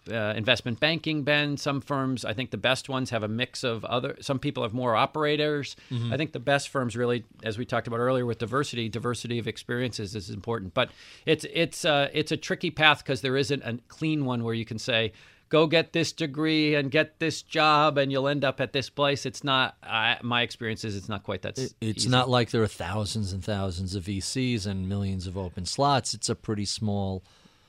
uh, 0.10 0.34
investment 0.36 0.80
banking 0.80 1.24
bend. 1.24 1.60
Some 1.60 1.82
firms, 1.82 2.26
I 2.26 2.34
think 2.34 2.52
the 2.52 2.58
best 2.58 2.90
ones 2.90 3.10
have 3.10 3.24
a 3.24 3.28
mix 3.28 3.64
of 3.64 3.84
other. 3.86 4.18
Some 4.22 4.40
people 4.40 4.64
have 4.64 4.74
more 4.74 4.96
operators. 4.96 5.76
Mm-hmm. 5.92 6.14
I 6.14 6.18
think 6.18 6.32
the 6.34 6.40
best 6.40 6.70
firms 6.70 6.96
really, 6.96 7.26
as 7.44 7.58
we 7.58 7.66
talked 7.66 7.88
about 7.88 8.00
earlier 8.00 8.26
with 8.26 8.38
diversity, 8.38 8.90
diversity 8.90 9.40
of 9.40 9.48
experiences 9.48 10.16
is 10.16 10.30
important. 10.30 10.74
But 10.74 10.90
it's 11.26 11.46
it's 11.54 11.86
uh, 11.86 12.10
it's 12.14 12.32
a 12.32 12.38
tricky 12.38 12.72
path 12.72 13.00
because 13.00 13.22
there 13.22 13.38
isn't 13.38 13.62
a 13.64 13.80
clean 13.88 14.26
one 14.26 14.44
where 14.44 14.54
you 14.54 14.66
can 14.66 14.80
say. 14.80 15.14
Go 15.50 15.66
get 15.66 15.94
this 15.94 16.12
degree 16.12 16.76
and 16.76 16.92
get 16.92 17.20
this 17.20 17.42
job, 17.42 17.98
and 17.98 18.12
you'll 18.12 18.28
end 18.28 18.44
up 18.44 18.60
at 18.60 18.74
this 18.74 18.90
place. 18.90 19.26
It's 19.26 19.46
not. 19.46 19.78
I, 19.82 20.18
my 20.22 20.42
experience 20.42 20.84
is 20.84 20.98
it's 20.98 21.08
not 21.08 21.24
quite 21.24 21.44
that. 21.44 21.58
It, 21.58 21.74
it's 21.80 22.00
easy. 22.00 22.10
not 22.10 22.30
like 22.30 22.52
there 22.52 22.62
are 22.64 22.68
thousands 22.68 23.32
and 23.32 23.42
thousands 23.42 23.96
of 23.96 24.04
VCs 24.04 24.68
and 24.68 24.90
millions 24.90 25.26
of 25.26 25.38
open 25.38 25.66
slots. 25.66 26.14
It's 26.14 26.28
a 26.28 26.36
pretty 26.36 26.66
small, 26.66 27.24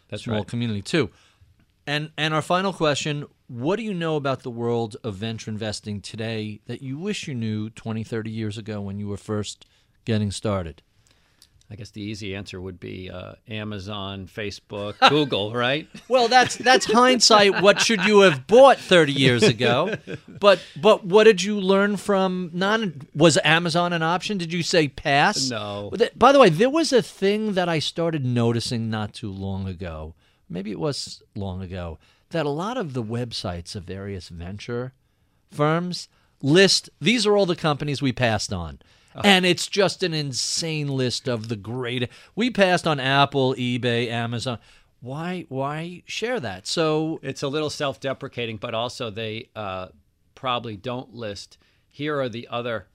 That's 0.09 0.25
small 0.25 0.39
right. 0.39 0.47
community 0.49 0.83
too. 0.83 1.11
And 1.89 2.11
and 2.19 2.35
our 2.35 2.43
final 2.43 2.75
question, 2.75 3.25
what 3.47 3.77
do 3.77 3.83
you 3.83 3.95
know 3.95 4.17
about 4.17 4.43
the 4.43 4.51
world 4.51 4.99
of 5.03 5.15
venture 5.15 5.51
investing 5.51 6.03
today 6.03 6.61
that 6.67 6.83
you 6.83 6.99
wish 6.99 7.27
you 7.27 7.35
knew 7.35 7.71
20, 7.71 8.05
30 8.05 8.31
years 8.31 8.59
ago 8.59 8.83
when 8.83 8.99
you 8.99 9.09
were 9.09 9.17
first 9.17 9.65
getting 10.05 10.31
started? 10.31 10.83
I 11.71 11.77
guess 11.77 11.91
the 11.91 12.03
easy 12.03 12.35
answer 12.37 12.61
would 12.61 12.79
be 12.79 13.11
uh, 13.11 13.37
Amazon, 13.49 14.27
Facebook, 14.27 14.97
Google, 15.09 15.55
right? 15.55 15.89
Well, 16.09 16.29
that's 16.29 16.57
that's 16.57 16.85
hindsight. 16.85 17.63
What 17.63 17.81
should 17.81 18.05
you 18.05 18.21
have 18.21 18.47
bought 18.47 18.77
30 18.77 19.15
years 19.15 19.43
ago? 19.45 19.95
But 20.29 20.61
but 20.77 21.07
what 21.07 21.25
did 21.25 21.43
you 21.43 21.59
learn 21.59 21.97
from 21.97 22.51
non? 22.53 23.01
Was 23.15 23.39
Amazon 23.43 23.95
an 23.95 24.03
option? 24.03 24.37
Did 24.37 24.53
you 24.53 24.63
say 24.63 24.89
pass? 24.89 25.49
No. 25.49 25.91
By 26.15 26.33
the 26.33 26.39
way, 26.39 26.51
there 26.51 26.69
was 26.69 26.93
a 26.93 27.01
thing 27.01 27.55
that 27.55 27.71
I 27.71 27.79
started 27.79 28.27
noticing 28.27 28.91
not 28.91 29.15
too 29.15 29.33
long 29.33 29.67
ago 29.67 30.15
maybe 30.49 30.71
it 30.71 30.81
was 30.81 31.23
long 31.35 31.63
ago, 31.63 31.99
that 32.31 32.47
a 32.47 32.51
lot 32.51 32.77
of 32.77 32.93
the 32.93 33.03
websites 33.03 33.75
of 33.75 33.85
various 33.85 34.29
venture 34.29 34.93
firms 35.51 36.09
list 36.43 36.91
these 37.01 37.27
are 37.27 37.37
all 37.37 37.47
the 37.47 37.57
companies 37.57 38.03
we 38.03 38.13
passed 38.13 38.53
on. 38.53 38.79
Uh-huh. 39.15 39.23
And 39.25 39.47
it's 39.47 39.67
just 39.67 40.03
an 40.03 40.15
insane 40.15 40.89
list 40.89 41.29
of 41.29 41.49
the 41.49 41.57
great. 41.57 42.09
We 42.37 42.51
passed 42.51 42.87
on 42.87 43.01
Apple, 43.01 43.55
eBay, 43.55 44.09
Amazon. 44.09 44.59
Why? 45.01 45.47
Why 45.49 46.03
share 46.07 46.39
that? 46.41 46.67
So 46.67 47.19
it's 47.23 47.43
a 47.43 47.49
little 47.49 47.71
self-deprecating, 47.71 48.59
but 48.59 48.75
also 48.75 49.11
they 49.11 49.49
uh, 49.57 49.89
probably 50.35 50.77
don't 50.77 51.15
list. 51.15 51.59
Here 51.89 52.21
are 52.21 52.29
the 52.29 52.47
other 52.49 52.87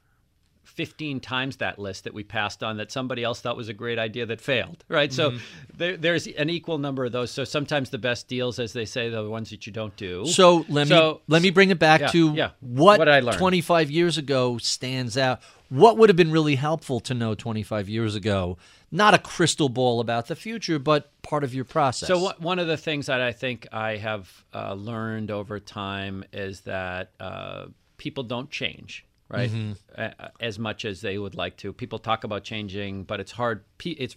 15 0.75 1.19
times 1.19 1.57
that 1.57 1.77
list 1.77 2.03
that 2.05 2.13
we 2.13 2.23
passed 2.23 2.63
on 2.63 2.77
that 2.77 2.91
somebody 2.91 3.23
else 3.23 3.41
thought 3.41 3.55
was 3.55 3.69
a 3.69 3.73
great 3.73 3.99
idea 3.99 4.25
that 4.25 4.41
failed, 4.41 4.83
right? 4.87 5.11
Mm-hmm. 5.11 5.37
So 5.37 5.43
there, 5.75 5.97
there's 5.97 6.25
an 6.27 6.49
equal 6.49 6.79
number 6.79 7.05
of 7.05 7.11
those. 7.11 7.29
So 7.31 7.43
sometimes 7.43 7.91
the 7.91 7.99
best 7.99 8.27
deals, 8.27 8.57
as 8.57 8.73
they 8.73 8.85
say, 8.85 9.07
are 9.07 9.23
the 9.23 9.29
ones 9.29 9.51
that 9.51 9.67
you 9.67 9.73
don't 9.73 9.95
do. 9.95 10.25
So 10.25 10.65
let 10.69 10.87
so, 10.87 11.13
me 11.13 11.19
let 11.27 11.41
me 11.43 11.51
bring 11.51 11.69
it 11.69 11.79
back 11.79 12.01
yeah, 12.01 12.07
to 12.07 12.33
yeah. 12.33 12.49
what, 12.59 12.99
what 12.99 13.09
I 13.09 13.19
learned. 13.19 13.37
25 13.37 13.91
years 13.91 14.17
ago 14.17 14.57
stands 14.57 15.17
out. 15.17 15.41
What 15.69 15.97
would 15.97 16.09
have 16.09 16.15
been 16.15 16.31
really 16.31 16.55
helpful 16.55 16.99
to 17.01 17.13
know 17.13 17.35
25 17.35 17.89
years 17.89 18.15
ago? 18.15 18.57
Not 18.91 19.13
a 19.13 19.19
crystal 19.19 19.69
ball 19.69 19.99
about 19.99 20.27
the 20.27 20.35
future, 20.35 20.77
but 20.77 21.09
part 21.23 21.43
of 21.43 21.53
your 21.53 21.65
process. 21.65 22.07
So 22.07 22.31
one 22.39 22.59
of 22.59 22.67
the 22.67 22.77
things 22.77 23.07
that 23.07 23.21
I 23.21 23.31
think 23.31 23.67
I 23.71 23.97
have 23.97 24.43
uh, 24.53 24.73
learned 24.73 25.31
over 25.31 25.59
time 25.59 26.23
is 26.31 26.61
that 26.61 27.11
uh, 27.19 27.65
people 27.97 28.23
don't 28.23 28.51
change 28.51 29.05
right? 29.33 29.51
Mm-hmm. 29.51 30.31
as 30.39 30.59
much 30.59 30.85
as 30.85 31.01
they 31.01 31.17
would 31.17 31.35
like 31.35 31.57
to. 31.57 31.73
People 31.73 31.99
talk 31.99 32.23
about 32.23 32.43
changing, 32.43 33.03
but 33.03 33.19
it's 33.19 33.31
hard. 33.31 33.63
It's 33.83 34.15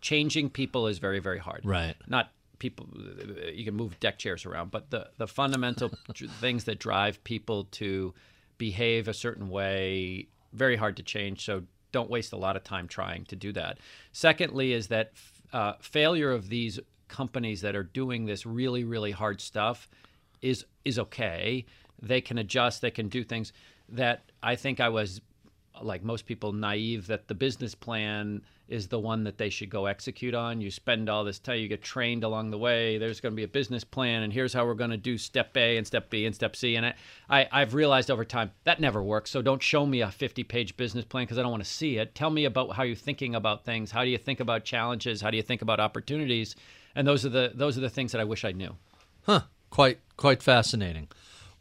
changing 0.00 0.50
people 0.50 0.86
is 0.86 0.98
very 0.98 1.20
very 1.20 1.38
hard. 1.38 1.62
Right. 1.64 1.96
Not 2.06 2.30
people. 2.58 2.88
You 3.52 3.64
can 3.64 3.74
move 3.74 3.98
deck 4.00 4.18
chairs 4.18 4.46
around, 4.46 4.70
but 4.70 4.90
the 4.90 5.08
the 5.18 5.26
fundamental 5.26 5.90
things 6.40 6.64
that 6.64 6.78
drive 6.78 7.22
people 7.24 7.64
to 7.72 8.14
behave 8.58 9.08
a 9.08 9.14
certain 9.14 9.48
way 9.48 10.28
very 10.52 10.76
hard 10.76 10.96
to 10.96 11.02
change. 11.02 11.44
So 11.44 11.62
don't 11.92 12.10
waste 12.10 12.32
a 12.32 12.36
lot 12.36 12.56
of 12.56 12.64
time 12.64 12.88
trying 12.88 13.24
to 13.26 13.36
do 13.36 13.52
that. 13.52 13.78
Secondly, 14.12 14.72
is 14.72 14.88
that 14.88 15.12
uh, 15.52 15.74
failure 15.80 16.32
of 16.32 16.48
these 16.48 16.80
companies 17.08 17.60
that 17.60 17.76
are 17.76 17.84
doing 17.84 18.26
this 18.26 18.44
really 18.44 18.84
really 18.84 19.12
hard 19.12 19.40
stuff 19.40 19.88
is 20.42 20.64
is 20.84 20.98
okay. 20.98 21.64
They 22.02 22.20
can 22.20 22.38
adjust. 22.38 22.82
They 22.82 22.90
can 22.90 23.08
do 23.08 23.24
things 23.24 23.52
that 23.90 24.22
I 24.42 24.56
think 24.56 24.80
I 24.80 24.88
was 24.88 25.20
like 25.82 26.02
most 26.02 26.26
people, 26.26 26.52
naive 26.52 27.06
that 27.08 27.28
the 27.28 27.34
business 27.34 27.74
plan 27.74 28.42
is 28.68 28.88
the 28.88 28.98
one 28.98 29.22
that 29.24 29.38
they 29.38 29.48
should 29.48 29.70
go 29.70 29.86
execute 29.86 30.34
on. 30.34 30.60
You 30.60 30.70
spend 30.70 31.08
all 31.08 31.22
this 31.22 31.38
time, 31.38 31.58
you 31.60 31.68
get 31.68 31.82
trained 31.82 32.24
along 32.24 32.50
the 32.50 32.58
way. 32.58 32.98
There's 32.98 33.20
going 33.20 33.32
to 33.32 33.36
be 33.36 33.44
a 33.44 33.48
business 33.48 33.84
plan, 33.84 34.22
and 34.22 34.32
here's 34.32 34.52
how 34.52 34.66
we're 34.66 34.74
going 34.74 34.90
to 34.90 34.96
do 34.96 35.18
step 35.18 35.56
A 35.56 35.76
and 35.76 35.86
step 35.86 36.10
B 36.10 36.26
and 36.26 36.34
step 36.34 36.56
C. 36.56 36.74
And 36.76 36.86
I, 36.86 36.94
I, 37.28 37.48
I've 37.52 37.74
realized 37.74 38.10
over 38.10 38.24
time 38.24 38.50
that 38.64 38.80
never 38.80 39.02
works. 39.02 39.30
So 39.30 39.42
don't 39.42 39.62
show 39.62 39.86
me 39.86 40.00
a 40.00 40.10
50 40.10 40.42
page 40.44 40.76
business 40.76 41.04
plan 41.04 41.24
because 41.24 41.38
I 41.38 41.42
don't 41.42 41.50
want 41.50 41.64
to 41.64 41.70
see 41.70 41.98
it. 41.98 42.14
Tell 42.14 42.30
me 42.30 42.44
about 42.44 42.74
how 42.74 42.82
you're 42.82 42.96
thinking 42.96 43.34
about 43.34 43.64
things. 43.64 43.90
How 43.90 44.02
do 44.02 44.10
you 44.10 44.18
think 44.18 44.40
about 44.40 44.64
challenges? 44.64 45.20
How 45.20 45.30
do 45.30 45.36
you 45.36 45.42
think 45.42 45.62
about 45.62 45.78
opportunities? 45.78 46.56
And 46.94 47.06
those 47.06 47.24
are 47.24 47.30
the 47.30 47.52
those 47.54 47.76
are 47.78 47.82
the 47.82 47.90
things 47.90 48.12
that 48.12 48.20
I 48.20 48.24
wish 48.24 48.44
I 48.44 48.52
knew. 48.52 48.74
Huh. 49.22 49.42
Quite 49.70 49.98
quite 50.16 50.42
fascinating. 50.42 51.08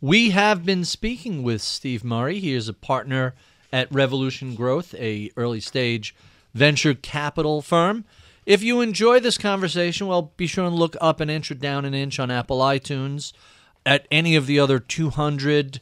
We 0.05 0.29
have 0.29 0.63
been 0.63 0.85
speaking 0.85 1.41
with 1.41 1.63
Steve 1.63 2.03
Murray. 2.03 2.39
He 2.39 2.53
is 2.53 2.69
a 2.69 2.75
partner 2.75 3.33
at 3.73 3.91
Revolution 3.91 4.53
Growth, 4.53 4.93
a 4.93 5.31
early 5.35 5.59
stage 5.59 6.13
venture 6.53 6.93
capital 6.93 7.63
firm. 7.63 8.05
If 8.45 8.61
you 8.61 8.81
enjoy 8.81 9.19
this 9.19 9.39
conversation, 9.39 10.05
well, 10.05 10.31
be 10.37 10.45
sure 10.45 10.67
and 10.67 10.75
look 10.75 10.95
up 11.01 11.21
an 11.21 11.31
inch 11.31 11.49
or 11.49 11.55
down 11.55 11.85
an 11.85 11.95
inch 11.95 12.19
on 12.19 12.29
Apple 12.29 12.59
iTunes 12.59 13.33
at 13.83 14.07
any 14.11 14.35
of 14.35 14.45
the 14.45 14.59
other 14.59 14.77
200 14.77 15.79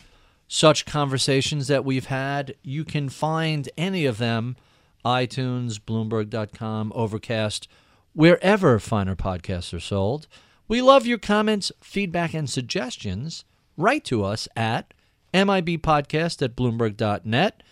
such 0.47 0.85
conversations 0.85 1.67
that 1.67 1.83
we've 1.83 2.05
had. 2.05 2.55
You 2.63 2.85
can 2.85 3.09
find 3.09 3.67
any 3.77 4.05
of 4.05 4.19
them 4.19 4.55
iTunes, 5.03 5.81
Bloomberg.com, 5.81 6.93
Overcast, 6.95 7.67
wherever 8.13 8.79
finer 8.79 9.17
podcasts 9.17 9.73
are 9.73 9.81
sold. 9.81 10.27
We 10.69 10.81
love 10.81 11.05
your 11.05 11.17
comments, 11.17 11.73
feedback, 11.81 12.33
and 12.33 12.49
suggestions. 12.49 13.43
Write 13.77 14.03
to 14.05 14.23
us 14.23 14.47
at 14.55 14.93
MIBpodcast 15.33 16.41
at 16.41 16.55
Bloomberg.net. 16.55 17.63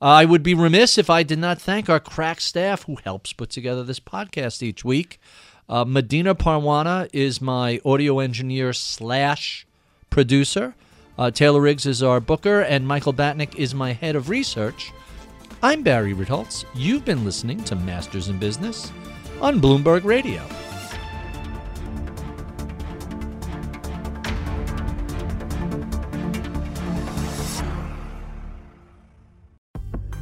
Uh, 0.00 0.04
I 0.04 0.24
would 0.24 0.44
be 0.44 0.54
remiss 0.54 0.96
if 0.96 1.10
I 1.10 1.24
did 1.24 1.40
not 1.40 1.60
thank 1.60 1.88
our 1.88 1.98
crack 1.98 2.40
staff 2.40 2.84
who 2.84 2.96
helps 3.02 3.32
put 3.32 3.50
together 3.50 3.82
this 3.82 3.98
podcast 3.98 4.62
each 4.62 4.84
week. 4.84 5.20
Uh, 5.68 5.84
Medina 5.84 6.34
Parwana 6.34 7.08
is 7.12 7.40
my 7.40 7.80
audio 7.84 8.20
engineer 8.20 8.72
slash 8.72 9.66
producer. 10.08 10.74
Uh, 11.18 11.32
Taylor 11.32 11.60
Riggs 11.60 11.84
is 11.84 12.02
our 12.02 12.20
booker, 12.20 12.60
and 12.60 12.86
Michael 12.86 13.12
Batnick 13.12 13.56
is 13.56 13.74
my 13.74 13.92
head 13.92 14.14
of 14.14 14.28
research. 14.28 14.92
I'm 15.62 15.82
Barry 15.82 16.14
Ritholtz. 16.14 16.64
You've 16.74 17.04
been 17.04 17.24
listening 17.24 17.64
to 17.64 17.74
Masters 17.74 18.28
in 18.28 18.38
Business 18.38 18.92
on 19.40 19.60
Bloomberg 19.60 20.04
Radio. 20.04 20.46